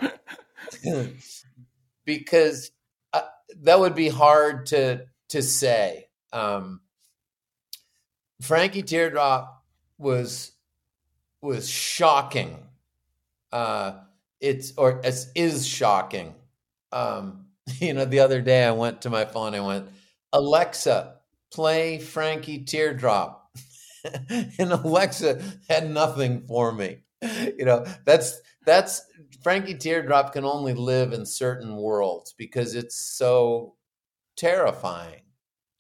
because 2.06 2.72
uh, 3.14 3.22
that 3.62 3.80
would 3.80 3.96
be 3.96 4.10
hard 4.10 4.68
to 4.68 5.06
to 5.30 5.42
say. 5.42 6.08
Um, 6.32 6.82
Frankie 8.42 8.84
Teardrop 8.84 9.64
was 9.98 10.52
was 11.42 11.70
shocking. 11.70 12.64
Uh, 13.52 13.94
it's 14.40 14.74
or 14.78 15.02
it 15.04 15.26
is 15.36 15.68
shocking 15.68 16.36
um, 16.92 17.46
you 17.80 17.94
know, 17.94 18.06
the 18.06 18.20
other 18.20 18.42
day 18.42 18.64
I 18.64 18.72
went 18.72 19.02
to 19.02 19.10
my 19.10 19.26
phone. 19.26 19.56
I 19.56 19.60
went, 19.60 19.88
Alexa, 20.34 21.16
play 21.52 22.00
Frankie 22.00 22.64
Teardrop, 22.64 23.50
and 24.30 24.72
Alexa 24.72 25.42
had 25.70 25.90
nothing 25.90 26.46
for 26.48 26.72
me. 26.72 27.04
You 27.22 27.66
know, 27.66 27.86
that's 28.06 28.40
that's 28.66 29.02
Frankie 29.42 29.76
Teardrop 29.76 30.34
can 30.34 30.46
only 30.46 30.74
live 30.74 31.14
in 31.14 31.26
certain 31.26 31.78
worlds 31.78 32.34
because 32.38 32.76
it's 32.76 32.96
so 32.96 33.76
terrifying. 34.36 35.22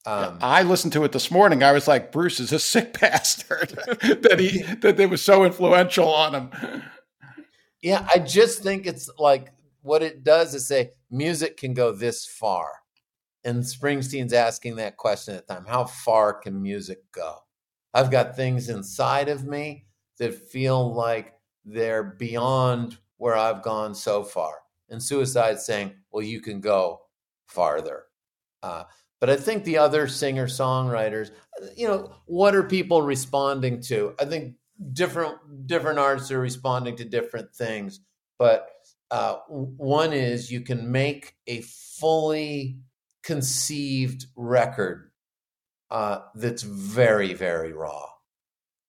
Um, 0.05 0.39
I 0.41 0.63
listened 0.63 0.93
to 0.93 1.03
it 1.03 1.11
this 1.11 1.29
morning. 1.29 1.63
I 1.63 1.73
was 1.73 1.85
like, 1.85 2.13
Bruce 2.13 2.39
is 2.39 2.53
a 2.53 2.59
sick 2.59 2.97
bastard 2.99 3.69
that 4.01 4.37
he 4.39 4.61
that 4.75 4.99
it 4.99 5.09
was 5.09 5.21
so 5.21 5.43
influential 5.43 6.07
on 6.07 6.33
him. 6.33 6.83
Yeah, 7.81 8.07
I 8.13 8.19
just 8.19 8.63
think 8.63 8.87
it's 8.87 9.09
like 9.19 9.51
what 9.81 10.01
it 10.01 10.23
does 10.23 10.55
is 10.55 10.67
say 10.67 10.91
music 11.11 11.57
can 11.57 11.73
go 11.73 11.91
this 11.91 12.25
far. 12.25 12.69
And 13.47 13.63
Springsteen's 13.63 14.33
asking 14.33 14.75
that 14.75 14.97
question 14.97 15.33
at 15.33 15.47
the 15.47 15.53
time 15.53 15.65
how 15.65 15.85
far 15.85 16.33
can 16.33 16.61
music 16.61 16.99
go? 17.13 17.37
I've 17.93 18.11
got 18.11 18.35
things 18.35 18.67
inside 18.67 19.29
of 19.29 19.45
me 19.45 19.85
that 20.19 20.35
feel 20.35 20.93
like 20.93 21.33
they're 21.63 22.03
beyond 22.03 22.97
where 23.15 23.37
I've 23.37 23.63
gone 23.63 23.95
so 23.95 24.21
far. 24.21 24.51
And 24.89 25.01
suicide 25.01 25.61
saying, 25.61 25.93
well, 26.11 26.25
you 26.25 26.41
can 26.41 26.59
go 26.59 27.03
farther. 27.47 28.03
Uh, 28.61 28.83
but 29.21 29.29
I 29.29 29.37
think 29.37 29.63
the 29.63 29.77
other 29.77 30.09
singer 30.09 30.47
songwriters, 30.47 31.31
you 31.73 31.87
know, 31.87 32.11
what 32.25 32.53
are 32.53 32.63
people 32.63 33.01
responding 33.01 33.79
to? 33.83 34.13
I 34.19 34.25
think 34.25 34.55
different 34.91 35.67
different 35.67 35.99
artists 35.99 36.31
are 36.31 36.39
responding 36.39 36.97
to 36.97 37.05
different 37.05 37.55
things. 37.55 38.01
But 38.37 38.67
uh, 39.09 39.37
one 39.47 40.11
is 40.11 40.51
you 40.51 40.59
can 40.59 40.91
make 40.91 41.35
a 41.47 41.61
fully 41.61 42.79
conceived 43.27 44.25
record 44.37 45.11
uh, 45.91 46.19
that's 46.33 46.63
very, 46.63 47.33
very 47.33 47.73
raw 47.73 48.05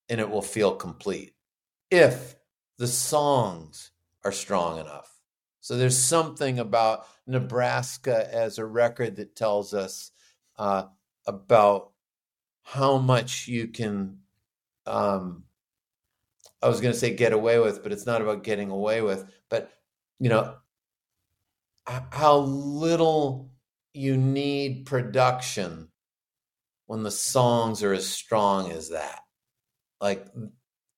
and 0.07 0.21
it 0.21 0.29
will 0.29 0.41
feel 0.41 0.73
complete 0.73 1.33
if 1.91 2.35
the 2.77 2.87
songs 2.87 3.91
are 4.23 4.31
strong 4.31 4.79
enough. 4.79 5.13
So 5.59 5.75
there's 5.75 6.01
something 6.01 6.57
about 6.57 7.05
Nebraska 7.27 8.33
as 8.33 8.57
a 8.57 8.65
record 8.65 9.17
that 9.17 9.35
tells 9.35 9.73
us 9.73 10.11
uh, 10.57 10.85
about 11.27 11.91
how 12.63 12.97
much 12.97 13.49
you 13.49 13.67
can. 13.67 14.19
Um, 14.85 15.43
I 16.61 16.69
was 16.69 16.79
going 16.79 16.93
to 16.93 16.99
say 16.99 17.13
get 17.13 17.33
away 17.33 17.59
with, 17.59 17.83
but 17.83 17.91
it's 17.91 18.05
not 18.05 18.21
about 18.21 18.45
getting 18.45 18.69
away 18.69 19.01
with, 19.01 19.25
but 19.49 19.69
you 20.17 20.29
know 20.29 20.55
how 21.85 22.37
little 22.37 23.51
you 23.93 24.17
need 24.17 24.85
production 24.85 25.89
when 26.85 27.03
the 27.03 27.11
songs 27.11 27.83
are 27.83 27.93
as 27.93 28.07
strong 28.07 28.71
as 28.71 28.89
that. 28.89 29.21
Like, 30.01 30.27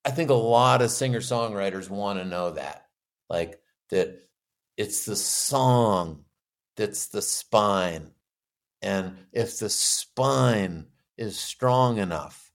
I 0.06 0.12
think 0.12 0.30
a 0.30 0.36
lot 0.36 0.82
of 0.82 0.92
singer 0.92 1.20
songwriters 1.20 1.90
want 1.90 2.20
to 2.20 2.26
know 2.26 2.52
that. 2.52 2.86
Like, 3.30 3.60
that 3.90 4.22
it's 4.78 5.06
the 5.06 5.16
song 5.16 6.26
that's 6.76 7.08
the 7.08 7.22
spine. 7.22 8.12
And 8.82 9.18
if 9.32 9.60
the 9.60 9.70
spine 9.70 10.88
is 11.18 11.38
strong 11.38 11.98
enough, 11.98 12.52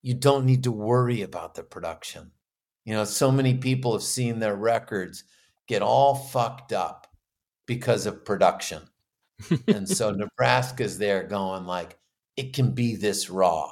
you 0.00 0.14
don't 0.14 0.46
need 0.46 0.64
to 0.64 0.72
worry 0.72 1.22
about 1.22 1.54
the 1.54 1.62
production. 1.62 2.30
You 2.84 2.94
know, 2.94 3.04
so 3.04 3.30
many 3.30 3.54
people 3.54 3.92
have 3.92 4.02
seen 4.02 4.38
their 4.38 4.56
records 4.56 5.24
get 5.66 5.82
all 5.82 6.14
fucked 6.14 6.72
up 6.72 7.06
because 7.66 8.06
of 8.06 8.24
production. 8.24 8.82
And 9.68 9.88
so 9.88 10.10
Nebraska's 10.10 10.98
there 10.98 11.24
going 11.24 11.64
like, 11.64 11.98
it 12.36 12.52
can 12.52 12.72
be 12.72 12.96
this 12.96 13.30
raw. 13.30 13.70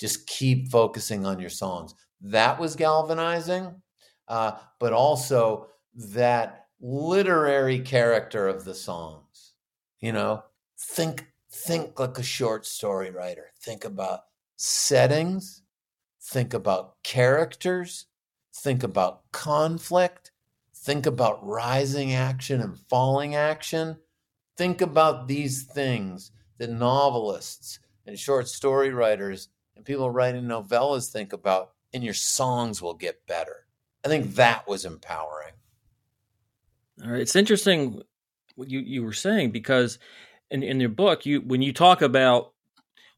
Just 0.00 0.26
keep 0.26 0.68
focusing 0.68 1.24
on 1.24 1.40
your 1.40 1.50
songs. 1.50 1.94
That 2.20 2.58
was 2.58 2.76
galvanizing, 2.76 3.80
uh, 4.28 4.52
but 4.80 4.92
also 4.92 5.68
that 5.94 6.66
literary 6.80 7.80
character 7.80 8.48
of 8.48 8.64
the 8.64 8.74
songs. 8.74 9.52
You 10.00 10.12
know, 10.12 10.42
think 10.78 11.26
think 11.50 11.98
like 11.98 12.18
a 12.18 12.22
short 12.22 12.66
story 12.66 13.10
writer. 13.10 13.50
Think 13.60 13.84
about 13.84 14.20
settings. 14.56 15.62
Think 16.22 16.54
about 16.54 16.96
characters. 17.02 18.06
Think 18.56 18.82
about 18.82 19.22
conflict. 19.32 20.32
Think 20.74 21.06
about 21.06 21.46
rising 21.46 22.12
action 22.12 22.60
and 22.60 22.78
falling 22.78 23.34
action. 23.34 23.96
Think 24.56 24.80
about 24.80 25.28
these 25.28 25.64
things 25.64 26.30
that 26.58 26.70
novelists 26.70 27.80
and 28.06 28.18
short 28.18 28.48
story 28.48 28.90
writers 28.90 29.48
and 29.76 29.84
people 29.84 30.10
writing 30.10 30.44
novellas 30.44 31.10
think 31.10 31.32
about, 31.32 31.72
and 31.92 32.04
your 32.04 32.14
songs 32.14 32.80
will 32.80 32.94
get 32.94 33.26
better. 33.26 33.66
I 34.04 34.08
think 34.08 34.34
that 34.34 34.68
was 34.68 34.84
empowering. 34.84 35.54
All 37.02 37.10
right. 37.10 37.20
It's 37.20 37.34
interesting 37.36 38.02
what 38.54 38.70
you, 38.70 38.80
you 38.80 39.02
were 39.02 39.12
saying 39.12 39.50
because 39.50 39.98
in, 40.50 40.62
in 40.62 40.80
your 40.80 40.90
book, 40.90 41.26
you 41.26 41.40
when 41.40 41.62
you 41.62 41.72
talk 41.72 42.02
about 42.02 42.52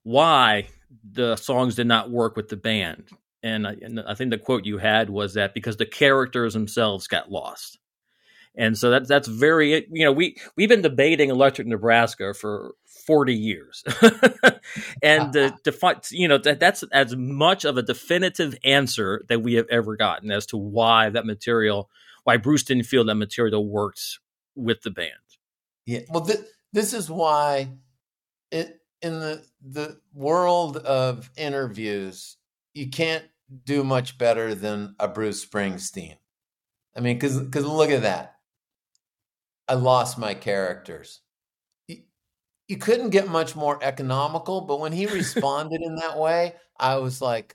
why 0.02 0.68
the 1.12 1.36
songs 1.36 1.74
did 1.74 1.86
not 1.86 2.10
work 2.10 2.36
with 2.36 2.48
the 2.48 2.56
band, 2.56 3.08
and 3.42 3.66
I, 3.66 3.76
and 3.82 4.00
I 4.00 4.14
think 4.14 4.30
the 4.30 4.38
quote 4.38 4.64
you 4.64 4.78
had 4.78 5.10
was 5.10 5.34
that 5.34 5.52
because 5.52 5.76
the 5.76 5.86
characters 5.86 6.54
themselves 6.54 7.06
got 7.06 7.30
lost. 7.30 7.78
And 8.56 8.76
so 8.76 8.90
that 8.90 9.06
that's 9.06 9.28
very 9.28 9.86
you 9.90 10.04
know 10.04 10.12
we 10.12 10.36
we've 10.56 10.68
been 10.68 10.82
debating 10.82 11.30
Electric 11.30 11.66
Nebraska 11.66 12.32
for 12.34 12.74
40 13.06 13.34
years. 13.34 13.84
and 15.02 15.32
the 15.32 15.56
defi- 15.64 16.16
you 16.16 16.26
know 16.26 16.38
that 16.38 16.58
that's 16.58 16.82
as 16.92 17.14
much 17.16 17.64
of 17.64 17.76
a 17.76 17.82
definitive 17.82 18.56
answer 18.64 19.22
that 19.28 19.42
we 19.42 19.54
have 19.54 19.66
ever 19.70 19.96
gotten 19.96 20.30
as 20.30 20.46
to 20.46 20.56
why 20.56 21.10
that 21.10 21.26
material 21.26 21.88
why 22.24 22.36
Bruce 22.36 22.64
didn't 22.64 22.84
feel 22.84 23.04
that 23.04 23.14
material 23.14 23.68
worked 23.68 24.18
with 24.56 24.82
the 24.82 24.90
band. 24.90 25.12
Yeah. 25.86 26.00
Well 26.10 26.24
th- 26.24 26.40
this 26.72 26.92
is 26.92 27.08
why 27.08 27.68
it 28.50 28.80
in 29.02 29.20
the 29.20 29.44
the 29.62 30.00
world 30.12 30.78
of 30.78 31.30
interviews 31.36 32.36
you 32.74 32.90
can't 32.90 33.24
do 33.64 33.84
much 33.84 34.18
better 34.18 34.54
than 34.54 34.96
a 34.98 35.06
Bruce 35.06 35.44
Springsteen. 35.44 36.16
I 36.96 37.00
mean 37.00 37.20
cuz 37.20 37.38
cuz 37.50 37.64
look 37.64 37.90
at 37.90 38.02
that. 38.02 38.35
I 39.68 39.74
lost 39.74 40.18
my 40.18 40.34
characters 40.34 41.20
you 42.68 42.76
couldn't 42.76 43.10
get 43.10 43.28
much 43.28 43.54
more 43.54 43.78
economical, 43.82 44.62
but 44.62 44.80
when 44.80 44.92
he 44.92 45.06
responded 45.12 45.80
in 45.82 45.96
that 45.96 46.18
way, 46.18 46.54
I 46.78 46.96
was 46.96 47.20
like, 47.20 47.54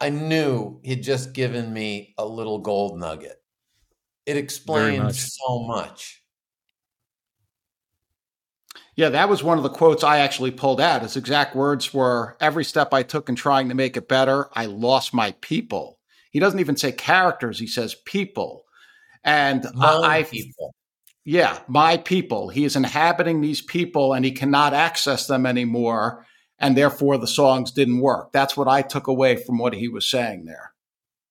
I 0.00 0.10
knew 0.10 0.80
he'd 0.82 1.02
just 1.02 1.32
given 1.32 1.72
me 1.72 2.14
a 2.18 2.26
little 2.26 2.58
gold 2.58 2.98
nugget. 2.98 3.42
It 4.26 4.36
explained 4.36 5.04
much. 5.04 5.16
so 5.16 5.60
much. 5.60 6.22
Yeah, 8.94 9.10
that 9.10 9.28
was 9.28 9.42
one 9.42 9.58
of 9.58 9.62
the 9.62 9.70
quotes 9.70 10.02
I 10.02 10.18
actually 10.18 10.50
pulled 10.50 10.80
out. 10.80 11.02
His 11.02 11.16
exact 11.16 11.54
words 11.54 11.92
were 11.92 12.36
Every 12.40 12.64
step 12.64 12.92
I 12.92 13.02
took 13.02 13.28
in 13.28 13.36
trying 13.36 13.68
to 13.68 13.74
make 13.74 13.96
it 13.96 14.08
better, 14.08 14.48
I 14.54 14.66
lost 14.66 15.14
my 15.14 15.32
people. 15.40 15.98
He 16.30 16.40
doesn't 16.40 16.60
even 16.60 16.76
say 16.76 16.92
characters, 16.92 17.58
he 17.58 17.66
says 17.66 17.94
people. 18.04 18.65
And 19.26 19.66
I, 19.78 20.22
people 20.22 20.74
yeah, 21.28 21.58
my 21.66 21.96
people. 21.96 22.50
He 22.50 22.64
is 22.64 22.76
inhabiting 22.76 23.40
these 23.40 23.60
people 23.60 24.12
and 24.12 24.24
he 24.24 24.30
cannot 24.30 24.72
access 24.72 25.26
them 25.26 25.44
anymore. 25.44 26.24
And 26.60 26.76
therefore 26.76 27.18
the 27.18 27.26
songs 27.26 27.72
didn't 27.72 27.98
work. 27.98 28.30
That's 28.30 28.56
what 28.56 28.68
I 28.68 28.80
took 28.80 29.08
away 29.08 29.34
from 29.34 29.58
what 29.58 29.74
he 29.74 29.88
was 29.88 30.08
saying 30.08 30.44
there. 30.44 30.72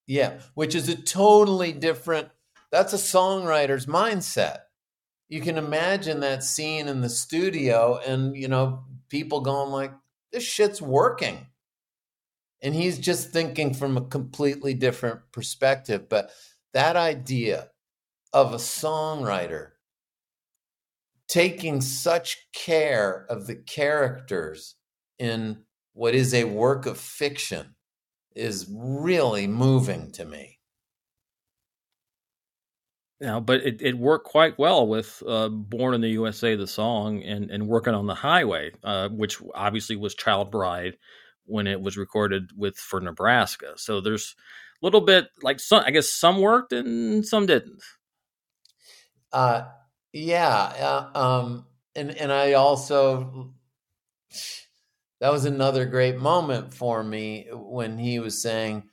Yeah, 0.06 0.40
which 0.52 0.74
is 0.74 0.90
a 0.90 0.96
totally 0.96 1.72
different, 1.72 2.28
that's 2.70 2.92
a 2.92 2.98
songwriter's 2.98 3.86
mindset. 3.86 4.58
You 5.30 5.40
can 5.40 5.56
imagine 5.56 6.20
that 6.20 6.44
scene 6.44 6.88
in 6.88 7.00
the 7.00 7.08
studio 7.08 7.98
and, 8.06 8.36
you 8.36 8.48
know, 8.48 8.84
people 9.08 9.40
going 9.40 9.70
like, 9.70 9.92
this 10.30 10.44
shit's 10.44 10.82
working. 10.82 11.46
And 12.60 12.74
he's 12.74 12.98
just 12.98 13.30
thinking 13.30 13.72
from 13.72 13.96
a 13.96 14.04
completely 14.04 14.74
different 14.74 15.20
perspective. 15.32 16.10
But 16.10 16.30
that 16.74 16.96
idea 16.96 17.70
of 18.36 18.52
a 18.52 18.58
songwriter 18.58 19.70
taking 21.26 21.80
such 21.80 22.46
care 22.52 23.24
of 23.30 23.46
the 23.46 23.54
characters 23.56 24.74
in 25.18 25.56
what 25.94 26.14
is 26.14 26.34
a 26.34 26.44
work 26.44 26.84
of 26.84 26.98
fiction 26.98 27.74
is 28.34 28.70
really 28.70 29.46
moving 29.46 30.12
to 30.12 30.26
me. 30.26 30.58
Yeah, 33.22 33.40
but 33.40 33.62
it, 33.62 33.80
it 33.80 33.96
worked 33.96 34.26
quite 34.26 34.58
well 34.58 34.86
with 34.86 35.22
uh, 35.26 35.48
"Born 35.48 35.94
in 35.94 36.02
the 36.02 36.10
USA" 36.10 36.56
the 36.56 36.66
song, 36.66 37.22
and 37.22 37.50
and 37.50 37.66
working 37.66 37.94
on 37.94 38.06
the 38.06 38.14
highway, 38.14 38.72
uh, 38.84 39.08
which 39.08 39.38
obviously 39.54 39.96
was 39.96 40.14
Child 40.14 40.50
Bride 40.50 40.98
when 41.46 41.66
it 41.66 41.80
was 41.80 41.96
recorded 41.96 42.50
with 42.54 42.76
for 42.76 43.00
Nebraska. 43.00 43.72
So 43.76 44.02
there's 44.02 44.36
a 44.82 44.84
little 44.84 45.00
bit 45.00 45.28
like 45.42 45.58
some, 45.58 45.82
I 45.86 45.90
guess 45.90 46.10
some 46.10 46.38
worked 46.38 46.74
and 46.74 47.24
some 47.24 47.46
didn't. 47.46 47.82
Uh, 49.36 49.66
yeah, 50.14 50.48
uh, 51.14 51.18
um, 51.18 51.66
and 51.94 52.10
and 52.10 52.32
I 52.32 52.54
also 52.54 53.52
that 55.20 55.30
was 55.30 55.44
another 55.44 55.84
great 55.84 56.16
moment 56.16 56.72
for 56.72 57.04
me 57.04 57.46
when 57.52 57.98
he 57.98 58.18
was 58.18 58.40
saying, 58.40 58.84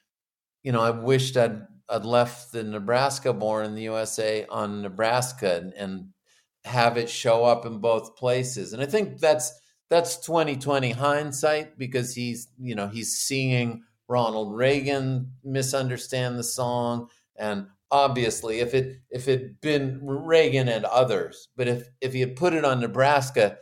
you 0.61 0.73
know, 0.73 0.81
I 0.81 0.89
wished 0.89 1.37
I'd 1.37 1.61
I'd 1.87 2.03
left 2.03 2.51
the 2.51 2.61
Nebraska 2.61 3.31
born 3.31 3.67
in 3.67 3.73
the 3.73 3.83
USA 3.83 4.45
on 4.47 4.81
Nebraska 4.81 5.55
and, 5.55 5.73
and 5.75 6.07
have 6.65 6.97
it 6.97 7.09
show 7.09 7.45
up 7.45 7.65
in 7.65 7.77
both 7.77 8.17
places. 8.17 8.73
And 8.73 8.83
I 8.83 8.85
think 8.85 9.21
that's 9.21 9.49
that's 9.89 10.17
2020 10.25 10.91
hindsight 10.91 11.77
because 11.77 12.13
he's 12.13 12.49
you 12.59 12.75
know 12.75 12.89
he's 12.89 13.13
seeing 13.13 13.83
Ronald 14.09 14.53
Reagan 14.57 15.31
misunderstand 15.41 16.37
the 16.37 16.43
song 16.43 17.07
and 17.37 17.67
obviously 17.91 18.59
if 18.59 18.73
it 18.73 19.01
if 19.09 19.27
it 19.27 19.61
been 19.61 19.99
Reagan 20.03 20.67
and 20.67 20.85
others, 20.85 21.49
but 21.55 21.67
if 21.67 21.87
if 22.01 22.13
he 22.13 22.19
had 22.19 22.35
put 22.35 22.53
it 22.53 22.65
on 22.65 22.79
Nebraska, 22.79 23.57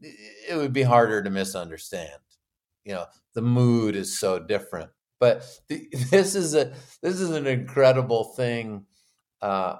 it 0.00 0.56
would 0.56 0.72
be 0.72 0.82
harder 0.82 1.22
to 1.22 1.30
misunderstand. 1.30 2.10
You 2.84 2.94
know, 2.94 3.06
the 3.34 3.42
mood 3.42 3.96
is 3.96 4.18
so 4.18 4.38
different. 4.38 4.90
But 5.18 5.44
the, 5.68 5.88
this 6.10 6.34
is 6.34 6.54
a 6.54 6.72
this 7.02 7.20
is 7.20 7.30
an 7.30 7.46
incredible 7.46 8.24
thing 8.24 8.86
uh, 9.40 9.76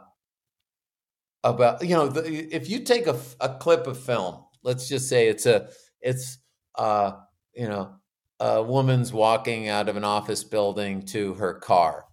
about 1.42 1.82
you 1.82 1.94
know 1.94 2.08
the, 2.08 2.54
if 2.54 2.68
you 2.68 2.80
take 2.80 3.06
a, 3.06 3.18
a 3.40 3.56
clip 3.58 3.86
of 3.86 4.02
film, 4.02 4.44
let's 4.62 4.88
just 4.88 5.08
say 5.08 5.28
it's 5.28 5.46
a 5.46 5.68
it's 6.00 6.38
uh, 6.76 7.12
you 7.54 7.68
know 7.68 7.96
a 8.40 8.62
woman's 8.62 9.12
walking 9.12 9.68
out 9.68 9.88
of 9.88 9.96
an 9.96 10.04
office 10.04 10.42
building 10.42 11.02
to 11.06 11.34
her 11.34 11.54
car 11.54 12.06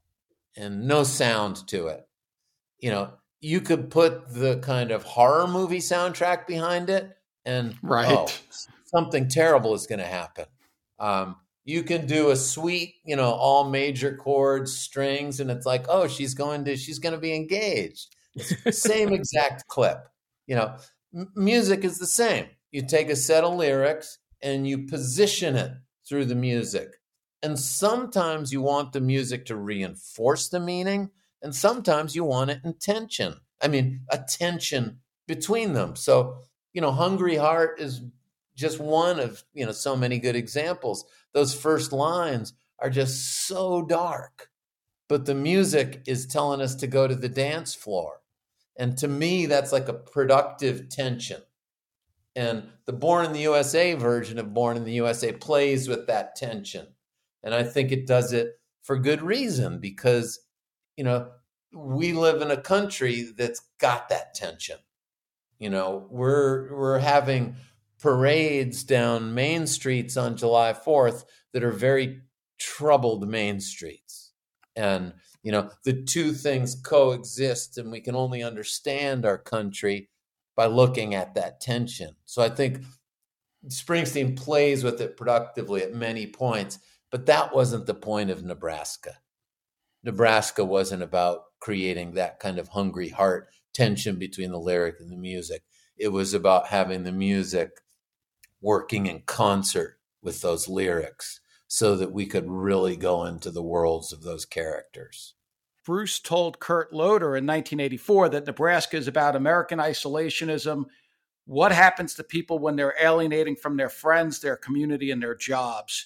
and 0.55 0.87
no 0.87 1.03
sound 1.03 1.67
to 1.67 1.87
it. 1.87 2.07
You 2.79 2.91
know, 2.91 3.13
you 3.39 3.61
could 3.61 3.89
put 3.89 4.33
the 4.33 4.59
kind 4.59 4.91
of 4.91 5.03
horror 5.03 5.47
movie 5.47 5.79
soundtrack 5.79 6.47
behind 6.47 6.89
it, 6.89 7.15
and 7.45 7.75
right. 7.81 8.07
Oh, 8.09 8.27
something 8.85 9.27
terrible 9.27 9.73
is 9.73 9.87
going 9.87 9.99
to 9.99 10.05
happen. 10.05 10.45
Um, 10.99 11.37
you 11.63 11.83
can 11.83 12.07
do 12.07 12.31
a 12.31 12.35
sweet, 12.35 12.95
you 13.05 13.15
know, 13.15 13.31
all 13.31 13.69
major 13.69 14.15
chords, 14.15 14.77
strings, 14.77 15.39
and 15.39 15.51
it's 15.51 15.65
like, 15.65 15.85
oh, 15.89 16.07
she's 16.07 16.33
going 16.33 16.65
to, 16.65 16.75
she's 16.75 16.99
going 16.99 17.13
to 17.13 17.21
be 17.21 17.35
engaged. 17.35 18.15
same 18.71 19.13
exact 19.13 19.67
clip. 19.67 20.07
You 20.47 20.55
know, 20.55 20.75
m- 21.15 21.31
music 21.35 21.83
is 21.83 21.97
the 21.97 22.07
same. 22.07 22.47
You 22.71 22.85
take 22.85 23.09
a 23.09 23.15
set 23.15 23.43
of 23.43 23.55
lyrics 23.55 24.17
and 24.41 24.67
you 24.67 24.87
position 24.87 25.55
it 25.55 25.71
through 26.07 26.25
the 26.25 26.35
music. 26.35 26.89
And 27.43 27.59
sometimes 27.59 28.53
you 28.53 28.61
want 28.61 28.93
the 28.93 29.01
music 29.01 29.45
to 29.47 29.55
reinforce 29.55 30.47
the 30.47 30.59
meaning, 30.59 31.09
and 31.41 31.55
sometimes 31.55 32.15
you 32.15 32.23
want 32.23 32.51
it 32.51 32.61
in 32.63 32.75
tension. 32.75 33.35
I 33.61 33.67
mean, 33.67 34.01
a 34.09 34.19
tension 34.19 34.99
between 35.27 35.73
them. 35.73 35.95
So, 35.95 36.37
you 36.73 36.81
know, 36.81 36.91
Hungry 36.91 37.35
Heart 37.35 37.79
is 37.79 38.01
just 38.55 38.79
one 38.79 39.19
of 39.19 39.43
you 39.53 39.65
know 39.65 39.71
so 39.71 39.95
many 39.95 40.19
good 40.19 40.35
examples. 40.35 41.05
Those 41.33 41.53
first 41.53 41.91
lines 41.91 42.53
are 42.79 42.89
just 42.89 43.45
so 43.45 43.83
dark, 43.83 44.49
but 45.07 45.25
the 45.25 45.35
music 45.35 46.03
is 46.05 46.27
telling 46.27 46.61
us 46.61 46.75
to 46.75 46.87
go 46.87 47.07
to 47.07 47.15
the 47.15 47.29
dance 47.29 47.73
floor. 47.73 48.21
And 48.77 48.97
to 48.99 49.07
me, 49.07 49.45
that's 49.45 49.71
like 49.71 49.87
a 49.87 49.93
productive 49.93 50.89
tension. 50.89 51.41
And 52.35 52.69
the 52.85 52.93
Born 52.93 53.25
in 53.25 53.33
the 53.33 53.41
USA 53.41 53.93
version 53.93 54.39
of 54.39 54.53
Born 54.53 54.77
in 54.77 54.85
the 54.85 54.93
USA 54.93 55.33
plays 55.33 55.87
with 55.87 56.07
that 56.07 56.35
tension. 56.35 56.87
And 57.43 57.53
I 57.53 57.63
think 57.63 57.91
it 57.91 58.07
does 58.07 58.33
it 58.33 58.59
for 58.83 58.97
good 58.97 59.21
reason 59.21 59.79
because, 59.79 60.39
you 60.97 61.03
know, 61.03 61.31
we 61.73 62.13
live 62.13 62.41
in 62.41 62.51
a 62.51 62.61
country 62.61 63.31
that's 63.35 63.61
got 63.79 64.09
that 64.09 64.33
tension. 64.33 64.77
You 65.59 65.69
know, 65.69 66.07
we're 66.09 66.75
we're 66.75 66.99
having 66.99 67.55
parades 67.99 68.83
down 68.83 69.33
main 69.33 69.67
streets 69.67 70.17
on 70.17 70.35
July 70.35 70.73
4th 70.73 71.23
that 71.53 71.63
are 71.63 71.71
very 71.71 72.21
troubled 72.59 73.27
main 73.27 73.59
streets. 73.59 74.31
And, 74.75 75.13
you 75.43 75.51
know, 75.51 75.69
the 75.83 76.01
two 76.01 76.33
things 76.33 76.75
coexist, 76.75 77.77
and 77.77 77.91
we 77.91 78.01
can 78.01 78.15
only 78.15 78.41
understand 78.41 79.25
our 79.25 79.37
country 79.37 80.09
by 80.55 80.65
looking 80.65 81.13
at 81.13 81.35
that 81.35 81.61
tension. 81.61 82.15
So 82.25 82.41
I 82.41 82.49
think 82.49 82.83
Springsteen 83.67 84.35
plays 84.35 84.83
with 84.83 84.99
it 85.01 85.17
productively 85.17 85.83
at 85.83 85.93
many 85.93 86.25
points, 86.25 86.79
but 87.12 87.26
that 87.26 87.53
wasn't 87.53 87.86
the 87.86 87.93
point 87.93 88.30
of 88.30 88.43
Nebraska. 88.43 89.18
Nebraska 90.03 90.66
wasn't 90.66 91.03
about 91.03 91.43
creating 91.59 92.14
that 92.14 92.39
kind 92.39 92.57
of 92.57 92.70
hungry 92.70 93.09
heart 93.09 93.49
tension 93.74 94.18
between 94.18 94.51
the 94.51 94.59
lyric 94.59 94.95
and 94.99 95.12
the 95.12 95.18
music. 95.18 95.64
It 95.97 96.09
was 96.09 96.34
about 96.34 96.68
having 96.68 97.03
the 97.03 97.12
music 97.12 97.70
working 98.62 99.05
in 99.05 99.22
concert 99.22 99.99
with 100.22 100.41
those 100.41 100.68
lyrics 100.68 101.39
so 101.68 101.95
that 101.95 102.12
we 102.12 102.26
could 102.26 102.49
really 102.49 102.95
go 102.95 103.26
into 103.26 103.51
the 103.51 103.64
worlds 103.64 104.12
of 104.12 104.24
those 104.24 104.45
characters. 104.45 105.36
Bruce 105.86 106.20
told 106.20 106.59
Kurt 106.59 106.93
Loder 106.93 107.36
in 107.38 107.45
1984 107.45 108.30
that 108.30 108.45
Nebraska 108.45 108.97
is 108.97 109.07
about 109.07 109.36
American 109.36 109.80
isolationism. 109.80 110.86
What 111.45 111.72
happens 111.72 112.14
to 112.16 112.24
people 112.24 112.59
when 112.59 112.76
they're 112.76 112.95
alienating 113.01 113.55
from 113.55 113.78
their 113.78 113.89
friends, 113.89 114.39
their 114.39 114.57
community, 114.57 115.12
and 115.12 115.22
their 115.22 115.36
jobs? 115.36 116.05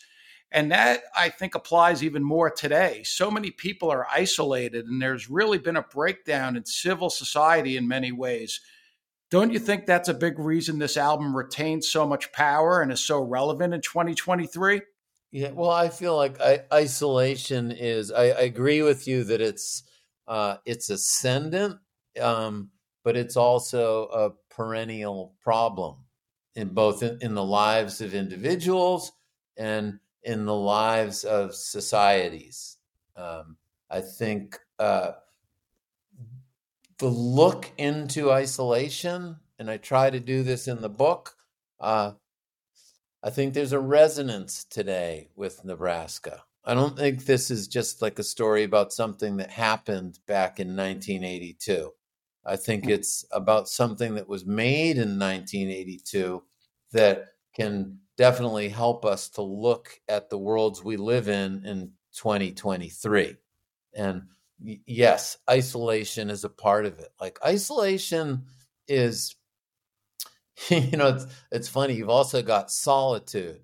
And 0.52 0.72
that 0.72 1.04
I 1.16 1.30
think 1.30 1.56
applies 1.56 2.04
even 2.04 2.24
more 2.24 2.50
today. 2.50 3.04
So 3.04 3.30
many 3.30 3.52
people 3.52 3.92
are 3.92 4.08
isolated, 4.14 4.86
and 4.86 5.02
there's 5.02 5.30
really 5.30 5.58
been 5.58 5.76
a 5.76 5.82
breakdown 5.82 6.56
in 6.56 6.66
civil 6.66 7.10
society 7.10 7.78
in 7.78 7.88
many 7.88 8.12
ways. 8.12 8.62
Don't 9.32 9.52
you 9.52 9.60
think 9.60 9.86
that's 9.86 10.08
a 10.08 10.14
big 10.14 10.40
reason 10.40 10.80
this 10.80 10.98
album 10.98 11.36
retains 11.36 11.90
so 11.90 12.08
much 12.08 12.32
power 12.32 12.82
and 12.82 12.92
is 12.92 13.02
so 13.02 13.20
relevant 13.20 13.74
in 13.74 13.82
2023? 13.82 14.82
Yeah, 15.32 15.52
well, 15.52 15.72
I 15.72 15.90
feel 15.90 16.16
like 16.16 16.40
I, 16.40 16.62
isolation 16.72 17.72
is. 17.72 18.12
I, 18.12 18.28
I, 18.28 18.42
agree 18.44 18.82
with 18.82 19.06
you 19.08 19.26
that 19.26 19.42
it's 19.42 19.84
uh, 20.28 20.58
it's 20.64 20.90
ascendant, 20.90 21.78
um, 22.22 22.70
but 23.04 23.18
it's 23.18 23.36
also 23.36 24.06
a 24.06 24.54
perennial 24.54 25.36
problem 25.42 26.06
in 26.56 26.70
both 26.70 27.04
in, 27.04 27.18
in, 27.22 27.34
the 27.34 27.44
lives 27.44 28.00
of 28.00 28.14
individuals 28.14 29.12
and 29.58 30.00
in 30.26 30.46
the 30.46 30.56
lives 30.56 31.24
of 31.24 31.54
societies. 31.54 32.78
Um, 33.16 33.58
I 33.90 34.02
think 34.02 34.60
uh, 34.80 35.12
the 36.98 37.08
look 37.08 37.72
into 37.78 38.32
isolation, 38.32 39.38
and 39.60 39.70
I 39.70 39.78
try 39.78 40.10
to 40.10 40.20
do 40.20 40.44
this 40.44 40.68
in 40.68 40.82
the 40.82 40.90
book. 40.90 41.36
Uh, 41.80 42.14
I 43.24 43.30
think 43.30 43.54
there's 43.54 43.72
a 43.72 43.80
resonance 43.80 44.66
today 44.66 45.30
with 45.36 45.64
Nebraska. 45.64 46.44
I 46.64 46.74
don't 46.74 46.98
think 46.98 47.26
this 47.26 47.52
is 47.52 47.68
just 47.68 48.02
like 48.02 48.18
a 48.18 48.24
story 48.24 48.64
about 48.64 48.92
something 48.92 49.38
that 49.38 49.52
happened 49.52 50.20
back 50.26 50.60
in 50.60 50.76
1982. 50.76 51.92
I 52.44 52.56
think 52.56 52.88
it's 52.88 53.26
about 53.32 53.70
something 53.70 54.16
that 54.16 54.28
was 54.28 54.46
made 54.46 54.98
in 54.98 55.20
1982 55.20 56.44
that 56.92 57.34
can 57.54 58.00
definitely 58.18 58.70
help 58.70 59.06
us 59.06 59.30
to 59.30 59.42
look 59.42 60.00
at 60.08 60.30
the 60.30 60.38
worlds 60.38 60.84
we 60.84 60.98
live 60.98 61.28
in 61.28 61.66
in 61.66 61.92
2023. 62.14 63.36
And 63.94 64.24
yes, 64.60 65.38
isolation 65.50 66.30
is 66.30 66.44
a 66.44 66.50
part 66.50 66.86
of 66.86 67.00
it. 67.00 67.10
Like 67.20 67.40
isolation 67.46 68.44
is 68.88 69.36
you 70.70 70.98
know, 70.98 71.10
it's 71.10 71.26
it's 71.52 71.68
funny. 71.68 71.96
You've 71.96 72.10
also 72.10 72.42
got 72.42 72.72
solitude, 72.72 73.62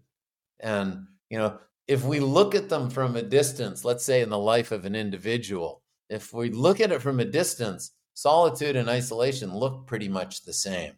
and 0.60 1.08
you 1.30 1.38
know, 1.38 1.58
if 1.88 2.04
we 2.04 2.20
look 2.20 2.54
at 2.54 2.70
them 2.70 2.90
from 2.90 3.16
a 3.16 3.22
distance, 3.22 3.86
let's 3.86 4.04
say 4.04 4.22
in 4.22 4.30
the 4.30 4.38
life 4.38 4.72
of 4.72 4.86
an 4.86 4.96
individual, 4.96 5.82
if 6.10 6.34
we 6.34 6.50
look 6.50 6.82
at 6.82 6.92
it 6.92 7.02
from 7.02 7.20
a 7.20 7.26
distance, 7.26 7.92
solitude 8.14 8.76
and 8.76 8.90
isolation 8.90 9.56
look 9.56 9.88
pretty 9.88 10.10
much 10.10 10.44
the 10.44 10.54
same. 10.54 10.94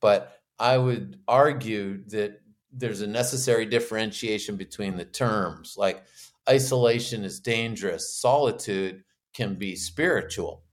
But 0.00 0.40
I 0.58 0.78
would 0.78 1.18
argue 1.26 2.04
that 2.08 2.40
there's 2.76 3.00
a 3.00 3.06
necessary 3.06 3.66
differentiation 3.66 4.56
between 4.56 4.96
the 4.96 5.04
terms. 5.04 5.74
Like 5.76 6.04
isolation 6.48 7.24
is 7.24 7.40
dangerous, 7.40 8.16
solitude 8.20 9.04
can 9.34 9.54
be 9.54 9.76
spiritual. 9.76 10.64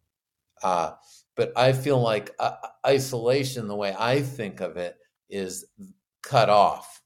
Uh, 0.64 0.92
but 1.36 1.52
I 1.58 1.74
feel 1.74 2.00
like 2.00 2.32
uh, 2.40 2.56
isolation, 2.86 3.68
the 3.68 3.76
way 3.76 3.96
I 3.98 4.22
think 4.22 4.62
of 4.62 4.78
it, 4.78 4.98
is 5.30 5.66
cut 6.22 6.50
off. 6.50 7.02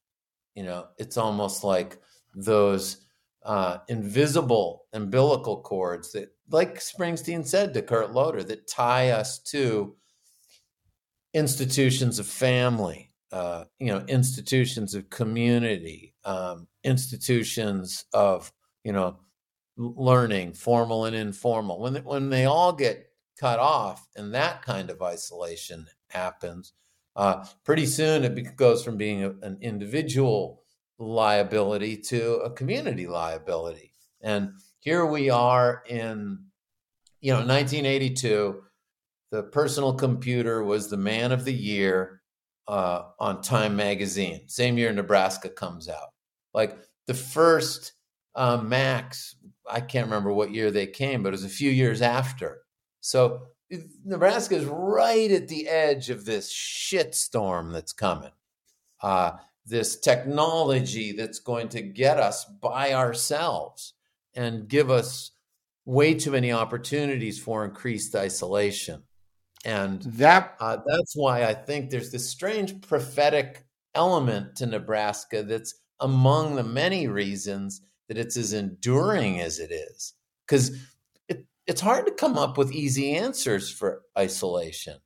You 0.55 0.63
know, 0.63 0.87
it's 0.97 1.17
almost 1.17 1.63
like 1.63 1.97
those 2.33 3.05
uh, 3.43 3.77
invisible 3.87 4.85
umbilical 4.93 5.61
cords 5.61 6.11
that, 6.13 6.29
like 6.49 6.79
Springsteen 6.79 7.45
said 7.45 7.73
to 7.73 7.81
Kurt 7.81 8.11
Loder, 8.11 8.43
that 8.43 8.67
tie 8.67 9.11
us 9.11 9.39
to 9.51 9.95
institutions 11.33 12.19
of 12.19 12.25
family, 12.25 13.04
uh, 13.31 13.65
you 13.79 13.87
know, 13.87 14.03
institutions 14.07 14.93
of 14.93 15.09
community, 15.09 16.13
um, 16.23 16.67
institutions 16.83 18.05
of, 18.13 18.51
you 18.83 18.91
know, 18.91 19.17
learning, 19.77 20.53
formal 20.53 21.05
and 21.05 21.15
informal. 21.15 21.79
When 21.79 21.95
when 22.03 22.29
they 22.29 22.45
all 22.45 22.73
get 22.73 23.09
cut 23.39 23.59
off 23.59 24.07
and 24.15 24.33
that 24.33 24.61
kind 24.61 24.89
of 24.89 25.01
isolation 25.01 25.87
happens, 26.09 26.73
uh, 27.15 27.45
pretty 27.63 27.85
soon 27.85 28.23
it 28.23 28.55
goes 28.55 28.83
from 28.83 28.97
being 28.97 29.23
a, 29.23 29.31
an 29.41 29.57
individual 29.61 30.61
liability 30.97 31.97
to 31.97 32.35
a 32.35 32.51
community 32.51 33.07
liability. 33.07 33.93
And 34.21 34.53
here 34.79 35.05
we 35.05 35.29
are 35.29 35.83
in, 35.87 36.39
you 37.21 37.33
know, 37.33 37.39
1982. 37.39 38.61
The 39.31 39.43
personal 39.43 39.93
computer 39.93 40.63
was 40.63 40.89
the 40.89 40.97
man 40.97 41.31
of 41.31 41.43
the 41.43 41.53
year 41.53 42.21
uh, 42.67 43.03
on 43.19 43.41
Time 43.41 43.75
Magazine. 43.75 44.47
Same 44.47 44.77
year 44.77 44.91
Nebraska 44.91 45.49
comes 45.49 45.89
out. 45.89 46.13
Like 46.53 46.77
the 47.07 47.13
first 47.13 47.93
uh, 48.35 48.57
Macs, 48.57 49.35
I 49.69 49.81
can't 49.81 50.07
remember 50.07 50.33
what 50.33 50.53
year 50.53 50.71
they 50.71 50.87
came, 50.87 51.23
but 51.23 51.29
it 51.29 51.31
was 51.31 51.45
a 51.45 51.49
few 51.49 51.71
years 51.71 52.01
after. 52.01 52.61
So 53.01 53.43
Nebraska 54.03 54.55
is 54.55 54.65
right 54.65 55.31
at 55.31 55.47
the 55.47 55.67
edge 55.67 56.09
of 56.09 56.25
this 56.25 56.51
shitstorm 56.51 57.71
that's 57.71 57.93
coming. 57.93 58.31
Uh, 59.01 59.33
this 59.65 59.99
technology 59.99 61.11
that's 61.11 61.39
going 61.39 61.69
to 61.69 61.81
get 61.81 62.19
us 62.19 62.45
by 62.45 62.93
ourselves 62.93 63.93
and 64.35 64.67
give 64.67 64.91
us 64.91 65.31
way 65.85 66.13
too 66.13 66.31
many 66.31 66.51
opportunities 66.51 67.39
for 67.39 67.65
increased 67.65 68.15
isolation. 68.15 69.03
And 69.65 70.03
that 70.03 70.55
uh, 70.59 70.77
that's 70.85 71.15
why 71.15 71.43
I 71.43 71.53
think 71.53 71.89
there's 71.89 72.11
this 72.11 72.29
strange 72.29 72.79
prophetic 72.81 73.65
element 73.95 74.55
to 74.57 74.67
Nebraska 74.67 75.41
that's 75.41 75.73
among 75.99 76.55
the 76.55 76.63
many 76.63 77.07
reasons 77.07 77.81
that 78.07 78.17
it's 78.17 78.37
as 78.37 78.53
enduring 78.53 79.41
as 79.41 79.57
it 79.57 79.71
is. 79.71 80.13
Because 80.45 80.77
it, 81.27 81.45
it's 81.65 81.81
hard 81.81 82.05
to 82.05 82.11
come 82.11 82.37
up 82.37 82.59
with 82.59 82.73
easy 82.73 83.15
answers 83.15 83.71
for 83.71 84.03
isolation, 84.15 84.99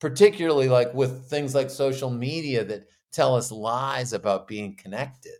particularly 0.00 0.70
like 0.70 0.94
with 0.94 1.28
things 1.28 1.54
like 1.54 1.68
social 1.68 2.10
media 2.10 2.64
that 2.64 2.86
tell 3.12 3.36
us 3.36 3.52
lies 3.52 4.14
about 4.14 4.48
being 4.48 4.76
connected. 4.76 5.36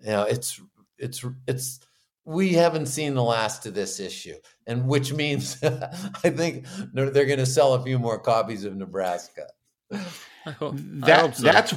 You 0.00 0.08
know, 0.08 0.22
it's 0.24 0.60
it's 0.98 1.24
it's 1.46 1.78
we 2.26 2.52
haven't 2.52 2.86
seen 2.86 3.14
the 3.14 3.22
last 3.22 3.64
of 3.66 3.74
this 3.74 4.00
issue, 4.00 4.34
and 4.66 4.86
which 4.86 5.12
means 5.12 5.56
I 5.62 6.30
think 6.30 6.66
they're 6.92 7.24
going 7.24 7.38
to 7.38 7.46
sell 7.46 7.74
a 7.74 7.82
few 7.82 7.98
more 7.98 8.18
copies 8.18 8.64
of 8.64 8.76
Nebraska. 8.76 9.46
that, 9.88 11.36
so. 11.36 11.42
that's 11.42 11.74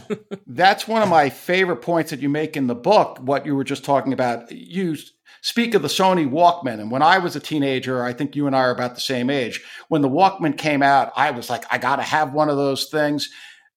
that's 0.47 0.87
one 0.87 1.03
of 1.03 1.09
my 1.09 1.29
favorite 1.29 1.77
points 1.77 2.09
that 2.09 2.19
you 2.19 2.29
make 2.29 2.57
in 2.57 2.65
the 2.65 2.75
book. 2.75 3.19
What 3.19 3.45
you 3.45 3.55
were 3.55 3.63
just 3.63 3.85
talking 3.85 4.11
about, 4.11 4.51
you 4.51 4.97
speak 5.41 5.75
of 5.75 5.83
the 5.83 5.87
Sony 5.87 6.27
Walkman. 6.27 6.79
And 6.79 6.91
when 6.91 7.03
I 7.03 7.19
was 7.19 7.35
a 7.35 7.39
teenager, 7.39 8.03
I 8.03 8.13
think 8.13 8.35
you 8.35 8.47
and 8.47 8.55
I 8.55 8.61
are 8.61 8.71
about 8.71 8.95
the 8.95 9.01
same 9.01 9.29
age. 9.29 9.63
When 9.87 10.01
the 10.01 10.09
Walkman 10.09 10.57
came 10.57 10.81
out, 10.81 11.11
I 11.15 11.31
was 11.31 11.49
like, 11.49 11.63
I 11.71 11.77
got 11.77 11.97
to 11.97 12.01
have 12.01 12.33
one 12.33 12.49
of 12.49 12.57
those 12.57 12.89
things. 12.89 13.29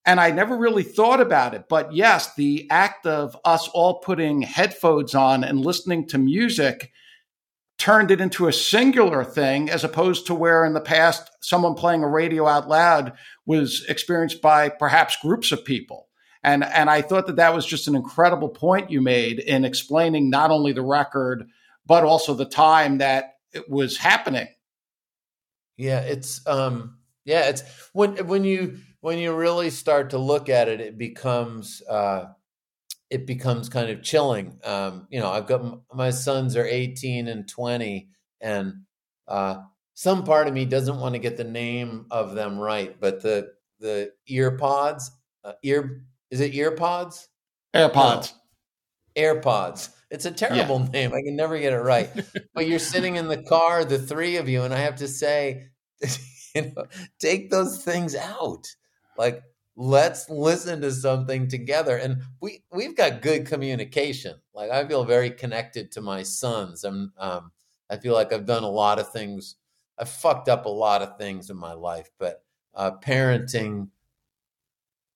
And 0.05 0.19
I 0.19 0.31
never 0.31 0.57
really 0.57 0.83
thought 0.83 1.21
about 1.21 1.53
it. 1.53 1.65
But 1.69 1.93
yes, 1.93 2.35
the 2.35 2.67
act 2.69 3.05
of 3.05 3.37
us 3.45 3.69
all 3.69 3.99
putting 3.99 4.41
headphones 4.41 5.15
on 5.15 5.43
and 5.43 5.59
listening 5.59 6.07
to 6.09 6.17
music 6.17 6.91
turned 7.77 8.11
it 8.11 8.21
into 8.21 8.47
a 8.47 8.53
singular 8.53 9.23
thing 9.23 9.69
as 9.69 9.83
opposed 9.83 10.27
to 10.27 10.35
where 10.35 10.65
in 10.65 10.73
the 10.73 10.81
past 10.81 11.29
someone 11.41 11.73
playing 11.73 12.03
a 12.03 12.07
radio 12.07 12.47
out 12.47 12.67
loud 12.67 13.13
was 13.45 13.85
experienced 13.87 14.41
by 14.41 14.69
perhaps 14.69 15.17
groups 15.21 15.51
of 15.51 15.65
people. 15.65 16.07
And, 16.43 16.63
and 16.63 16.89
I 16.89 17.01
thought 17.01 17.27
that 17.27 17.37
that 17.37 17.53
was 17.53 17.65
just 17.65 17.87
an 17.87 17.95
incredible 17.95 18.49
point 18.49 18.91
you 18.91 19.01
made 19.01 19.39
in 19.39 19.63
explaining 19.63 20.29
not 20.29 20.51
only 20.51 20.73
the 20.73 20.81
record, 20.81 21.47
but 21.85 22.03
also 22.03 22.33
the 22.33 22.45
time 22.45 22.97
that 22.97 23.35
it 23.53 23.69
was 23.69 23.97
happening. 23.97 24.47
Yeah, 25.77 25.99
it's 26.01 26.45
um 26.47 26.97
yeah, 27.25 27.49
it's 27.49 27.63
when 27.93 28.27
when 28.27 28.43
you 28.43 28.77
when 29.01 29.17
you 29.17 29.33
really 29.35 29.69
start 29.69 30.11
to 30.11 30.17
look 30.17 30.49
at 30.49 30.67
it, 30.67 30.81
it 30.81 30.97
becomes 30.97 31.81
uh 31.89 32.25
it 33.09 33.27
becomes 33.27 33.69
kind 33.69 33.89
of 33.89 34.01
chilling. 34.01 34.59
Um, 34.63 35.07
you 35.09 35.19
know, 35.19 35.29
I've 35.29 35.47
got 35.47 35.81
my 35.93 36.09
sons 36.09 36.55
are 36.55 36.65
18 36.65 37.27
and 37.27 37.47
20 37.47 38.09
and 38.41 38.73
uh 39.27 39.57
some 39.93 40.23
part 40.23 40.47
of 40.47 40.53
me 40.53 40.65
doesn't 40.65 40.99
want 40.99 41.13
to 41.13 41.19
get 41.19 41.37
the 41.37 41.43
name 41.43 42.07
of 42.09 42.33
them 42.33 42.57
right, 42.57 42.99
but 42.99 43.21
the 43.21 43.53
the 43.79 44.11
ear 44.27 44.57
pods, 44.57 45.11
uh, 45.43 45.53
ear 45.63 46.05
is 46.31 46.39
it 46.39 46.55
ear 46.55 46.71
pods? 46.71 47.29
AirPods. 47.73 48.33
No. 49.15 49.21
AirPods. 49.21 49.89
It's 50.09 50.25
a 50.25 50.31
terrible 50.31 50.79
yeah. 50.79 50.89
name. 50.93 51.13
I 51.13 51.21
can 51.21 51.35
never 51.35 51.57
get 51.59 51.73
it 51.73 51.77
right. 51.77 52.09
but 52.53 52.67
you're 52.67 52.79
sitting 52.79 53.15
in 53.15 53.27
the 53.27 53.43
car, 53.43 53.85
the 53.85 53.99
three 53.99 54.37
of 54.37 54.47
you, 54.47 54.63
and 54.63 54.73
I 54.73 54.79
have 54.79 54.97
to 54.97 55.07
say, 55.07 55.69
you 56.55 56.73
know, 56.75 56.85
take 57.19 57.49
those 57.49 57.83
things 57.83 58.15
out. 58.15 58.67
Like, 59.17 59.41
let's 59.75 60.29
listen 60.29 60.81
to 60.81 60.91
something 60.91 61.47
together. 61.47 61.97
And 61.97 62.21
we 62.41 62.63
we've 62.71 62.95
got 62.95 63.21
good 63.21 63.45
communication. 63.45 64.35
Like, 64.53 64.71
I 64.71 64.87
feel 64.87 65.03
very 65.05 65.31
connected 65.31 65.91
to 65.93 66.01
my 66.01 66.23
sons. 66.23 66.83
I'm 66.83 67.13
um, 67.17 67.51
I 67.89 67.97
feel 67.97 68.13
like 68.13 68.33
I've 68.33 68.45
done 68.45 68.63
a 68.63 68.69
lot 68.69 68.99
of 68.99 69.11
things. 69.11 69.55
I've 69.97 70.09
fucked 70.09 70.49
up 70.49 70.65
a 70.65 70.69
lot 70.69 71.01
of 71.01 71.17
things 71.17 71.49
in 71.49 71.57
my 71.57 71.73
life, 71.73 72.09
but 72.17 72.43
uh, 72.73 72.91
parenting, 73.03 73.89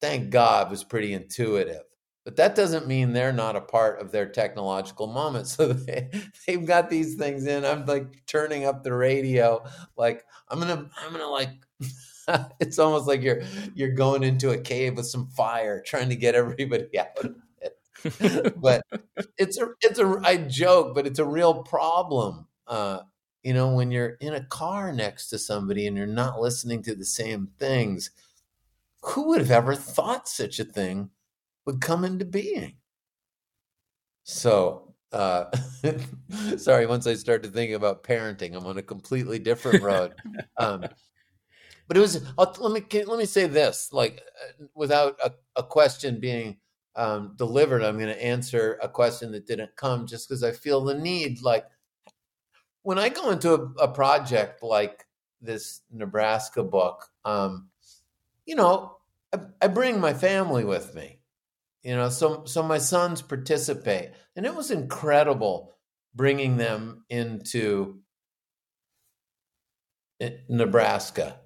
thank 0.01 0.29
God, 0.29 0.69
was 0.69 0.83
pretty 0.83 1.13
intuitive 1.13 1.86
but 2.27 2.35
that 2.35 2.55
doesn't 2.55 2.87
mean 2.87 3.13
they're 3.13 3.31
not 3.31 3.55
a 3.55 3.61
part 3.61 4.01
of 4.01 4.11
their 4.11 4.27
technological 4.27 5.07
moment. 5.07 5.47
So 5.57 5.71
they, 5.71 6.09
they've 6.45 6.65
got 6.65 6.89
these 6.89 7.15
things 7.15 7.47
in. 7.47 7.63
I'm 7.63 7.85
like 7.85 8.25
turning 8.25 8.65
up 8.65 8.83
the 8.83 8.93
radio 8.93 9.63
like 9.95 10.25
i'm 10.49 10.59
gonna 10.59 10.89
i'm 11.01 11.11
gonna 11.13 11.25
like 11.27 11.51
it's 12.59 12.79
almost 12.79 13.07
like 13.07 13.21
you're 13.21 13.43
you're 13.73 13.93
going 13.93 14.23
into 14.23 14.49
a 14.49 14.57
cave 14.57 14.97
with 14.97 15.05
some 15.05 15.27
fire 15.27 15.81
trying 15.81 16.09
to 16.09 16.17
get 16.17 16.35
everybody 16.35 16.89
out 16.99 17.07
of 17.23 17.35
it. 17.61 18.59
But 18.59 18.83
it's 19.37 19.57
a 19.57 19.67
it's 19.81 19.99
a 19.99 20.19
i 20.25 20.35
joke 20.35 20.93
but 20.95 21.07
it's 21.07 21.19
a 21.19 21.25
real 21.25 21.63
problem 21.63 22.47
uh 22.67 22.99
you 23.43 23.53
know 23.53 23.73
when 23.73 23.89
you're 23.91 24.17
in 24.19 24.33
a 24.33 24.43
car 24.43 24.91
next 24.91 25.29
to 25.29 25.37
somebody 25.39 25.87
and 25.87 25.95
you're 25.95 26.05
not 26.07 26.41
listening 26.41 26.83
to 26.83 26.93
the 26.95 27.05
same 27.05 27.47
things. 27.57 28.11
Who 29.03 29.29
would 29.29 29.39
have 29.41 29.51
ever 29.51 29.75
thought 29.75 30.27
such 30.27 30.59
a 30.59 30.65
thing 30.65 31.11
would 31.67 31.81
come 31.81 32.03
into 32.05 32.25
being. 32.25 32.77
So, 34.23 34.95
uh, 35.11 35.45
sorry, 36.57 36.87
once 36.87 37.05
I 37.05 37.13
started 37.13 37.53
thinking 37.53 37.75
about 37.75 38.03
parenting, 38.03 38.55
I'm 38.55 38.65
on 38.65 38.77
a 38.77 38.81
completely 38.81 39.37
different 39.37 39.83
road. 39.83 40.13
um, 40.57 40.85
but 41.87 41.97
it 41.97 41.99
was, 41.99 42.25
I'll, 42.37 42.55
let 42.59 42.71
me, 42.71 43.03
let 43.03 43.19
me 43.19 43.25
say 43.25 43.47
this, 43.47 43.89
like 43.91 44.21
uh, 44.41 44.65
without 44.75 45.17
a, 45.23 45.33
a 45.57 45.63
question 45.63 46.19
being 46.19 46.57
um, 46.95 47.35
delivered, 47.35 47.83
I'm 47.83 47.97
going 47.97 48.07
to 48.13 48.23
answer 48.23 48.79
a 48.81 48.87
question 48.89 49.31
that 49.33 49.45
didn't 49.45 49.75
come 49.75 50.07
just 50.07 50.27
because 50.27 50.43
I 50.43 50.53
feel 50.53 50.83
the 50.83 50.95
need. 50.95 51.41
Like 51.41 51.65
when 52.83 52.97
I 52.97 53.09
go 53.09 53.31
into 53.31 53.53
a, 53.53 53.83
a 53.83 53.87
project 53.89 54.63
like 54.63 55.05
this 55.41 55.81
Nebraska 55.91 56.63
book, 56.63 57.09
um, 57.25 57.67
you 58.45 58.55
know, 58.55 58.97
I, 59.33 59.39
I 59.61 59.67
bring 59.67 59.99
my 59.99 60.13
family 60.13 60.63
with 60.63 60.95
me 60.95 61.16
you 61.83 61.95
know 61.95 62.09
so 62.09 62.43
so 62.45 62.63
my 62.63 62.77
sons 62.77 63.21
participate. 63.21 64.11
And 64.35 64.45
it 64.45 64.55
was 64.55 64.71
incredible 64.71 65.75
bringing 66.15 66.57
them 66.57 67.05
into 67.09 67.99
eh, 70.19 70.31
Nebraska. 70.49 71.39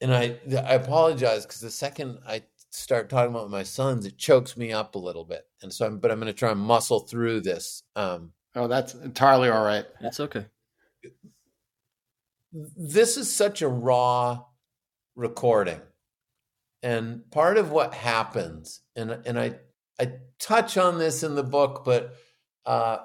And 0.00 0.14
I 0.14 0.38
I 0.50 0.74
apologize 0.74 1.46
because 1.46 1.60
the 1.60 1.70
second 1.70 2.18
I 2.26 2.42
start 2.70 3.10
talking 3.10 3.34
about 3.34 3.50
my 3.50 3.62
sons 3.62 4.06
it 4.06 4.16
chokes 4.16 4.56
me 4.56 4.72
up 4.72 4.94
a 4.94 4.98
little 4.98 5.24
bit. 5.24 5.44
And 5.62 5.72
so 5.72 5.86
I'm 5.86 5.98
but 5.98 6.10
I'm 6.10 6.18
going 6.18 6.26
to 6.26 6.32
try 6.32 6.50
and 6.50 6.60
muscle 6.60 7.00
through 7.00 7.40
this 7.40 7.82
um 7.96 8.32
oh 8.54 8.68
that's 8.68 8.94
entirely 8.94 9.48
all 9.48 9.64
right. 9.64 9.86
That's 10.00 10.20
okay. 10.20 10.46
This 12.52 13.16
is 13.16 13.34
such 13.34 13.62
a 13.62 13.68
raw 13.68 14.44
recording 15.16 15.80
and 16.82 17.30
part 17.30 17.58
of 17.58 17.70
what 17.70 17.94
happens, 17.94 18.80
and 18.96 19.10
and 19.24 19.38
I 19.38 19.56
I 20.00 20.14
touch 20.38 20.76
on 20.76 20.98
this 20.98 21.22
in 21.22 21.34
the 21.34 21.44
book, 21.44 21.82
but 21.84 22.14
uh, 22.66 22.98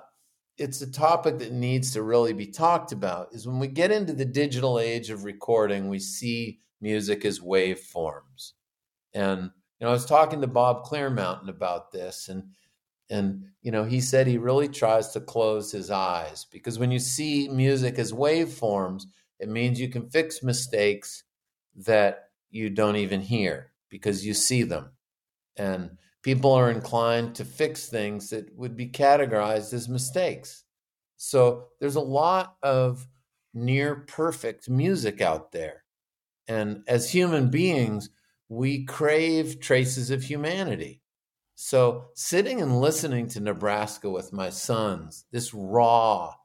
it's 0.57 0.81
a 0.81 0.91
topic 0.91 1.39
that 1.39 1.51
needs 1.51 1.93
to 1.93 2.01
really 2.01 2.33
be 2.33 2.47
talked 2.47 2.91
about. 2.91 3.33
Is 3.33 3.47
when 3.47 3.59
we 3.59 3.67
get 3.67 3.91
into 3.91 4.13
the 4.13 4.25
digital 4.25 4.79
age 4.79 5.09
of 5.09 5.23
recording, 5.23 5.89
we 5.89 5.99
see 5.99 6.59
music 6.81 7.23
as 7.25 7.39
waveforms, 7.39 8.53
and 9.13 9.43
you 9.43 9.85
know 9.85 9.89
I 9.89 9.93
was 9.93 10.05
talking 10.05 10.41
to 10.41 10.47
Bob 10.47 10.83
Clearmountain 10.85 11.49
about 11.49 11.91
this, 11.91 12.29
and 12.29 12.43
and 13.11 13.43
you 13.61 13.71
know 13.71 13.83
he 13.83 14.01
said 14.01 14.25
he 14.25 14.39
really 14.39 14.67
tries 14.67 15.09
to 15.09 15.21
close 15.21 15.71
his 15.71 15.91
eyes 15.91 16.47
because 16.51 16.79
when 16.79 16.89
you 16.89 16.99
see 16.99 17.47
music 17.47 17.99
as 17.99 18.11
waveforms, 18.11 19.03
it 19.39 19.49
means 19.49 19.79
you 19.79 19.89
can 19.89 20.09
fix 20.09 20.41
mistakes 20.41 21.23
that 21.75 22.26
you 22.49 22.69
don't 22.69 22.95
even 22.95 23.21
hear 23.21 23.71
because 23.89 24.25
you 24.25 24.33
see 24.33 24.63
them. 24.63 24.91
And 25.55 25.97
people 26.23 26.51
are 26.51 26.71
inclined 26.71 27.35
to 27.35 27.45
fix 27.45 27.87
things 27.87 28.29
that 28.29 28.55
would 28.55 28.75
be 28.75 28.87
categorized 28.89 29.73
as 29.73 29.89
mistakes. 29.89 30.63
So 31.17 31.67
there's 31.79 31.95
a 31.95 32.01
lot 32.01 32.57
of 32.61 33.07
near 33.53 33.95
perfect 33.95 34.69
music 34.69 35.21
out 35.21 35.51
there. 35.51 35.83
And 36.47 36.83
as 36.87 37.09
human 37.09 37.49
beings, 37.49 38.09
we 38.49 38.85
crave 38.85 39.59
traces 39.59 40.11
of 40.11 40.23
humanity. 40.23 41.01
So 41.55 42.09
sitting 42.13 42.61
and 42.61 42.79
listening 42.79 43.27
to 43.29 43.39
Nebraska 43.39 44.09
with 44.09 44.31
my 44.31 44.49
sons, 44.49 45.25
this 45.31 45.53
raw, 45.53 46.35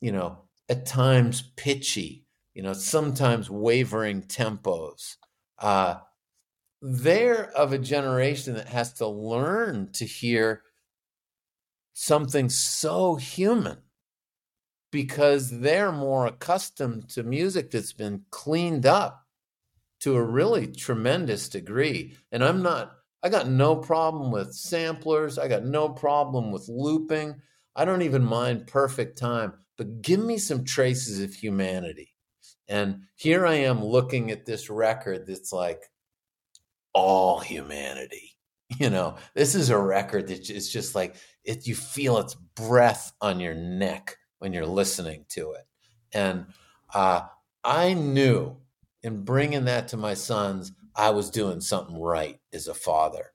you 0.00 0.10
know, 0.10 0.38
at 0.68 0.86
times 0.86 1.42
pitchy, 1.56 2.21
you 2.54 2.62
know, 2.62 2.72
sometimes 2.72 3.50
wavering 3.50 4.22
tempos. 4.22 5.16
Uh, 5.58 5.96
they're 6.80 7.50
of 7.56 7.72
a 7.72 7.78
generation 7.78 8.54
that 8.54 8.68
has 8.68 8.92
to 8.94 9.06
learn 9.06 9.90
to 9.92 10.04
hear 10.04 10.62
something 11.92 12.48
so 12.48 13.14
human 13.14 13.78
because 14.90 15.60
they're 15.60 15.92
more 15.92 16.26
accustomed 16.26 17.08
to 17.08 17.22
music 17.22 17.70
that's 17.70 17.92
been 17.92 18.22
cleaned 18.30 18.84
up 18.84 19.26
to 20.00 20.16
a 20.16 20.22
really 20.22 20.66
tremendous 20.66 21.48
degree. 21.48 22.16
And 22.32 22.44
I'm 22.44 22.62
not, 22.62 22.92
I 23.22 23.28
got 23.28 23.48
no 23.48 23.76
problem 23.76 24.32
with 24.32 24.52
samplers, 24.52 25.38
I 25.38 25.48
got 25.48 25.64
no 25.64 25.88
problem 25.88 26.50
with 26.50 26.68
looping. 26.68 27.36
I 27.74 27.84
don't 27.86 28.02
even 28.02 28.22
mind 28.22 28.66
perfect 28.66 29.16
time, 29.16 29.54
but 29.78 30.02
give 30.02 30.20
me 30.20 30.36
some 30.36 30.64
traces 30.64 31.20
of 31.20 31.32
humanity. 31.32 32.11
And 32.68 33.02
here 33.14 33.46
I 33.46 33.54
am 33.54 33.84
looking 33.84 34.30
at 34.30 34.46
this 34.46 34.70
record 34.70 35.26
that's 35.26 35.52
like 35.52 35.90
all 36.92 37.40
humanity. 37.40 38.28
You 38.78 38.88
know, 38.88 39.16
this 39.34 39.54
is 39.54 39.68
a 39.68 39.76
record 39.76 40.28
that 40.28 40.48
is 40.48 40.72
just 40.72 40.94
like 40.94 41.16
it, 41.44 41.66
you 41.66 41.74
feel 41.74 42.16
its 42.16 42.34
breath 42.34 43.12
on 43.20 43.38
your 43.38 43.54
neck 43.54 44.16
when 44.38 44.54
you're 44.54 44.64
listening 44.64 45.26
to 45.28 45.52
it. 45.52 45.66
And 46.14 46.46
uh, 46.94 47.20
I 47.62 47.92
knew 47.92 48.56
in 49.02 49.24
bringing 49.24 49.66
that 49.66 49.88
to 49.88 49.98
my 49.98 50.14
sons, 50.14 50.72
I 50.96 51.10
was 51.10 51.30
doing 51.30 51.60
something 51.60 52.00
right 52.00 52.40
as 52.52 52.66
a 52.66 52.74
father. 52.74 53.32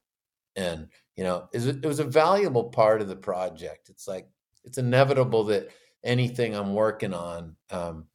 And, 0.56 0.88
you 1.16 1.24
know, 1.24 1.50
it 1.54 1.86
was 1.86 2.00
a 2.00 2.04
valuable 2.04 2.66
part 2.66 3.02
of 3.02 3.08
the 3.08 3.16
project. 3.16 3.90
It's 3.90 4.08
like, 4.08 4.28
it's 4.64 4.78
inevitable 4.78 5.46
that 5.46 5.70
anything 6.04 6.56
I'm 6.56 6.74
working 6.74 7.14
on, 7.14 7.56
um, 7.70 8.08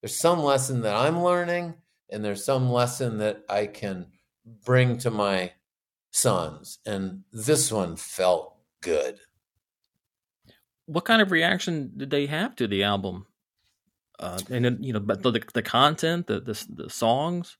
there's 0.00 0.18
some 0.18 0.40
lesson 0.40 0.82
that 0.82 0.94
I'm 0.94 1.22
learning, 1.22 1.74
and 2.10 2.24
there's 2.24 2.44
some 2.44 2.70
lesson 2.70 3.18
that 3.18 3.44
I 3.48 3.66
can 3.66 4.06
bring 4.64 4.98
to 4.98 5.10
my 5.10 5.52
sons. 6.10 6.78
And 6.86 7.24
this 7.32 7.70
one 7.70 7.96
felt 7.96 8.56
good. 8.80 9.18
What 10.86 11.04
kind 11.04 11.22
of 11.22 11.30
reaction 11.30 11.92
did 11.96 12.10
they 12.10 12.26
have 12.26 12.56
to 12.56 12.66
the 12.66 12.82
album? 12.82 13.26
Uh, 14.18 14.38
and 14.50 14.64
then, 14.64 14.82
you 14.82 14.92
know, 14.92 15.00
but 15.00 15.22
the, 15.22 15.40
the 15.54 15.62
content, 15.62 16.26
the, 16.26 16.40
the, 16.40 16.66
the 16.68 16.90
songs, 16.90 17.56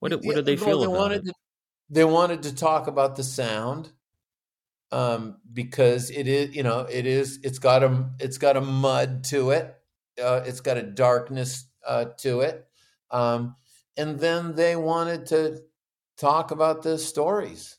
what 0.00 0.10
did, 0.10 0.24
what 0.24 0.34
did 0.34 0.44
they 0.44 0.56
feel 0.56 0.80
they 0.80 0.86
about 0.86 0.98
wanted 0.98 1.20
it? 1.20 1.26
To, 1.26 1.34
they 1.90 2.04
wanted 2.04 2.42
to 2.42 2.54
talk 2.54 2.88
about 2.88 3.16
the 3.16 3.22
sound 3.22 3.90
um, 4.90 5.36
because 5.52 6.10
it 6.10 6.26
is, 6.26 6.54
you 6.54 6.62
know, 6.62 6.80
it 6.80 7.06
is, 7.06 7.38
it's 7.42 7.58
got 7.58 7.82
a, 7.82 8.10
it's 8.18 8.38
got 8.38 8.56
a 8.56 8.60
mud 8.60 9.24
to 9.24 9.50
it, 9.50 9.74
uh, 10.22 10.42
it's 10.44 10.60
got 10.60 10.76
a 10.76 10.82
darkness 10.82 11.66
uh, 11.86 12.06
to 12.18 12.40
it, 12.40 12.66
um, 13.10 13.56
and 13.96 14.18
then 14.18 14.54
they 14.54 14.76
wanted 14.76 15.26
to 15.26 15.60
talk 16.16 16.50
about 16.50 16.82
the 16.82 16.98
stories, 16.98 17.78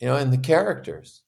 you 0.00 0.06
know, 0.06 0.16
and 0.16 0.32
the 0.32 0.38
characters, 0.38 1.22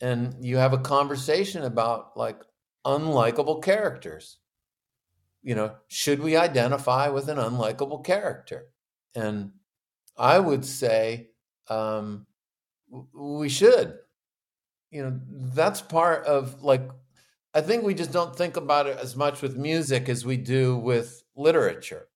and 0.00 0.34
you 0.44 0.56
have 0.56 0.72
a 0.72 0.78
conversation 0.78 1.62
about 1.64 2.16
like 2.16 2.40
unlikable 2.84 3.62
characters. 3.62 4.38
You 5.42 5.56
know, 5.56 5.74
should 5.88 6.20
we 6.20 6.36
identify 6.36 7.08
with 7.08 7.28
an 7.28 7.38
unlikable 7.38 8.04
character? 8.04 8.68
And 9.14 9.50
I 10.16 10.38
would 10.38 10.64
say 10.64 11.30
um, 11.68 12.26
we 13.12 13.48
should. 13.48 13.98
You 14.90 15.02
know, 15.02 15.20
that's 15.54 15.80
part 15.80 16.26
of 16.26 16.62
like, 16.62 16.88
I 17.54 17.60
think 17.60 17.82
we 17.82 17.94
just 17.94 18.12
don't 18.12 18.34
think 18.34 18.56
about 18.56 18.86
it 18.86 18.98
as 18.98 19.14
much 19.16 19.42
with 19.42 19.56
music 19.56 20.08
as 20.08 20.24
we 20.24 20.36
do 20.36 20.76
with 20.76 21.22
literature. 21.36 22.08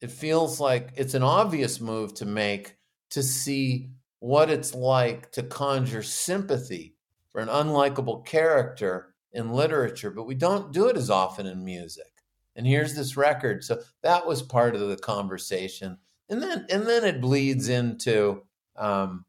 It 0.00 0.10
feels 0.10 0.60
like 0.60 0.92
it's 0.96 1.14
an 1.14 1.22
obvious 1.22 1.80
move 1.80 2.14
to 2.14 2.26
make 2.26 2.76
to 3.10 3.22
see 3.22 3.90
what 4.20 4.50
it's 4.50 4.74
like 4.74 5.32
to 5.32 5.42
conjure 5.42 6.02
sympathy 6.02 6.94
for 7.30 7.40
an 7.40 7.48
unlikable 7.48 8.24
character 8.26 9.14
in 9.32 9.52
literature, 9.52 10.10
but 10.10 10.26
we 10.26 10.34
don't 10.34 10.72
do 10.72 10.88
it 10.88 10.96
as 10.96 11.10
often 11.10 11.46
in 11.46 11.64
music. 11.64 12.12
And 12.56 12.66
here's 12.66 12.94
this 12.94 13.16
record. 13.16 13.64
So 13.64 13.80
that 14.02 14.26
was 14.26 14.42
part 14.42 14.74
of 14.74 14.88
the 14.88 14.96
conversation 14.96 15.98
and 16.28 16.42
then 16.42 16.66
and 16.70 16.86
then 16.86 17.04
it 17.04 17.20
bleeds 17.20 17.68
into 17.68 18.42
um, 18.76 19.24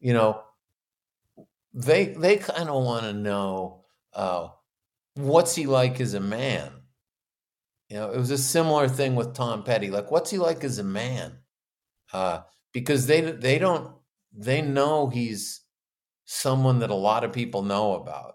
you 0.00 0.12
know 0.12 0.42
they 1.74 2.06
they 2.06 2.36
kind 2.36 2.68
of 2.68 2.84
want 2.84 3.04
to 3.04 3.12
know 3.12 3.84
uh, 4.16 4.48
what's 5.14 5.54
he 5.54 5.66
like 5.66 6.00
as 6.00 6.14
a 6.14 6.20
man? 6.20 6.72
You 7.88 7.98
know 7.98 8.10
it 8.10 8.18
was 8.18 8.32
a 8.32 8.38
similar 8.38 8.88
thing 8.88 9.14
with 9.14 9.34
tom 9.34 9.62
petty. 9.62 9.90
Like 9.90 10.10
what's 10.10 10.30
he 10.30 10.38
like 10.38 10.64
as 10.64 10.78
a 10.80 10.84
man? 10.84 11.38
Uh, 12.12 12.40
because 12.72 13.06
they 13.06 13.20
they 13.20 13.58
don't 13.60 13.94
they 14.32 14.60
know 14.60 15.08
he's 15.08 15.60
someone 16.24 16.80
that 16.80 16.90
a 16.90 16.94
lot 16.94 17.22
of 17.22 17.32
people 17.32 17.62
know 17.62 17.94
about. 17.94 18.34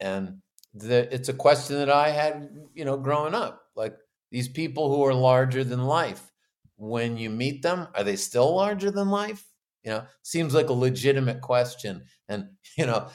And 0.00 0.38
the, 0.72 1.12
it's 1.12 1.28
a 1.28 1.34
question 1.34 1.76
that 1.76 1.90
i 1.90 2.10
had 2.10 2.50
you 2.72 2.86
know 2.86 2.96
growing 2.96 3.34
up. 3.34 3.62
Like 3.76 3.96
these 4.30 4.48
people 4.48 4.94
who 4.94 5.04
are 5.04 5.14
larger 5.14 5.64
than 5.64 5.84
life 5.84 6.32
when 6.78 7.16
you 7.16 7.28
meet 7.28 7.62
them, 7.62 7.88
are 7.94 8.04
they 8.04 8.16
still 8.16 8.54
larger 8.54 8.90
than 8.90 9.10
life? 9.10 9.44
You 9.82 9.90
know, 9.90 10.04
seems 10.22 10.54
like 10.54 10.68
a 10.68 10.74
legitimate 10.74 11.40
question. 11.40 12.04
And, 12.28 12.50
you 12.78 12.86
know, 12.86 13.08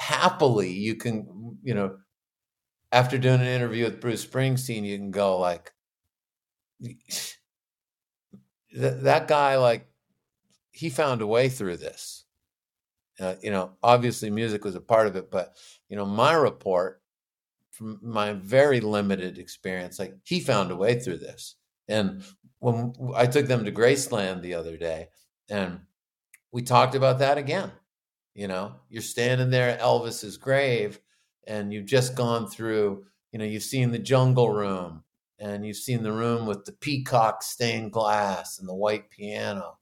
happily 0.00 0.72
you 0.72 0.94
can, 0.94 1.58
you 1.62 1.74
know, 1.74 1.98
after 2.90 3.18
doing 3.18 3.40
an 3.40 3.46
interview 3.46 3.84
with 3.84 4.00
Bruce 4.00 4.24
Springsteen, 4.24 4.82
you 4.84 4.96
can 4.96 5.10
go 5.10 5.38
like, 5.38 5.72
that, 8.72 9.02
that 9.02 9.28
guy, 9.28 9.58
like, 9.58 9.86
he 10.70 10.88
found 10.88 11.20
a 11.20 11.26
way 11.26 11.50
through 11.50 11.76
this. 11.76 12.24
Uh, 13.20 13.34
you 13.42 13.50
know, 13.50 13.72
obviously 13.82 14.30
music 14.30 14.64
was 14.64 14.74
a 14.74 14.80
part 14.80 15.06
of 15.06 15.16
it, 15.16 15.30
but, 15.30 15.54
you 15.90 15.96
know, 15.96 16.06
my 16.06 16.32
report 16.32 17.02
from 17.70 17.98
my 18.02 18.32
very 18.32 18.80
limited 18.80 19.36
experience, 19.36 19.98
like, 19.98 20.14
he 20.24 20.40
found 20.40 20.70
a 20.70 20.76
way 20.76 20.98
through 20.98 21.18
this. 21.18 21.56
And 21.88 22.22
when 22.60 22.94
I 23.14 23.26
took 23.26 23.46
them 23.46 23.66
to 23.66 23.72
Graceland 23.72 24.40
the 24.40 24.54
other 24.54 24.78
day, 24.78 25.08
and 25.50 25.80
we 26.52 26.62
talked 26.62 26.94
about 26.94 27.18
that 27.18 27.36
again. 27.36 27.70
You 28.34 28.48
know, 28.48 28.76
you're 28.88 29.02
standing 29.02 29.50
there 29.50 29.70
at 29.70 29.80
Elvis's 29.80 30.36
grave, 30.36 31.00
and 31.46 31.72
you've 31.72 31.86
just 31.86 32.14
gone 32.14 32.46
through. 32.48 33.04
You 33.32 33.38
know, 33.38 33.44
you've 33.44 33.62
seen 33.62 33.90
the 33.90 33.98
Jungle 33.98 34.50
Room, 34.50 35.04
and 35.38 35.66
you've 35.66 35.76
seen 35.76 36.02
the 36.02 36.12
room 36.12 36.46
with 36.46 36.64
the 36.64 36.72
peacock 36.72 37.42
stained 37.42 37.92
glass 37.92 38.58
and 38.58 38.68
the 38.68 38.74
white 38.74 39.10
piano, 39.10 39.78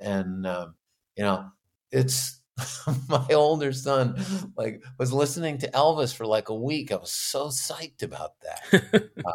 and 0.00 0.46
um, 0.46 0.74
you 1.16 1.24
know, 1.24 1.46
it's 1.90 2.40
my 3.08 3.26
older 3.30 3.72
son 3.72 4.16
like 4.56 4.82
was 4.98 5.12
listening 5.12 5.58
to 5.58 5.70
Elvis 5.70 6.14
for 6.14 6.26
like 6.26 6.48
a 6.48 6.54
week. 6.54 6.92
I 6.92 6.96
was 6.96 7.12
so 7.12 7.48
psyched 7.48 8.02
about 8.02 8.32
that. 8.40 9.10
uh, 9.24 9.32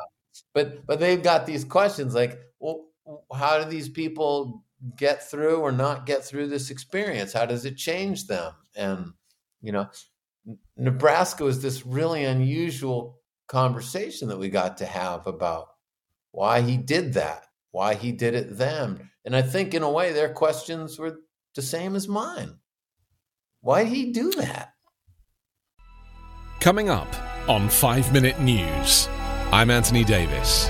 but 0.53 0.86
but 0.86 0.99
they've 0.99 1.22
got 1.22 1.45
these 1.45 1.63
questions 1.63 2.13
like, 2.13 2.39
well, 2.59 2.88
how 3.34 3.63
do 3.63 3.70
these 3.70 3.89
people 3.89 4.63
get 4.95 5.30
through 5.30 5.57
or 5.57 5.71
not 5.71 6.05
get 6.05 6.23
through 6.23 6.47
this 6.47 6.69
experience? 6.69 7.34
How 7.34 7.45
does 7.45 7.65
it 7.65 7.78
change 7.78 8.28
them? 8.28 8.53
And 8.75 9.13
you 9.61 9.71
know, 9.71 9.89
Nebraska 10.78 11.43
was 11.43 11.61
this 11.61 11.86
really 11.86 12.23
unusual 12.23 13.19
conversation 13.47 14.28
that 14.30 14.39
we 14.39 14.49
got 14.49 14.78
to 14.78 14.86
have 14.86 15.25
about 15.25 15.67
why 16.32 16.61
he 16.61 16.78
did 16.78 17.13
that, 17.13 17.45
why 17.71 17.95
he 17.95 18.11
did 18.11 18.36
it 18.36 18.57
then. 18.57 19.09
And 19.25 19.36
I 19.36 19.41
think 19.41 19.73
in 19.73 19.84
a 19.84 19.91
way 19.91 20.13
their 20.13 20.34
questions 20.34 20.99
were 20.99 21.17
the 21.55 21.61
same 21.61 21.95
as 21.95 22.07
mine. 22.07 22.59
Why 23.61 23.84
did 23.84 23.93
he 23.93 24.11
do 24.11 24.32
that? 24.32 24.73
Coming 26.59 26.89
up 26.89 27.07
on 27.49 27.69
5 27.69 28.13
Minute 28.13 28.39
News. 28.39 29.07
I'm 29.51 29.71
Anthony 29.71 30.03
Davis. 30.03 30.69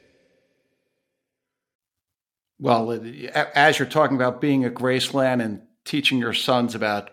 Well, 2.61 2.91
as 3.55 3.79
you're 3.79 3.87
talking 3.87 4.15
about 4.15 4.39
being 4.39 4.65
at 4.65 4.75
Graceland 4.75 5.43
and 5.43 5.63
teaching 5.83 6.19
your 6.19 6.33
sons 6.33 6.75
about 6.75 7.09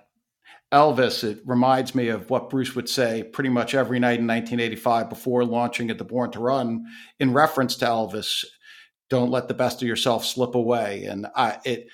Elvis, 0.71 1.25
it 1.25 1.41
reminds 1.47 1.95
me 1.95 2.09
of 2.09 2.29
what 2.29 2.51
Bruce 2.51 2.75
would 2.75 2.87
say 2.87 3.23
pretty 3.23 3.49
much 3.49 3.75
every 3.75 3.99
night 3.99 4.21
in 4.21 4.27
1985 4.27 5.09
before 5.09 5.47
launching 5.47 5.89
at 5.89 5.97
the 5.97 6.05
Born 6.05 6.31
to 6.33 6.39
Run 6.39 6.85
in 7.19 7.33
reference 7.33 7.77
to 7.77 7.87
Elvis. 7.87 8.45
Don't 9.09 9.31
let 9.31 9.49
the 9.49 9.55
best 9.55 9.81
of 9.81 9.89
yourself 9.89 10.27
slip 10.27 10.55
away. 10.55 11.05
And 11.05 11.27
I, 11.35 11.57
it, 11.65 11.89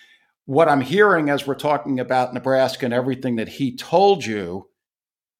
what 0.46 0.68
I'm 0.68 0.80
hearing 0.80 1.30
as 1.30 1.46
we're 1.46 1.54
talking 1.54 2.00
about 2.00 2.34
Nebraska 2.34 2.86
and 2.86 2.92
everything 2.92 3.36
that 3.36 3.48
he 3.48 3.76
told 3.76 4.26
you, 4.26 4.68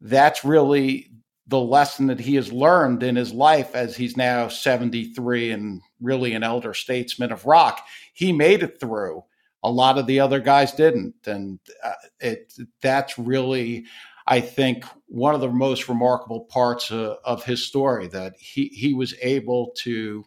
that's 0.01 0.45
really 0.45 1.11
the 1.47 1.61
lesson 1.61 2.07
that 2.07 2.21
he 2.21 2.37
has 2.37 2.53
learned 2.53 3.03
in 3.03 3.17
his 3.17 3.33
life 3.33 3.75
as 3.75 3.97
he's 3.97 4.17
now 4.17 4.49
73 4.49 5.51
and 5.51 5.83
really 6.01 6.33
an 6.33 6.43
elder 6.43 6.73
statesman 6.73 7.33
of 7.33 7.45
rock. 7.45 7.85
He 8.15 8.33
made 8.33 8.63
it 8.63 8.81
through. 8.81 9.25
A 9.63 9.71
lot 9.71 9.99
of 9.99 10.07
the 10.07 10.21
other 10.21 10.41
guys 10.41 10.73
didn't, 10.73 11.15
and 11.27 11.59
uh, 11.83 11.93
it 12.21 12.53
that's 12.83 13.19
really, 13.19 13.87
I 14.27 14.41
think, 14.41 14.85
one 15.07 15.35
of 15.35 15.41
the 15.41 15.49
most 15.51 15.89
remarkable 15.89 16.41
parts 16.45 16.91
of, 16.91 17.19
of 17.25 17.45
his 17.45 17.67
story 17.67 18.07
that 18.09 18.35
he 18.39 18.67
he 18.69 18.95
was 18.95 19.15
able 19.23 19.73
to 19.79 20.25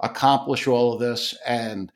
accomplish 0.00 0.66
all 0.66 0.92
of 0.92 1.00
this 1.00 1.36
and 1.46 1.92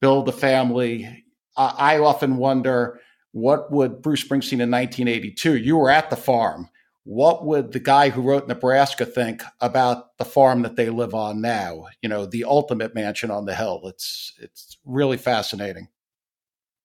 build 0.00 0.28
a 0.28 0.32
family. 0.32 1.24
I, 1.56 1.96
I 1.96 1.98
often 2.00 2.36
wonder 2.36 3.00
what 3.32 3.72
would 3.72 4.02
Bruce 4.02 4.22
Springsteen 4.22 4.60
in 4.60 4.70
1982. 4.70 5.56
You 5.56 5.76
were 5.78 5.90
at 5.90 6.10
the 6.10 6.16
farm 6.16 6.68
what 7.06 7.46
would 7.46 7.70
the 7.70 7.78
guy 7.78 8.08
who 8.08 8.20
wrote 8.20 8.48
Nebraska 8.48 9.06
think 9.06 9.44
about 9.60 10.18
the 10.18 10.24
farm 10.24 10.62
that 10.62 10.74
they 10.74 10.90
live 10.90 11.14
on 11.14 11.40
now? 11.40 11.86
You 12.02 12.08
know, 12.08 12.26
the 12.26 12.42
ultimate 12.42 12.96
mansion 12.96 13.30
on 13.30 13.44
the 13.44 13.54
hill. 13.54 13.82
It's 13.84 14.34
it's 14.40 14.76
really 14.84 15.16
fascinating. 15.16 15.86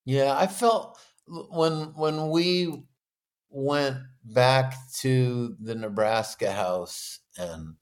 Yeah, 0.06 0.38
I 0.38 0.46
felt 0.46 1.00
when 1.26 1.96
when 1.96 2.30
we 2.30 2.84
went 3.50 3.98
back 4.24 4.76
to 5.00 5.56
the 5.60 5.74
Nebraska 5.74 6.52
house 6.52 7.20
and 7.36 7.78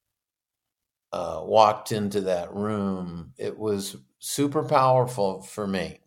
uh, 1.12 1.42
walked 1.44 1.92
into 1.92 2.22
that 2.22 2.54
room, 2.54 3.34
it 3.36 3.58
was 3.58 3.96
super 4.18 4.64
powerful 4.64 5.42
for 5.42 5.66
me. 5.66 6.00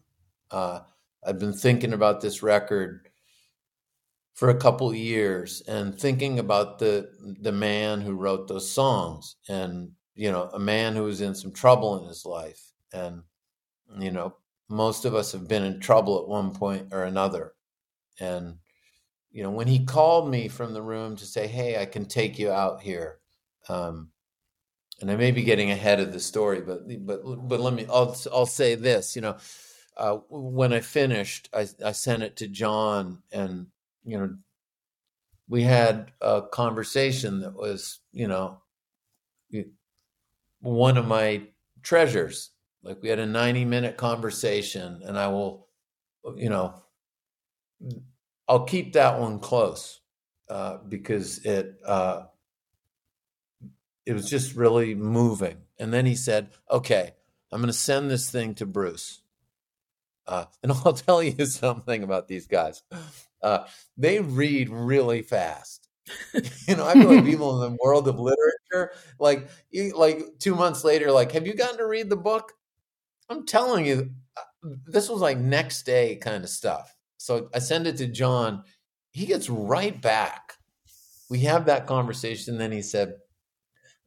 Uh, 0.49 0.79
I've 1.23 1.37
been 1.37 1.53
thinking 1.53 1.93
about 1.93 2.21
this 2.21 2.41
record 2.41 3.07
for 4.33 4.49
a 4.49 4.55
couple 4.57 4.89
of 4.89 4.95
years 4.95 5.61
and 5.67 5.99
thinking 5.99 6.39
about 6.39 6.79
the 6.79 7.09
the 7.41 7.51
man 7.51 8.01
who 8.01 8.13
wrote 8.15 8.47
those 8.47 8.69
songs 8.71 9.37
and 9.49 9.91
you 10.15 10.31
know 10.31 10.49
a 10.53 10.59
man 10.59 10.95
who 10.95 11.03
was 11.03 11.21
in 11.21 11.35
some 11.35 11.51
trouble 11.51 11.99
in 12.01 12.07
his 12.07 12.25
life 12.25 12.71
and 12.93 13.23
you 13.99 14.11
know 14.11 14.35
most 14.69 15.05
of 15.05 15.15
us 15.15 15.31
have 15.33 15.47
been 15.47 15.63
in 15.63 15.79
trouble 15.79 16.19
at 16.19 16.27
one 16.27 16.51
point 16.53 16.89
or 16.93 17.03
another 17.03 17.53
And 18.19 18.57
you 19.31 19.43
know, 19.43 19.51
when 19.51 19.67
he 19.67 19.85
called 19.85 20.29
me 20.29 20.47
from 20.47 20.73
the 20.73 20.81
room 20.81 21.15
to 21.17 21.25
say, 21.25 21.47
"Hey, 21.47 21.81
I 21.81 21.85
can 21.85 22.05
take 22.05 22.39
you 22.39 22.51
out 22.51 22.81
here," 22.81 23.19
um, 23.69 24.11
and 25.01 25.11
I 25.11 25.15
may 25.17 25.31
be 25.31 25.43
getting 25.43 25.71
ahead 25.71 25.99
of 26.01 26.13
the 26.13 26.19
story, 26.21 26.61
but 26.61 26.81
but 27.05 27.23
but 27.49 27.59
let 27.61 27.73
me. 27.73 27.85
I'll 27.91 28.15
I'll 28.33 28.45
say 28.47 28.75
this. 28.75 29.15
You 29.15 29.23
know, 29.23 29.37
uh, 29.97 30.17
when 30.29 30.73
I 30.73 30.81
finished, 30.81 31.49
I 31.53 31.67
I 31.85 31.93
sent 31.93 32.23
it 32.23 32.37
to 32.37 32.47
Jon, 32.49 33.23
and 33.33 33.67
you 34.05 34.17
know, 34.17 34.35
we 35.47 35.63
had 35.63 36.11
a 36.21 36.41
conversation 36.41 37.41
that 37.41 37.53
was, 37.53 37.99
you 38.11 38.27
know, 38.27 38.61
one 40.61 40.97
of 40.97 41.07
my 41.07 41.43
treasures. 41.81 42.51
Like 42.81 43.01
we 43.01 43.09
had 43.09 43.19
a 43.19 43.25
90 43.25 43.65
minute 43.65 43.97
conversation, 43.97 45.01
and 45.05 45.17
I 45.17 45.27
will, 45.27 45.67
you 46.35 46.49
know, 46.49 46.75
I'll 48.47 48.65
keep 48.65 48.93
that 48.93 49.19
one 49.19 49.39
close 49.39 50.01
uh, 50.49 50.77
because 50.87 51.39
it 51.45 51.79
uh, 51.85 52.23
it 54.05 54.13
was 54.13 54.29
just 54.29 54.55
really 54.55 54.95
moving. 54.95 55.57
And 55.79 55.93
then 55.93 56.05
he 56.05 56.15
said, 56.15 56.49
"Okay, 56.69 57.13
I'm 57.51 57.61
going 57.61 57.67
to 57.67 57.73
send 57.73 58.09
this 58.09 58.29
thing 58.29 58.55
to 58.55 58.65
Bruce." 58.65 59.21
Uh, 60.27 60.45
and 60.61 60.71
I'll 60.85 60.93
tell 60.93 61.23
you 61.23 61.45
something 61.45 62.03
about 62.03 62.27
these 62.27 62.47
guys. 62.47 62.83
Uh, 63.43 63.65
they 63.97 64.19
read 64.19 64.69
really 64.69 65.21
fast. 65.21 65.87
you 66.67 66.75
know, 66.75 66.85
I 66.85 66.93
feel 66.93 67.13
like 67.13 67.25
people 67.25 67.63
in 67.63 67.71
the 67.71 67.77
world 67.83 68.07
of 68.07 68.19
literature, 68.19 68.93
like, 69.19 69.49
you, 69.69 69.91
like 69.97 70.23
two 70.39 70.55
months 70.55 70.83
later, 70.83 71.11
like, 71.11 71.31
have 71.33 71.47
you 71.47 71.53
gotten 71.53 71.77
to 71.77 71.87
read 71.87 72.09
the 72.09 72.17
book? 72.17 72.53
I'm 73.29 73.45
telling 73.45 73.85
you, 73.85 74.11
uh, 74.37 74.69
this 74.87 75.09
was 75.09 75.21
like 75.21 75.37
next 75.37 75.83
day 75.83 76.15
kind 76.17 76.43
of 76.43 76.49
stuff. 76.49 76.95
So 77.17 77.49
I 77.53 77.59
send 77.59 77.87
it 77.87 77.97
to 77.97 78.07
Jon. 78.07 78.63
He 79.11 79.25
gets 79.25 79.49
right 79.49 79.99
back. 80.01 80.53
We 81.29 81.39
have 81.39 81.65
that 81.65 81.87
conversation. 81.87 82.57
Then 82.57 82.71
he 82.71 82.81
said, 82.81 83.13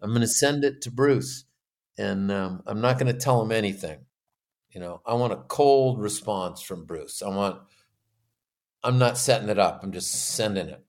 I'm 0.01 0.11
going 0.11 0.21
to 0.21 0.27
send 0.27 0.65
it 0.65 0.83
to 0.83 0.91
Bruce 0.91 1.45
and 1.99 2.31
um, 2.31 2.63
I'm 2.67 2.81
not 2.81 2.99
going 2.99 3.13
to 3.13 3.19
tell 3.19 3.41
him 3.41 3.53
anything. 3.53 3.99
You 4.71 4.81
know, 4.81 5.01
I 5.07 5.15
want 5.15 5.33
a 5.33 5.37
cold 5.49 6.01
response 6.01 6.61
from 6.61 6.85
Bruce. 6.85 7.23
I 7.23 7.29
want, 7.29 7.61
I'm 8.87 8.99
not 8.99 9.19
setting 9.19 9.49
it 9.49 9.59
up. 9.59 9.81
I'm 9.83 9.93
just 9.93 10.35
sending 10.35 10.69
it. 10.69 10.85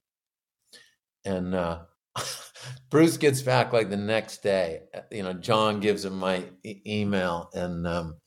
And 1.25 1.55
uh, 1.55 1.79
Bruce 2.89 3.17
gets 3.17 3.41
back 3.41 3.73
like 3.73 3.89
the 3.89 3.97
next 3.97 4.43
day. 4.43 4.81
You 5.11 5.23
know, 5.23 5.33
Jon 5.33 5.79
gives 5.79 6.05
him 6.05 6.17
my 6.17 6.45
e- 6.63 6.81
email 6.85 7.49
and, 7.53 7.87
um, 7.87 8.17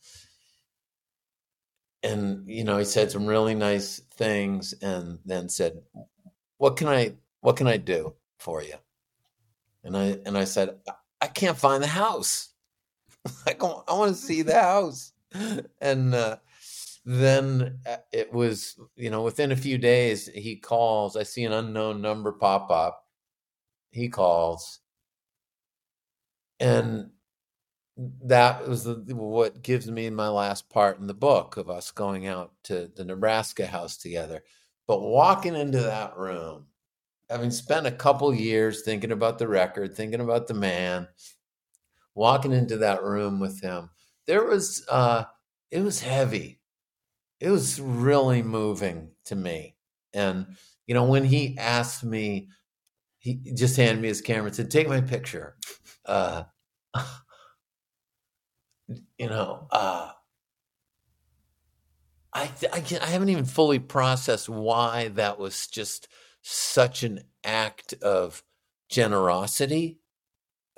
and 2.03 2.49
you 2.49 2.63
know 2.63 2.77
he 2.77 2.85
said 2.85 3.11
some 3.11 3.25
really 3.25 3.55
nice 3.55 3.99
things 4.15 4.73
and 4.81 5.19
then 5.25 5.49
said 5.49 5.81
what 6.57 6.75
can 6.75 6.87
i 6.87 7.13
what 7.41 7.55
can 7.55 7.67
i 7.67 7.77
do 7.77 8.13
for 8.39 8.63
you 8.63 8.73
and 9.83 9.95
i 9.95 10.17
and 10.25 10.37
i 10.37 10.43
said 10.43 10.77
i 11.21 11.27
can't 11.27 11.57
find 11.57 11.83
the 11.83 11.87
house 11.87 12.53
i 13.47 13.53
go 13.53 13.83
i 13.87 13.93
want 13.93 14.15
to 14.15 14.21
see 14.21 14.41
the 14.41 14.59
house 14.59 15.13
and 15.81 16.15
uh, 16.15 16.37
then 17.03 17.79
uh, 17.87 17.97
it 18.11 18.31
was 18.31 18.79
you 18.95 19.09
know 19.09 19.23
within 19.23 19.51
a 19.51 19.55
few 19.55 19.77
days 19.77 20.27
he 20.35 20.55
calls 20.55 21.17
i 21.17 21.23
see 21.23 21.43
an 21.43 21.51
unknown 21.51 22.01
number 22.01 22.31
pop 22.31 22.69
up 22.69 23.05
he 23.91 24.07
calls 24.07 24.79
and 26.59 27.09
that 28.23 28.67
was 28.67 28.83
the, 28.83 28.95
what 29.15 29.61
gives 29.61 29.89
me 29.89 30.09
my 30.09 30.27
last 30.27 30.69
part 30.69 30.99
in 30.99 31.07
the 31.07 31.13
book 31.13 31.57
of 31.57 31.69
us 31.69 31.91
going 31.91 32.27
out 32.27 32.51
to 32.63 32.89
the 32.95 33.03
Nebraska 33.03 33.67
house 33.67 33.97
together. 33.97 34.43
But 34.87 35.01
walking 35.01 35.55
into 35.55 35.79
that 35.79 36.17
room, 36.17 36.67
having 37.29 37.51
spent 37.51 37.87
a 37.87 37.91
couple 37.91 38.33
years 38.33 38.81
thinking 38.81 39.11
about 39.11 39.39
the 39.39 39.47
record, 39.47 39.95
thinking 39.95 40.21
about 40.21 40.47
the 40.47 40.53
man, 40.53 41.07
walking 42.15 42.53
into 42.53 42.77
that 42.77 43.03
room 43.03 43.39
with 43.39 43.61
him, 43.61 43.89
there 44.25 44.45
was 44.45 44.85
uh, 44.89 45.23
it 45.69 45.81
was 45.81 46.01
heavy. 46.01 46.60
It 47.41 47.49
was 47.49 47.81
really 47.81 48.43
moving 48.43 49.09
to 49.25 49.35
me. 49.35 49.75
And 50.13 50.55
you 50.87 50.93
know, 50.93 51.05
when 51.05 51.25
he 51.25 51.57
asked 51.57 52.03
me, 52.03 52.49
he 53.19 53.35
just 53.55 53.77
handed 53.77 54.01
me 54.01 54.09
his 54.09 54.21
camera 54.21 54.47
and 54.47 54.55
said, 54.55 54.71
"Take 54.71 54.87
my 54.89 55.01
picture." 55.01 55.57
Uh, 56.05 56.43
you 59.17 59.27
know, 59.27 59.67
uh, 59.71 60.11
I 62.33 62.51
I, 62.71 62.81
can, 62.81 63.01
I 63.01 63.07
haven't 63.07 63.29
even 63.29 63.45
fully 63.45 63.79
processed 63.79 64.49
why 64.49 65.09
that 65.09 65.39
was 65.39 65.67
just 65.67 66.07
such 66.41 67.03
an 67.03 67.21
act 67.43 67.93
of 68.01 68.43
generosity. 68.89 69.99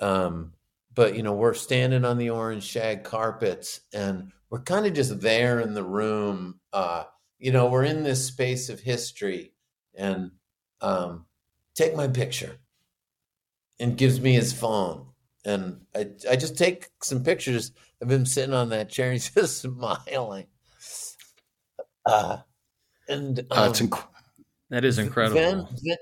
Um, 0.00 0.54
but 0.94 1.16
you 1.16 1.22
know, 1.22 1.34
we're 1.34 1.54
standing 1.54 2.04
on 2.04 2.18
the 2.18 2.30
orange 2.30 2.64
shag 2.64 3.04
carpets, 3.04 3.80
and 3.92 4.32
we're 4.54 4.60
kind 4.60 4.86
of 4.86 4.92
just 4.92 5.20
there 5.20 5.58
in 5.58 5.74
the 5.74 5.82
room. 5.82 6.60
Uh, 6.72 7.02
you 7.40 7.50
know, 7.50 7.68
we're 7.68 7.82
in 7.82 8.04
this 8.04 8.24
space 8.24 8.68
of 8.68 8.78
history, 8.78 9.52
and 9.96 10.30
um, 10.80 11.26
take 11.74 11.96
my 11.96 12.06
picture, 12.06 12.58
and 13.80 13.98
gives 13.98 14.20
me 14.20 14.32
his 14.32 14.52
phone, 14.52 15.08
and 15.44 15.84
I 15.92 16.10
I 16.30 16.36
just 16.36 16.56
take 16.56 16.90
some 17.02 17.24
pictures 17.24 17.72
of 18.00 18.08
him 18.08 18.24
sitting 18.24 18.54
on 18.54 18.68
that 18.68 18.90
chair 18.90 19.06
and 19.06 19.14
he's 19.20 19.28
just 19.28 19.60
smiling. 19.60 20.46
Uh, 22.06 22.36
and 23.08 23.40
um, 23.40 23.46
uh, 23.50 23.72
inc- 23.72 24.06
that 24.70 24.84
is 24.84 24.98
incredible. 25.00 25.40
Then, 25.40 25.66
then, 25.82 25.96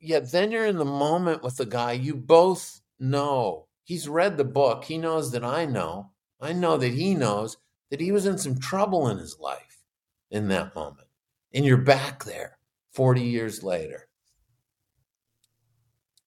yeah, 0.00 0.20
then 0.20 0.50
you're 0.50 0.64
in 0.64 0.78
the 0.78 0.86
moment 0.86 1.42
with 1.42 1.58
the 1.58 1.66
guy. 1.66 1.92
You 1.92 2.14
both 2.14 2.80
know 2.98 3.66
he's 3.82 4.08
read 4.08 4.38
the 4.38 4.44
book. 4.44 4.84
He 4.84 4.96
knows 4.96 5.32
that 5.32 5.44
I 5.44 5.66
know. 5.66 6.12
I 6.40 6.54
know 6.54 6.78
that 6.78 6.88
he 6.88 7.14
knows 7.14 7.58
that 7.90 8.00
he 8.00 8.12
was 8.12 8.26
in 8.26 8.38
some 8.38 8.58
trouble 8.58 9.08
in 9.08 9.18
his 9.18 9.38
life 9.38 9.84
in 10.30 10.48
that 10.48 10.74
moment. 10.74 11.08
And 11.52 11.64
you're 11.64 11.76
back 11.76 12.24
there 12.24 12.58
40 12.92 13.22
years 13.22 13.62
later. 13.62 14.08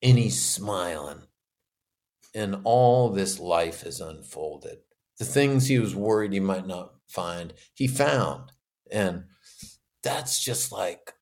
And 0.02 0.18
he's 0.18 0.42
smiling 0.42 1.24
and 2.38 2.62
all 2.66 3.10
this 3.10 3.40
life 3.40 3.82
has 3.82 4.00
unfolded. 4.00 4.78
The 5.18 5.26
things 5.26 5.68
he 5.68 5.80
was 5.80 5.96
worried 5.96 6.34
he 6.34 6.40
might 6.40 6.68
not 6.68 6.94
find, 7.08 7.52
he 7.74 7.88
found. 7.88 8.52
And 8.92 9.24
that's 10.04 10.44
just 10.44 10.72
like, 10.72 11.14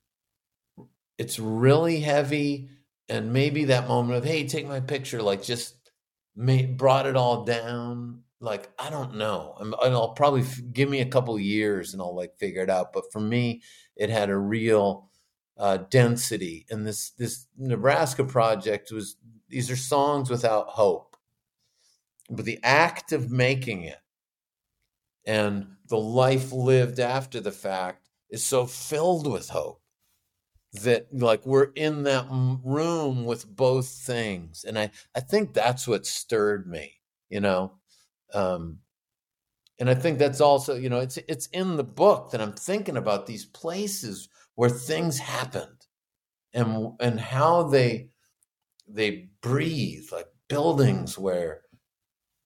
it's 1.18 1.40
really 1.40 2.02
heavy. 2.02 2.68
And 3.08 3.32
maybe 3.32 3.66
that 3.66 3.88
moment 3.88 4.18
of, 4.18 4.26
hey, 4.26 4.46
take 4.46 4.68
my 4.68 4.82
picture, 4.82 5.22
like 5.22 5.42
just 5.42 5.76
made, 6.36 6.76
brought 6.76 7.06
it 7.06 7.16
all 7.16 7.46
down. 7.46 8.24
Like, 8.46 8.70
I 8.78 8.92
don't 8.92 9.16
know. 9.16 9.56
I'm, 9.60 9.74
I'll 9.82 10.14
probably 10.14 10.44
give 10.72 10.88
me 10.88 11.02
a 11.02 11.06
couple 11.06 11.38
years 11.40 11.94
and 11.94 12.02
I'll 12.02 12.16
like 12.16 12.38
figure 12.38 12.62
it 12.62 12.70
out. 12.70 12.94
But 12.94 13.12
for 13.12 13.20
me, 13.20 13.64
it 13.96 14.12
had 14.12 14.30
a 14.30 14.38
real 14.38 15.10
uh, 15.58 15.78
density. 15.90 16.68
And 16.70 16.86
this, 16.86 17.10
this 17.12 17.48
Nebraska 17.58 18.24
project 18.24 18.92
was 18.92 19.18
these 19.50 19.72
are 19.72 19.76
songs 19.76 20.30
without 20.30 20.68
hope. 20.68 21.18
But 22.30 22.46
the 22.46 22.60
act 22.64 23.12
of 23.12 23.32
making 23.32 23.84
it 23.84 24.00
and 25.26 25.66
the 25.88 25.98
life 25.98 26.52
lived 26.52 27.00
after 27.00 27.40
the 27.40 27.52
fact 27.52 28.10
is 28.30 28.44
so 28.44 28.66
filled 28.68 29.32
with 29.32 29.50
hope 29.50 29.82
that 30.84 31.08
like 31.12 31.46
we're 31.46 31.72
in 31.76 32.04
that 32.04 32.28
room 32.30 33.26
with 33.26 33.48
both 33.56 33.88
things 33.88 34.66
and 34.68 34.78
i 34.78 34.90
i 35.16 35.20
think 35.22 35.54
that's 35.54 35.88
what 35.88 36.06
stirred 36.06 36.68
me 36.68 36.92
you 37.30 37.40
know 37.40 37.72
um 38.34 38.80
and 39.80 39.90
i 39.90 39.94
think 39.96 40.18
that's 40.18 40.42
also 40.42 40.76
you 40.76 40.90
know 40.90 41.00
it's 41.00 41.18
it's 41.28 41.48
in 41.48 41.76
the 41.78 41.84
book 41.84 42.32
that 42.32 42.42
i'm 42.42 42.54
thinking 42.54 42.98
about 42.98 43.26
these 43.26 43.46
places 43.46 44.30
where 44.56 44.70
things 44.70 45.20
happened 45.20 45.86
and 46.54 46.94
and 47.00 47.20
how 47.20 47.64
they 47.64 48.10
they 48.88 49.30
breathe 49.42 50.06
like 50.12 50.28
buildings 50.48 51.18
where 51.18 51.62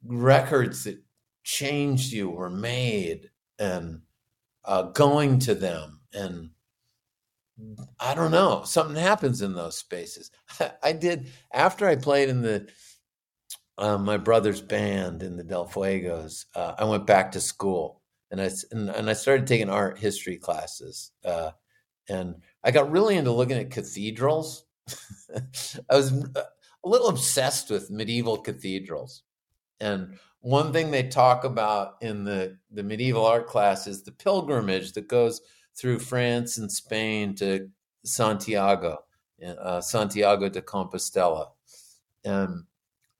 records 0.06 0.84
that 0.85 1.01
changed 1.43 2.11
you 2.14 2.30
were 2.30 2.49
made 2.49 3.30
and 3.60 4.01
uh, 4.65 4.84
going 4.84 5.39
to 5.39 5.56
them 5.56 6.01
and 6.14 6.49
i 7.99 8.14
don't 8.14 8.31
know 8.31 8.64
something 8.65 8.95
happens 8.95 9.41
in 9.41 9.53
those 9.53 9.77
spaces. 9.77 10.31
I 10.84 10.93
did 10.93 11.30
after 11.53 11.88
i 11.88 11.95
played 11.95 12.30
in 12.30 12.41
the 12.41 12.69
uh, 13.80 13.97
my 13.97 14.18
brother's 14.18 14.61
band 14.61 15.23
in 15.23 15.35
the 15.35 15.43
del 15.43 15.68
fuegos 15.68 16.45
uh, 16.56 16.76
i 16.77 16.84
went 16.84 17.07
back 17.07 17.31
to 17.31 17.41
school 17.41 18.01
and 18.31 18.41
i 18.41 18.49
and, 18.72 18.89
and 18.89 19.10
i 19.10 19.14
started 19.14 19.47
taking 19.47 19.69
art 19.69 19.97
history 19.97 20.38
classes 20.38 21.11
uh, 21.26 21.51
and 22.07 22.35
i 22.64 22.72
got 22.72 22.91
really 22.91 23.15
into 23.18 23.31
looking 23.31 23.57
at 23.57 23.72
cathedrals 23.72 24.65
I 25.89 25.95
was 25.95 26.14
uh, 26.35 26.43
a 26.84 26.89
little 26.89 27.10
obsessed 27.10 27.69
with 27.69 27.91
medieval 27.91 28.38
cathedrals. 28.38 29.23
And 29.80 30.18
one 30.41 30.72
thing 30.73 30.91
they 30.91 31.03
talk 31.03 31.43
about 31.43 31.95
in 32.01 32.23
the, 32.23 32.57
the 32.72 32.84
medieval 32.84 33.26
art 33.26 33.47
class 33.47 33.88
is 33.88 34.03
the 34.03 34.11
pilgrimage 34.11 34.93
that 34.93 35.07
goes 35.07 35.41
through 35.76 35.99
France 35.99 36.57
and 36.57 36.72
Spain 36.72 37.35
to 37.35 37.69
Santiago, 38.03 38.99
uh, 39.45 39.81
Santiago 39.81 40.49
de 40.49 40.61
Compostela. 40.61 41.47
And 42.26 42.64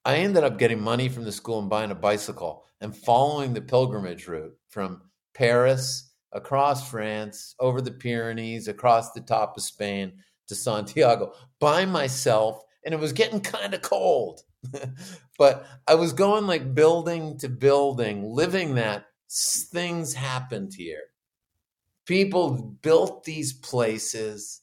I 0.06 0.18
ended 0.18 0.44
up 0.44 0.58
getting 0.58 0.82
money 0.82 1.10
from 1.10 1.26
the 1.26 1.32
school 1.32 1.60
and 1.60 1.70
buying 1.70 1.92
a 1.92 1.96
bicycle 1.96 2.66
and 2.82 2.96
following 2.96 3.54
the 3.54 3.62
pilgrimage 3.62 4.28
route 4.28 4.56
from 4.70 5.02
Paris 5.34 6.12
across 6.32 6.90
France, 6.90 7.56
over 7.60 7.82
the 7.82 7.92
Pyrenees, 7.92 8.68
across 8.68 9.12
the 9.12 9.22
top 9.22 9.58
of 9.58 9.64
Spain 9.64 10.14
to 10.48 10.56
Santiago 10.56 11.34
by 11.60 11.86
myself. 11.86 12.62
And 12.86 12.94
it 12.94 13.00
was 13.00 13.14
getting 13.14 13.42
kind 13.42 13.74
of 13.74 13.82
cold. 13.82 14.42
but 15.38 15.66
I 15.88 15.96
was 15.96 16.14
going 16.14 16.48
like 16.48 16.74
building 16.74 17.38
to 17.40 17.50
building, 17.50 18.24
living 18.24 18.76
that 18.76 19.06
things 19.72 20.14
happened 20.14 20.74
here. 20.74 21.04
People 22.06 22.78
built 22.82 23.24
these 23.24 23.54
places. 23.54 24.62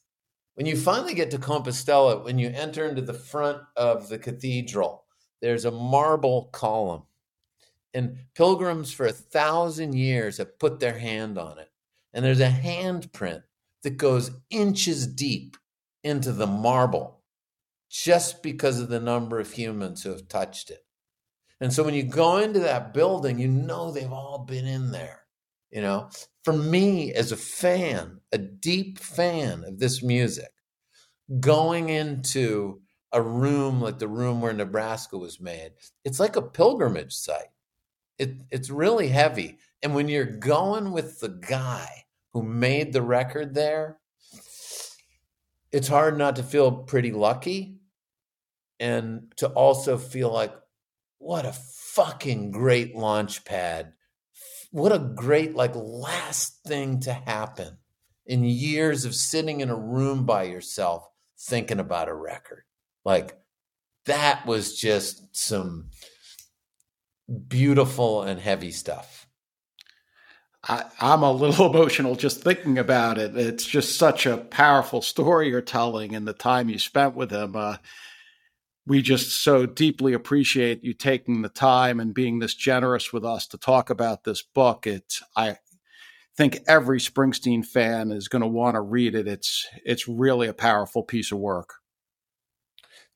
When 0.55 0.65
you 0.65 0.75
finally 0.75 1.13
get 1.13 1.31
to 1.31 1.37
Compostela, 1.37 2.23
when 2.23 2.39
you 2.39 2.49
enter 2.49 2.87
into 2.87 3.01
the 3.01 3.13
front 3.13 3.61
of 3.75 4.09
the 4.09 4.17
cathedral, 4.17 5.05
there's 5.41 5.65
a 5.65 5.71
marble 5.71 6.49
column. 6.51 7.03
And 7.93 8.17
pilgrims 8.35 8.91
for 8.91 9.05
a 9.05 9.11
thousand 9.11 9.93
years 9.93 10.37
have 10.37 10.59
put 10.59 10.79
their 10.79 10.97
hand 10.97 11.37
on 11.37 11.57
it. 11.57 11.69
And 12.13 12.23
there's 12.23 12.41
a 12.41 12.49
handprint 12.49 13.43
that 13.83 13.97
goes 13.97 14.31
inches 14.49 15.07
deep 15.07 15.57
into 16.03 16.31
the 16.31 16.47
marble 16.47 17.21
just 17.89 18.43
because 18.43 18.79
of 18.79 18.89
the 18.89 18.99
number 18.99 19.39
of 19.39 19.51
humans 19.51 20.03
who 20.03 20.09
have 20.09 20.27
touched 20.27 20.69
it. 20.69 20.85
And 21.59 21.73
so 21.73 21.83
when 21.83 21.93
you 21.93 22.03
go 22.03 22.37
into 22.37 22.59
that 22.59 22.93
building, 22.93 23.39
you 23.39 23.47
know 23.47 23.91
they've 23.91 24.11
all 24.11 24.39
been 24.39 24.67
in 24.67 24.91
there. 24.91 25.21
You 25.71 25.81
know, 25.81 26.09
for 26.43 26.53
me 26.53 27.13
as 27.13 27.31
a 27.31 27.37
fan, 27.37 28.21
a 28.31 28.37
deep 28.37 28.99
fan 28.99 29.63
of 29.65 29.79
this 29.79 30.01
music, 30.01 30.51
going 31.39 31.89
into 31.89 32.81
a 33.11 33.21
room 33.21 33.81
like 33.81 33.99
the 33.99 34.07
room 34.07 34.41
where 34.41 34.53
Nebraska 34.53 35.17
was 35.17 35.39
made, 35.39 35.71
it's 36.03 36.19
like 36.19 36.35
a 36.35 36.41
pilgrimage 36.41 37.13
site. 37.13 37.51
It, 38.17 38.41
it's 38.51 38.69
really 38.69 39.09
heavy. 39.09 39.59
And 39.81 39.93
when 39.93 40.07
you're 40.07 40.25
going 40.25 40.91
with 40.91 41.19
the 41.19 41.29
guy 41.29 42.05
who 42.33 42.43
made 42.43 42.91
the 42.91 43.01
record 43.01 43.53
there, 43.53 43.99
it's 45.71 45.87
hard 45.87 46.17
not 46.17 46.37
to 46.37 46.43
feel 46.43 46.71
pretty 46.71 47.11
lucky 47.11 47.77
and 48.79 49.33
to 49.37 49.47
also 49.49 49.97
feel 49.97 50.31
like, 50.31 50.53
what 51.19 51.45
a 51.45 51.53
fucking 51.53 52.51
great 52.51 52.95
launch 52.95 53.43
pad. 53.43 53.93
What 54.71 54.91
a 54.91 54.99
great, 54.99 55.55
like, 55.55 55.75
last 55.75 56.59
thing 56.65 56.99
to 57.01 57.13
happen 57.13 57.77
in 58.25 58.43
years 58.43 59.05
of 59.05 59.15
sitting 59.15 59.61
in 59.61 59.69
a 59.69 59.75
room 59.75 60.25
by 60.25 60.43
yourself 60.43 61.07
thinking 61.39 61.79
about 61.79 62.09
a 62.09 62.13
record. 62.13 62.63
Like, 63.07 63.37
that 64.05 64.45
was 64.45 64.77
just 64.77 65.33
some 65.33 65.91
beautiful 67.47 68.21
and 68.23 68.37
heavy 68.37 68.71
stuff. 68.71 69.27
I, 70.67 70.83
am 70.99 71.23
a 71.23 71.31
little 71.31 71.67
emotional 71.73 72.15
just 72.15 72.41
thinking 72.41 72.77
about 72.77 73.17
it. 73.17 73.33
It's 73.37 73.65
just 73.65 73.95
such 73.95 74.25
a 74.25 74.35
powerful 74.35 75.01
story 75.01 75.47
you're 75.47 75.61
telling, 75.61 76.13
and 76.15 76.27
the 76.27 76.33
time 76.33 76.67
you 76.67 76.77
spent 76.77 77.15
with 77.15 77.31
him. 77.31 77.55
Uh, 77.55 77.77
we 78.85 79.01
just 79.01 79.41
so 79.41 79.65
deeply 79.65 80.11
appreciate 80.11 80.83
you 80.83 80.93
taking 80.93 81.43
the 81.43 81.49
time 81.49 82.01
and 82.01 82.13
being 82.13 82.39
this 82.39 82.55
generous 82.55 83.13
with 83.13 83.23
us 83.23 83.47
to 83.47 83.57
talk 83.57 83.89
about 83.89 84.25
this 84.25 84.41
book. 84.41 84.85
It's 84.85 85.23
I 85.33 85.59
think 86.35 86.59
every 86.67 86.99
Springsteen 86.99 87.65
fan 87.65 88.11
is 88.11 88.27
going 88.27 88.41
to 88.41 88.49
want 88.49 88.75
to 88.75 88.81
read 88.81 89.15
it. 89.15 89.29
It's 89.29 89.65
it's 89.85 90.09
really 90.09 90.49
a 90.49 90.53
powerful 90.53 91.03
piece 91.03 91.31
of 91.31 91.37
work. 91.37 91.75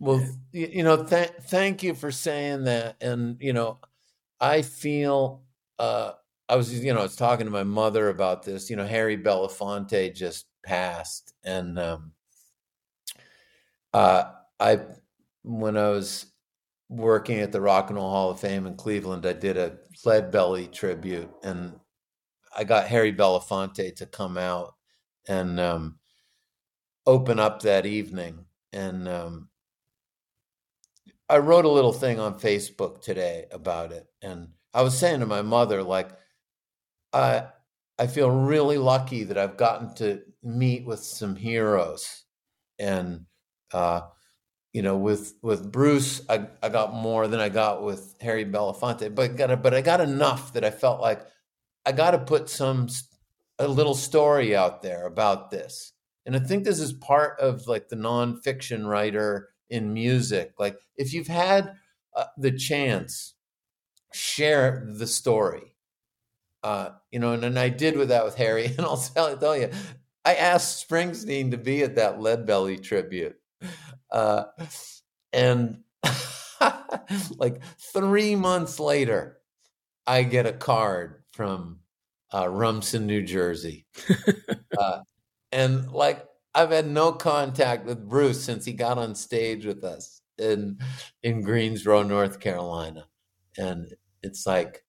Well, 0.02 0.26
you 0.52 0.82
know, 0.84 1.04
th- 1.06 1.30
thank 1.44 1.84
you 1.84 1.94
for 1.94 2.10
saying 2.12 2.64
that, 2.64 2.98
and 3.02 3.38
you 3.40 3.54
know, 3.54 3.78
I 4.40 4.64
feel 4.64 5.44
uh, 5.78 6.14
I 6.50 6.56
was 6.56 6.74
you 6.84 6.92
know 6.92 7.02
I 7.02 7.04
was 7.04 7.16
talking 7.16 7.46
to 7.46 7.52
my 7.52 7.64
mother 7.64 8.10
about 8.10 8.42
this. 8.42 8.68
You 8.72 8.78
know, 8.78 8.88
Harry 8.88 9.16
Belafonte 9.16 10.16
just 10.16 10.48
passed, 10.66 11.34
and 11.44 11.78
um, 11.78 12.14
uh, 13.94 14.24
I 14.60 14.80
when 15.44 15.78
I 15.78 15.90
was 15.90 16.26
working 16.90 17.40
at 17.40 17.52
the 17.52 17.62
Rock 17.62 17.92
and 17.92 17.98
Roll 17.98 18.10
Hall 18.10 18.32
of 18.32 18.40
Fame 18.40 18.66
in 18.66 18.76
Cleveland, 18.78 19.28
I 19.28 19.34
did 19.34 19.56
a 19.56 19.78
Lead 20.04 20.32
Belly 20.32 20.66
tribute, 20.66 21.30
and 21.44 21.80
I 22.58 22.64
got 22.64 22.88
Harry 22.88 23.14
Belafonte 23.14 23.96
to 23.98 24.06
come 24.08 24.40
out 24.40 24.74
and 25.28 25.60
um, 25.60 26.00
open 27.06 27.40
up 27.40 27.62
that 27.62 27.86
evening. 27.86 28.46
And 28.74 29.08
um, 29.08 29.50
I 31.32 31.38
wrote 31.38 31.64
a 31.64 31.70
little 31.70 31.94
thing 31.94 32.20
on 32.20 32.40
Facebook 32.40 33.02
today 33.02 33.46
about 33.52 33.94
it, 33.94 34.06
and 34.22 34.50
I 34.74 34.82
was 34.82 34.98
saying 34.98 35.22
to 35.22 35.26
my 35.26 35.42
mother, 35.42 35.82
like, 35.82 36.10
I 37.14 37.46
I 37.98 38.08
feel 38.08 38.30
really 38.30 38.78
lucky 38.78 39.24
that 39.24 39.38
I've 39.38 39.56
gotten 39.56 39.94
to 39.96 40.22
meet 40.44 40.86
with 40.86 41.00
some 41.00 41.38
heroes, 41.38 42.26
and 42.78 43.28
uh, 43.72 44.02
you 44.74 44.82
know, 44.82 44.98
with 44.98 45.36
with 45.42 45.72
Bruce, 45.72 46.22
I, 46.30 46.48
I 46.62 46.68
got 46.68 46.94
more 46.94 47.30
than 47.30 47.40
I 47.40 47.48
got 47.48 47.82
with 47.82 48.16
Harry 48.20 48.44
Belafonte, 48.46 49.16
but 49.16 49.38
got 49.38 49.52
a, 49.52 49.58
but 49.58 49.74
I 49.74 49.80
got 49.82 50.02
enough 50.02 50.52
that 50.54 50.66
I 50.66 50.72
felt 50.72 51.00
like 51.00 51.26
I 51.86 51.94
got 51.94 52.12
to 52.12 52.20
put 52.20 52.50
some 52.50 52.90
a 53.58 53.70
little 53.70 53.96
story 53.96 54.54
out 54.54 54.82
there 54.82 55.06
about 55.06 55.50
this. 55.50 55.94
And 56.26 56.36
I 56.36 56.40
think 56.40 56.66
this 56.66 56.80
is 56.80 56.92
part 56.92 57.40
of 57.40 57.68
like 57.68 57.88
the 57.88 57.96
nonfiction 57.96 58.86
writer 58.86 59.50
in 59.72 59.94
music. 59.94 60.54
Like 60.60 60.78
if 60.98 61.14
you've 61.14 61.28
had 61.28 61.74
uh, 62.16 62.26
the 62.38 62.52
chance, 62.52 63.34
share 64.14 64.88
the 64.88 65.08
story. 65.08 65.76
Uh, 66.64 66.90
you 67.10 67.18
know, 67.18 67.34
and, 67.34 67.44
and 67.44 67.58
I 67.58 67.70
did 67.70 67.98
with 67.98 68.10
that 68.10 68.24
with 68.24 68.36
Harry, 68.36 68.66
and 68.78 68.82
I'll 68.82 68.98
tell, 68.98 69.36
tell 69.36 69.58
you, 69.58 69.72
I 70.24 70.36
asked 70.36 70.88
Springsteen 70.88 71.50
to 71.52 71.58
be 71.58 71.82
at 71.82 71.96
that 71.96 72.22
Lead 72.22 72.46
Belly 72.46 72.78
tribute 72.78 73.36
uh, 74.12 74.44
and 75.34 75.80
like 77.38 77.62
three 77.94 78.36
months 78.36 78.80
later, 78.80 79.38
I 80.06 80.24
get 80.24 80.46
a 80.46 80.54
card 80.54 81.24
from 81.32 81.80
uh, 82.34 82.50
Rumson, 82.50 83.08
New 83.08 83.22
Jersey. 83.22 83.86
uh, 84.78 85.00
and 85.52 85.92
like, 85.92 86.26
I've 86.54 86.72
had 86.72 86.88
no 86.88 87.12
contact 87.14 87.86
with 87.86 88.10
Bruce 88.10 88.44
since 88.44 88.66
he 88.66 88.74
got 88.74 88.98
on 88.98 89.16
stage 89.16 89.66
with 89.66 89.84
us 89.84 90.22
in 90.38 90.80
in 91.24 91.42
Greensboro, 91.42 92.04
North 92.04 92.40
Carolina. 92.40 93.08
And 93.58 93.94
it's 94.22 94.46
like, 94.46 94.84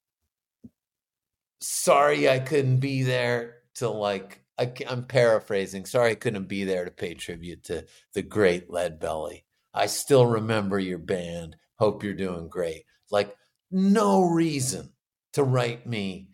sorry 1.60 2.28
I 2.28 2.38
couldn't 2.40 2.78
be 2.78 3.02
there 3.02 3.58
to 3.76 3.88
like 3.88 4.42
I, 4.58 4.72
am 4.86 5.04
paraphrasing. 5.04 5.86
Sorry, 5.86 6.12
I 6.12 6.14
couldn't 6.14 6.48
be 6.48 6.64
there 6.64 6.84
to 6.84 6.90
pay 6.90 7.14
tribute 7.14 7.64
to 7.64 7.86
the 8.14 8.22
great 8.22 8.70
Lead 8.70 9.00
Belly. 9.00 9.44
I 9.74 9.86
still 9.86 10.26
remember 10.26 10.78
your 10.78 10.98
band. 10.98 11.56
Hope 11.76 12.04
you're 12.04 12.14
doing 12.14 12.48
great. 12.48 12.84
Like, 13.10 13.34
no 13.70 14.22
reason 14.22 14.92
to 15.32 15.42
write 15.42 15.86
me 15.86 16.28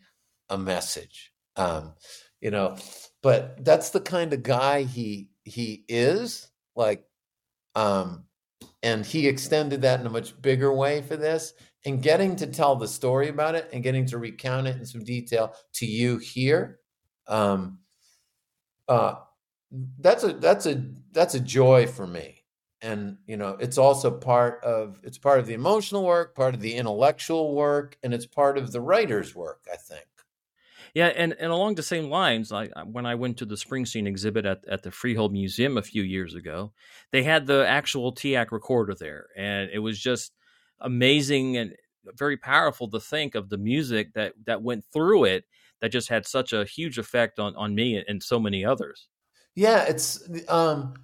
a 0.50 0.58
message. 0.58 1.32
Um, 1.56 1.94
you 2.40 2.50
know, 2.50 2.76
but 3.22 3.64
that's 3.64 3.90
the 3.90 4.00
kind 4.00 4.32
of 4.32 4.42
guy 4.42 4.82
he 4.82 5.30
he 5.44 5.84
is. 5.88 6.48
Like, 6.76 7.04
um, 7.74 8.24
and 8.82 9.04
he 9.04 9.26
extended 9.26 9.82
that 9.82 10.00
in 10.00 10.06
a 10.06 10.10
much 10.10 10.40
bigger 10.40 10.72
way 10.72 11.02
for 11.02 11.16
this. 11.16 11.54
And 11.84 12.02
getting 12.02 12.36
to 12.36 12.46
tell 12.46 12.76
the 12.76 12.88
story 12.88 13.28
about 13.28 13.54
it 13.54 13.70
and 13.72 13.82
getting 13.82 14.04
to 14.06 14.18
recount 14.18 14.66
it 14.66 14.76
in 14.76 14.84
some 14.84 15.04
detail 15.04 15.54
to 15.74 15.86
you 15.86 16.18
here. 16.18 16.80
Um, 17.26 17.78
uh, 18.88 19.14
that's 20.00 20.24
a 20.24 20.32
that's 20.34 20.66
a 20.66 20.84
that's 21.12 21.34
a 21.34 21.40
joy 21.40 21.86
for 21.86 22.06
me 22.06 22.38
and 22.80 23.16
you 23.26 23.36
know 23.36 23.56
it's 23.60 23.78
also 23.78 24.10
part 24.10 24.62
of 24.64 25.00
it's 25.02 25.18
part 25.18 25.40
of 25.40 25.46
the 25.46 25.54
emotional 25.54 26.04
work 26.04 26.34
part 26.34 26.54
of 26.54 26.60
the 26.60 26.74
intellectual 26.74 27.54
work 27.54 27.98
and 28.02 28.14
it's 28.14 28.26
part 28.26 28.56
of 28.56 28.72
the 28.72 28.80
writer's 28.80 29.34
work 29.34 29.66
i 29.72 29.76
think 29.76 30.06
yeah 30.98 31.06
and, 31.06 31.34
and 31.38 31.52
along 31.52 31.74
the 31.74 31.82
same 31.82 32.08
lines 32.10 32.50
I, 32.52 32.66
when 32.84 33.06
i 33.06 33.14
went 33.14 33.38
to 33.38 33.46
the 33.46 33.54
springsteen 33.54 34.06
exhibit 34.06 34.44
at, 34.44 34.58
at 34.68 34.82
the 34.82 34.90
freehold 34.90 35.32
museum 35.32 35.78
a 35.78 35.82
few 35.82 36.02
years 36.02 36.34
ago 36.34 36.72
they 37.12 37.22
had 37.22 37.46
the 37.46 37.66
actual 37.66 38.12
teac 38.12 38.50
recorder 38.52 38.94
there 38.94 39.26
and 39.36 39.70
it 39.72 39.78
was 39.78 39.98
just 39.98 40.32
amazing 40.80 41.56
and 41.56 41.74
very 42.16 42.36
powerful 42.36 42.88
to 42.90 43.00
think 43.00 43.34
of 43.34 43.48
the 43.48 43.58
music 43.58 44.12
that 44.14 44.32
that 44.46 44.62
went 44.62 44.84
through 44.92 45.24
it 45.24 45.44
that 45.80 45.90
just 45.90 46.08
had 46.08 46.26
such 46.26 46.52
a 46.52 46.64
huge 46.64 46.98
effect 46.98 47.38
on 47.38 47.54
on 47.56 47.74
me 47.74 48.02
and 48.06 48.22
so 48.22 48.38
many 48.40 48.64
others. 48.64 49.08
Yeah, 49.54 49.84
it's 49.84 50.28
um 50.48 50.94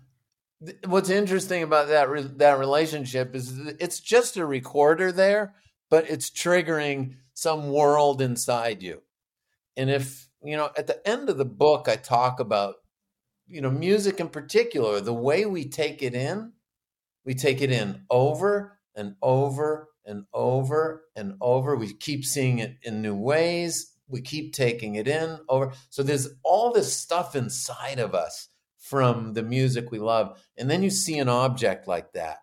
what's 0.86 1.10
interesting 1.10 1.62
about 1.62 1.88
that 1.88 2.08
re- 2.08 2.30
that 2.36 2.58
relationship 2.58 3.34
is 3.34 3.58
it's 3.78 4.00
just 4.00 4.36
a 4.36 4.46
recorder 4.46 5.12
there, 5.12 5.54
but 5.90 6.08
it's 6.08 6.30
triggering 6.30 7.16
some 7.34 7.70
world 7.70 8.22
inside 8.22 8.82
you. 8.82 9.02
And 9.76 9.90
if 9.90 10.28
you 10.42 10.56
know, 10.56 10.70
at 10.76 10.86
the 10.86 11.06
end 11.08 11.28
of 11.28 11.38
the 11.38 11.44
book, 11.44 11.88
I 11.88 11.96
talk 11.96 12.40
about, 12.40 12.76
you 13.46 13.60
know, 13.60 13.70
music 13.70 14.20
in 14.20 14.28
particular, 14.28 15.00
the 15.00 15.14
way 15.14 15.46
we 15.46 15.68
take 15.68 16.02
it 16.02 16.14
in, 16.14 16.52
we 17.24 17.34
take 17.34 17.62
it 17.62 17.72
in 17.72 18.02
over 18.10 18.78
and 18.94 19.16
over 19.22 19.88
and 20.04 20.24
over 20.34 21.04
and 21.16 21.34
over. 21.40 21.76
We 21.76 21.94
keep 21.94 22.24
seeing 22.24 22.58
it 22.58 22.76
in 22.82 23.00
new 23.00 23.16
ways. 23.16 23.92
We 24.06 24.20
keep 24.20 24.52
taking 24.52 24.96
it 24.96 25.08
in 25.08 25.38
over. 25.48 25.72
So 25.88 26.02
there's 26.02 26.28
all 26.42 26.72
this 26.72 26.94
stuff 26.94 27.34
inside 27.34 27.98
of 27.98 28.14
us 28.14 28.48
from 28.78 29.32
the 29.32 29.42
music 29.42 29.90
we 29.90 29.98
love. 29.98 30.38
And 30.58 30.70
then 30.70 30.82
you 30.82 30.90
see 30.90 31.18
an 31.18 31.30
object 31.30 31.88
like 31.88 32.12
that 32.12 32.38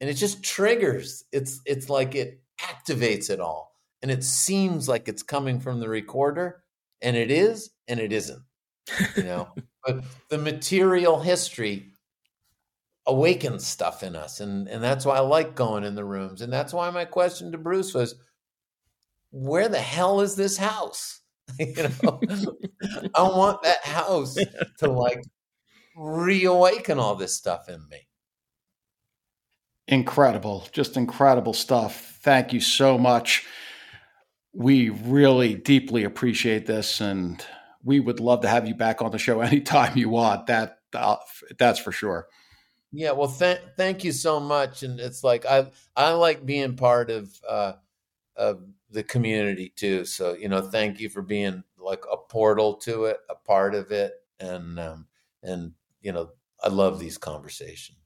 and 0.00 0.08
it 0.08 0.14
just 0.14 0.42
triggers. 0.42 1.24
It's 1.30 1.60
it's 1.66 1.88
like 1.88 2.14
it 2.14 2.42
activates 2.60 3.30
it 3.30 3.40
all. 3.40 3.76
And 4.02 4.10
it 4.10 4.24
seems 4.24 4.88
like 4.88 5.08
it's 5.08 5.22
coming 5.22 5.60
from 5.60 5.80
the 5.80 5.88
recorder 5.88 6.62
and 7.02 7.16
it 7.16 7.30
is 7.30 7.70
and 7.88 8.00
it 8.00 8.12
isn't. 8.12 8.42
You 9.16 9.24
know. 9.24 9.48
but 9.84 10.04
the 10.28 10.38
material 10.38 11.20
history 11.20 11.92
awakens 13.06 13.66
stuff 13.66 14.02
in 14.02 14.14
us 14.14 14.40
and 14.40 14.68
and 14.68 14.82
that's 14.82 15.04
why 15.06 15.16
I 15.16 15.20
like 15.20 15.54
going 15.54 15.84
in 15.84 15.94
the 15.94 16.04
rooms 16.04 16.42
and 16.42 16.52
that's 16.52 16.72
why 16.72 16.90
my 16.90 17.04
question 17.04 17.50
to 17.52 17.58
Bruce 17.58 17.94
was 17.94 18.14
where 19.30 19.68
the 19.68 19.78
hell 19.78 20.20
is 20.20 20.36
this 20.36 20.56
house? 20.56 21.18
You 21.58 21.88
know? 22.04 22.20
I 23.16 23.22
want 23.22 23.64
that 23.64 23.84
house 23.84 24.36
to 24.78 24.88
like 24.88 25.20
reawaken 25.96 27.00
all 27.00 27.16
this 27.16 27.34
stuff 27.34 27.68
in 27.68 27.80
me. 27.90 28.06
Incredible. 29.88 30.68
Just 30.70 30.96
incredible 30.96 31.52
stuff. 31.52 32.20
Thank 32.22 32.52
you 32.52 32.60
so 32.60 32.96
much 32.96 33.44
we 34.52 34.90
really 34.90 35.54
deeply 35.54 36.04
appreciate 36.04 36.66
this 36.66 37.00
and 37.00 37.44
we 37.82 38.00
would 38.00 38.20
love 38.20 38.42
to 38.42 38.48
have 38.48 38.66
you 38.66 38.74
back 38.74 39.00
on 39.00 39.10
the 39.10 39.18
show 39.18 39.40
anytime 39.40 39.96
you 39.96 40.08
want 40.08 40.46
that 40.46 40.78
uh, 40.94 41.16
that's 41.58 41.78
for 41.78 41.92
sure 41.92 42.26
yeah, 42.92 43.12
well, 43.12 43.28
th- 43.28 43.60
thank 43.76 44.02
you 44.02 44.12
so 44.12 44.40
much. 44.40 44.82
And 44.82 44.98
it's 44.98 45.22
like 45.22 45.46
I 45.46 45.70
I 45.96 46.12
like 46.12 46.44
being 46.44 46.76
part 46.76 47.10
of 47.10 47.32
uh, 47.48 47.74
of 48.36 48.62
the 48.90 49.04
community 49.04 49.72
too. 49.74 50.04
So 50.04 50.34
you 50.34 50.48
know, 50.48 50.62
thank 50.62 50.98
you 50.98 51.08
for 51.08 51.22
being 51.22 51.62
like 51.78 52.02
a 52.10 52.16
portal 52.16 52.74
to 52.78 53.04
it, 53.04 53.18
a 53.28 53.36
part 53.36 53.74
of 53.74 53.92
it, 53.92 54.14
and 54.40 54.78
um, 54.80 55.06
and 55.42 55.72
you 56.02 56.12
know, 56.12 56.30
I 56.62 56.68
love 56.68 56.98
these 56.98 57.18
conversations. 57.18 57.99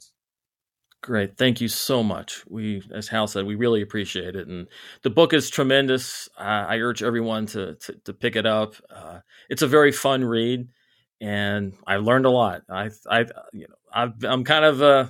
Great, 1.04 1.36
thank 1.36 1.60
you 1.60 1.68
so 1.68 2.02
much. 2.02 2.42
We, 2.48 2.82
as 2.90 3.08
Hal 3.08 3.26
said, 3.26 3.44
we 3.44 3.56
really 3.56 3.82
appreciate 3.82 4.36
it, 4.36 4.48
and 4.48 4.66
the 5.02 5.10
book 5.10 5.34
is 5.34 5.50
tremendous. 5.50 6.30
Uh, 6.38 6.64
I 6.66 6.78
urge 6.78 7.02
everyone 7.02 7.44
to, 7.48 7.74
to, 7.74 7.92
to 8.06 8.14
pick 8.14 8.36
it 8.36 8.46
up. 8.46 8.76
Uh, 8.88 9.18
it's 9.50 9.60
a 9.60 9.66
very 9.66 9.92
fun 9.92 10.24
read, 10.24 10.66
and 11.20 11.74
I 11.86 11.96
learned 11.96 12.24
a 12.24 12.30
lot. 12.30 12.62
I 12.70 12.88
I 13.06 13.26
you 13.52 13.66
know 13.68 13.74
i 13.92 14.10
am 14.32 14.44
kind 14.44 14.64
of 14.64 14.80
uh, 14.80 15.06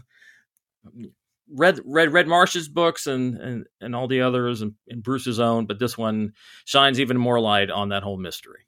read 1.48 1.78
read 1.84 2.12
read 2.12 2.26
Marsh's 2.26 2.68
books 2.68 3.06
and 3.06 3.36
and 3.36 3.66
and 3.80 3.94
all 3.94 4.08
the 4.08 4.22
others 4.22 4.62
and, 4.62 4.74
and, 4.88 5.00
Bruce's 5.00 5.38
own, 5.38 5.66
but 5.66 5.78
this 5.78 5.96
one 5.96 6.32
shines 6.64 6.98
even 6.98 7.16
more 7.16 7.38
light 7.38 7.70
on 7.70 7.90
that 7.90 8.02
whole 8.02 8.18
mystery. 8.18 8.66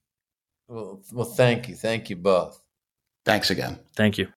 Well, 0.68 1.02
well, 1.12 1.26
thank 1.26 1.68
you, 1.68 1.74
thank 1.74 2.08
you 2.08 2.14
both. 2.14 2.62
Thanks 3.24 3.50
again. 3.50 3.80
Thank 3.96 4.16
you. 4.16 4.28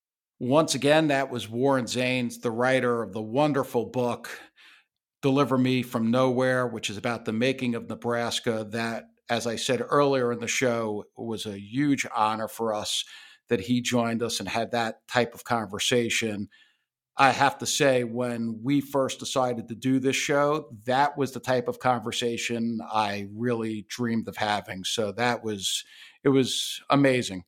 Once 0.42 0.74
again, 0.74 1.08
that 1.10 1.30
was 1.30 1.50
Warren 1.50 1.86
Zanes, 1.86 2.42
the 2.42 2.50
writer 2.52 3.04
of 3.04 3.12
the 3.12 3.22
wonderful 3.22 3.86
book 3.86 4.30
"Deliver 5.22 5.58
Me 5.58 5.84
from 5.84 6.12
Nowhere," 6.12 6.66
which 6.66 6.90
is 6.90 6.96
about 6.96 7.26
the 7.26 7.34
making 7.34 7.76
of 7.76 7.90
Nebraska. 7.90 8.66
That, 8.72 9.04
as 9.30 9.46
I 9.46 9.58
said 9.58 9.84
earlier 9.90 10.32
in 10.32 10.40
the 10.40 10.48
show, 10.48 11.04
was 11.18 11.46
a 11.46 11.60
huge 11.60 12.08
honor 12.16 12.48
for 12.48 12.74
us 12.74 13.04
that 13.50 13.60
he 13.60 13.82
joined 13.82 14.24
us 14.24 14.40
and 14.40 14.48
had 14.48 14.72
that 14.72 15.06
type 15.10 15.34
of 15.34 15.44
conversation. 15.44 16.48
I 17.18 17.32
have 17.32 17.58
to 17.58 17.66
say, 17.66 18.06
when 18.06 18.62
we 18.64 18.80
first 18.80 19.20
decided 19.20 19.68
to 19.68 19.76
do 19.76 20.00
this 20.00 20.16
show, 20.16 20.70
that 20.86 21.18
was 21.18 21.34
the 21.34 21.42
type 21.42 21.68
of 21.68 21.80
conversation 21.80 22.80
I 22.90 23.28
really 23.36 23.86
dreamed 23.90 24.30
of 24.30 24.38
having. 24.38 24.86
So 24.86 25.12
that 25.12 25.44
was, 25.44 25.84
it 26.24 26.30
was 26.30 26.82
amazing. 26.90 27.44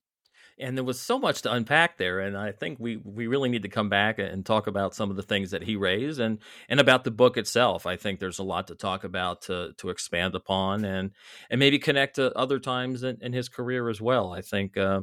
And 0.60 0.78
there 0.78 0.84
was 0.84 1.00
so 1.00 1.18
much 1.18 1.42
to 1.44 1.52
unpack 1.52 1.98
there, 1.98 2.20
and 2.20 2.38
I 2.38 2.52
think 2.52 2.80
we, 2.80 2.98
we 2.98 3.28
really 3.28 3.50
need 3.50 3.64
to 3.64 3.70
come 3.70 3.90
back 3.90 4.20
and 4.20 4.46
talk 4.46 4.68
about 4.68 4.94
some 4.94 5.10
of 5.10 5.16
the 5.16 5.24
things 5.24 5.52
that 5.52 5.64
he 5.64 5.76
raised 5.76 6.20
and 6.20 6.38
and 6.70 6.80
about 6.80 7.04
the 7.04 7.12
book 7.12 7.38
itself. 7.38 7.86
I 7.86 7.96
think 7.96 8.20
there's 8.20 8.40
a 8.40 8.44
lot 8.44 8.68
to 8.68 8.76
talk 8.76 9.04
about 9.04 9.44
to 9.44 9.74
to 9.78 9.90
expand 9.90 10.36
upon 10.36 10.86
and 10.86 11.12
and 11.50 11.60
maybe 11.60 11.80
connect 11.80 12.16
to 12.18 12.36
other 12.38 12.60
times 12.60 13.04
in, 13.04 13.18
in 13.22 13.34
his 13.34 13.50
career 13.50 13.90
as 13.90 14.00
well. 14.00 14.32
I 14.34 14.42
think 14.42 14.78
uh, 14.78 15.02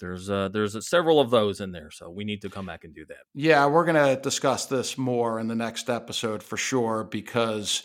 there's 0.00 0.30
uh, 0.30 0.48
there's 0.48 0.88
several 0.88 1.20
of 1.20 1.30
those 1.30 1.60
in 1.60 1.72
there, 1.72 1.90
so 1.90 2.08
we 2.08 2.24
need 2.24 2.42
to 2.42 2.50
come 2.50 2.66
back 2.66 2.84
and 2.84 2.94
do 2.94 3.04
that. 3.06 3.18
Yeah, 3.34 3.66
we're 3.66 3.84
going 3.84 4.16
to 4.16 4.20
discuss 4.20 4.66
this 4.66 4.96
more 4.96 5.40
in 5.40 5.48
the 5.48 5.54
next 5.54 5.90
episode 5.90 6.42
for 6.42 6.56
sure 6.56 7.04
because 7.04 7.82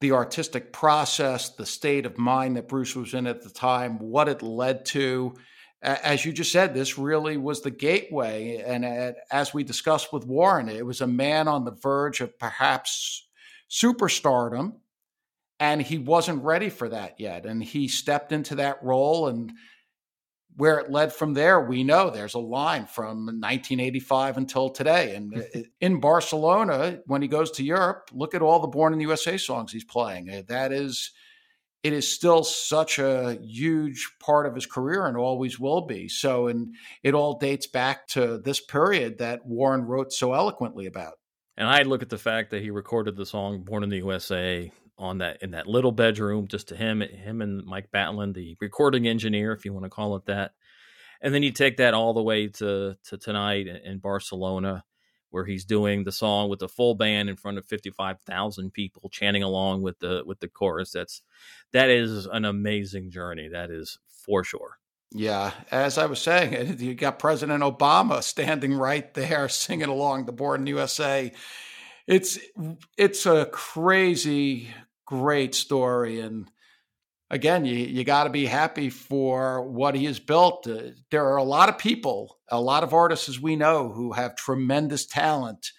the 0.00 0.12
artistic 0.12 0.72
process, 0.72 1.50
the 1.50 1.64
state 1.64 2.06
of 2.06 2.18
mind 2.18 2.56
that 2.56 2.68
Bruce 2.68 2.94
was 2.94 3.14
in 3.14 3.26
at 3.26 3.42
the 3.42 3.50
time, 3.50 3.98
what 3.98 4.28
it 4.28 4.42
led 4.42 4.84
to. 4.86 5.34
As 5.82 6.24
you 6.24 6.32
just 6.32 6.52
said, 6.52 6.74
this 6.74 6.96
really 6.96 7.36
was 7.36 7.60
the 7.60 7.70
gateway. 7.70 8.62
And 8.64 8.84
as 9.32 9.52
we 9.52 9.64
discussed 9.64 10.12
with 10.12 10.24
Warren, 10.26 10.68
it 10.68 10.86
was 10.86 11.00
a 11.00 11.06
man 11.08 11.48
on 11.48 11.64
the 11.64 11.72
verge 11.72 12.20
of 12.20 12.38
perhaps 12.38 13.26
superstardom, 13.68 14.74
and 15.58 15.82
he 15.82 15.98
wasn't 15.98 16.44
ready 16.44 16.68
for 16.68 16.88
that 16.88 17.18
yet. 17.18 17.46
And 17.46 17.64
he 17.64 17.88
stepped 17.88 18.30
into 18.30 18.54
that 18.56 18.82
role 18.82 19.26
and 19.26 19.52
where 20.56 20.78
it 20.78 20.90
led 20.90 21.12
from 21.12 21.32
there, 21.34 21.60
we 21.62 21.82
know 21.82 22.10
there's 22.10 22.34
a 22.34 22.38
line 22.38 22.86
from 22.86 23.24
1985 23.24 24.36
until 24.36 24.68
today. 24.68 25.14
And 25.16 25.32
mm-hmm. 25.32 25.60
in 25.80 25.98
Barcelona, 25.98 27.00
when 27.06 27.22
he 27.22 27.28
goes 27.28 27.50
to 27.52 27.64
Europe, 27.64 28.10
look 28.12 28.34
at 28.34 28.42
all 28.42 28.60
the 28.60 28.68
Born 28.68 28.92
in 28.92 28.98
the 28.98 29.06
USA 29.06 29.38
songs 29.38 29.72
he's 29.72 29.82
playing. 29.82 30.44
That 30.48 30.70
is, 30.70 31.10
it 31.82 31.92
is 31.92 32.12
still 32.12 32.44
such 32.44 32.98
a 32.98 33.38
huge 33.42 34.08
part 34.20 34.46
of 34.46 34.54
his 34.54 34.66
career 34.66 35.06
and 35.06 35.16
always 35.16 35.58
will 35.58 35.86
be. 35.86 36.08
So, 36.08 36.46
and 36.46 36.74
it 37.02 37.14
all 37.14 37.38
dates 37.38 37.66
back 37.66 38.06
to 38.08 38.38
this 38.38 38.60
period 38.60 39.18
that 39.18 39.44
Warren 39.44 39.82
wrote 39.82 40.12
so 40.12 40.32
eloquently 40.32 40.86
about. 40.86 41.14
And 41.56 41.68
I 41.68 41.82
look 41.82 42.02
at 42.02 42.08
the 42.08 42.18
fact 42.18 42.50
that 42.50 42.62
he 42.62 42.70
recorded 42.70 43.16
the 43.16 43.26
song 43.26 43.62
"Born 43.62 43.82
in 43.82 43.90
the 43.90 43.98
USA" 43.98 44.72
on 44.96 45.18
that 45.18 45.42
in 45.42 45.50
that 45.50 45.66
little 45.66 45.92
bedroom, 45.92 46.46
just 46.46 46.68
to 46.68 46.76
him, 46.76 47.00
him 47.00 47.42
and 47.42 47.64
Mike 47.64 47.90
Batlan, 47.92 48.34
the 48.34 48.56
recording 48.60 49.06
engineer, 49.08 49.52
if 49.52 49.64
you 49.64 49.72
want 49.72 49.84
to 49.84 49.90
call 49.90 50.16
it 50.16 50.26
that. 50.26 50.52
And 51.20 51.34
then 51.34 51.42
you 51.42 51.52
take 51.52 51.76
that 51.76 51.94
all 51.94 52.14
the 52.14 52.22
way 52.22 52.48
to 52.48 52.96
to 53.08 53.18
tonight 53.18 53.66
in 53.66 53.98
Barcelona, 53.98 54.84
where 55.32 55.44
he's 55.44 55.64
doing 55.64 56.04
the 56.04 56.12
song 56.12 56.48
with 56.48 56.60
the 56.60 56.68
full 56.68 56.94
band 56.94 57.28
in 57.28 57.36
front 57.36 57.58
of 57.58 57.66
fifty 57.66 57.90
five 57.90 58.20
thousand 58.20 58.72
people 58.72 59.08
chanting 59.10 59.42
along 59.42 59.82
with 59.82 59.98
the 59.98 60.22
with 60.24 60.38
the 60.38 60.48
chorus. 60.48 60.92
That's 60.92 61.22
that 61.72 61.90
is 61.90 62.26
an 62.26 62.44
amazing 62.44 63.10
journey. 63.10 63.48
That 63.48 63.70
is 63.70 63.98
for 64.08 64.44
sure. 64.44 64.78
Yeah, 65.14 65.52
as 65.70 65.98
I 65.98 66.06
was 66.06 66.20
saying, 66.20 66.76
you 66.78 66.94
got 66.94 67.18
President 67.18 67.62
Obama 67.62 68.22
standing 68.22 68.74
right 68.74 69.12
there 69.14 69.48
singing 69.48 69.88
along 69.88 70.26
the 70.26 70.32
Born 70.32 70.62
in 70.62 70.66
USA. 70.68 71.32
It's 72.06 72.38
it's 72.96 73.26
a 73.26 73.46
crazy 73.46 74.68
great 75.12 75.54
story. 75.54 76.20
And 76.20 76.50
again, 77.32 77.64
you, 77.64 77.74
you 77.74 78.04
got 78.04 78.24
to 78.24 78.30
be 78.30 78.46
happy 78.46 78.90
for 78.90 79.68
what 79.68 79.96
he 79.96 80.04
has 80.04 80.20
built. 80.20 80.68
Uh, 80.68 80.90
there 81.10 81.24
are 81.24 81.38
a 81.38 81.42
lot 81.42 81.68
of 81.68 81.78
people, 81.78 82.38
a 82.48 82.60
lot 82.60 82.84
of 82.84 82.94
artists, 82.94 83.28
as 83.28 83.40
we 83.40 83.56
know, 83.56 83.90
who 83.90 84.12
have 84.12 84.36
tremendous 84.36 85.06
talent. 85.06 85.72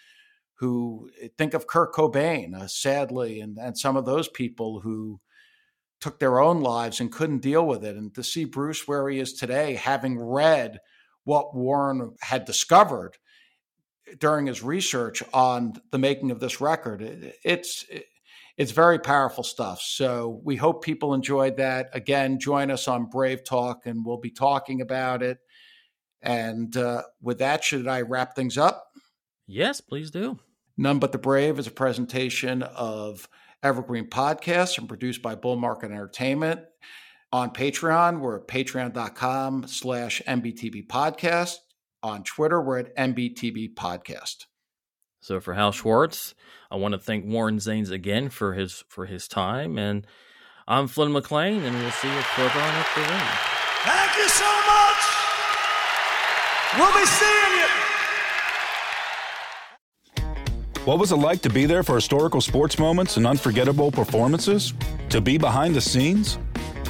Who 0.59 1.09
think 1.37 1.53
of 1.53 1.67
Kurt 1.67 1.93
Cobain, 1.93 2.55
uh, 2.55 2.67
sadly, 2.67 3.41
and, 3.41 3.57
and 3.57 3.77
some 3.77 3.97
of 3.97 4.05
those 4.05 4.29
people 4.29 4.79
who 4.79 5.19
took 5.99 6.19
their 6.19 6.39
own 6.39 6.61
lives 6.61 7.01
and 7.01 7.11
couldn't 7.11 7.41
deal 7.41 7.65
with 7.65 7.83
it. 7.83 7.97
And 7.97 8.15
to 8.15 8.23
see 8.23 8.45
Bruce 8.45 8.87
where 8.87 9.09
he 9.09 9.19
is 9.19 9.33
today, 9.33 9.73
having 9.73 10.17
read 10.17 10.79
what 11.25 11.53
Warren 11.53 12.15
had 12.21 12.45
discovered 12.45 13.17
during 14.19 14.45
his 14.45 14.63
research 14.63 15.21
on 15.33 15.73
the 15.91 15.97
making 15.97 16.31
of 16.31 16.39
this 16.39 16.61
record, 16.61 17.01
it, 17.01 17.35
it's 17.43 17.83
it's 18.57 18.71
very 18.71 18.99
powerful 18.99 19.43
stuff. 19.43 19.81
So 19.81 20.41
we 20.43 20.55
hope 20.55 20.83
people 20.83 21.13
enjoyed 21.13 21.57
that. 21.57 21.89
Again, 21.93 22.39
join 22.39 22.69
us 22.69 22.87
on 22.87 23.05
Brave 23.05 23.43
Talk, 23.43 23.85
and 23.85 24.05
we'll 24.05 24.19
be 24.19 24.29
talking 24.31 24.81
about 24.81 25.23
it. 25.23 25.39
And 26.21 26.75
uh, 26.77 27.03
with 27.21 27.39
that, 27.39 27.63
should 27.63 27.87
I 27.87 28.01
wrap 28.01 28.35
things 28.35 28.57
up? 28.57 28.87
Yes, 29.47 29.81
please 29.81 30.11
do. 30.11 30.39
None 30.77 30.99
But 30.99 31.11
the 31.11 31.17
Brave 31.17 31.59
is 31.59 31.67
a 31.67 31.71
presentation 31.71 32.63
of 32.63 33.27
Evergreen 33.61 34.09
Podcasts 34.09 34.77
and 34.77 34.87
produced 34.87 35.21
by 35.21 35.35
Bull 35.35 35.55
Market 35.55 35.91
Entertainment. 35.91 36.61
On 37.31 37.49
Patreon, 37.49 38.19
we're 38.19 38.37
at 38.37 38.47
patreon.com 38.47 39.67
slash 39.67 40.21
NBTB 40.27 40.87
Podcast. 40.87 41.55
On 42.01 42.23
Twitter, 42.23 42.61
we're 42.61 42.79
at 42.79 42.95
NBTB 42.95 43.73
Podcast. 43.75 44.45
So 45.23 45.39
for 45.39 45.53
Hal 45.53 45.71
Schwartz, 45.71 46.35
I 46.69 46.75
want 46.75 46.91
to 46.91 46.97
thank 46.97 47.23
Warren 47.23 47.57
Zanes 47.57 47.89
again 47.89 48.27
for 48.27 48.55
his 48.55 48.83
for 48.89 49.05
his 49.05 49.25
time, 49.25 49.77
and 49.77 50.05
I'm 50.67 50.87
Flynn 50.87 51.13
McLean, 51.13 51.63
and 51.63 51.73
we'll 51.77 51.91
see 51.91 52.13
you 52.13 52.21
further 52.35 52.59
on 52.59 52.75
up 52.75 52.87
the 52.93 53.03
ring. 53.03 53.21
Thank 53.85 54.17
you 54.17 54.27
so 54.27 54.43
much. 54.67 55.01
We'll 56.77 56.91
be 56.91 57.05
seeing 57.05 57.53
you. 57.55 57.67
What 60.83 60.99
was 60.99 61.13
it 61.13 61.15
like 61.15 61.41
to 61.43 61.49
be 61.49 61.67
there 61.67 61.83
for 61.83 61.95
historical 61.95 62.41
sports 62.41 62.77
moments 62.77 63.15
and 63.15 63.25
unforgettable 63.25 63.93
performances? 63.93 64.73
To 65.07 65.21
be 65.21 65.37
behind 65.37 65.73
the 65.73 65.79
scenes? 65.79 66.37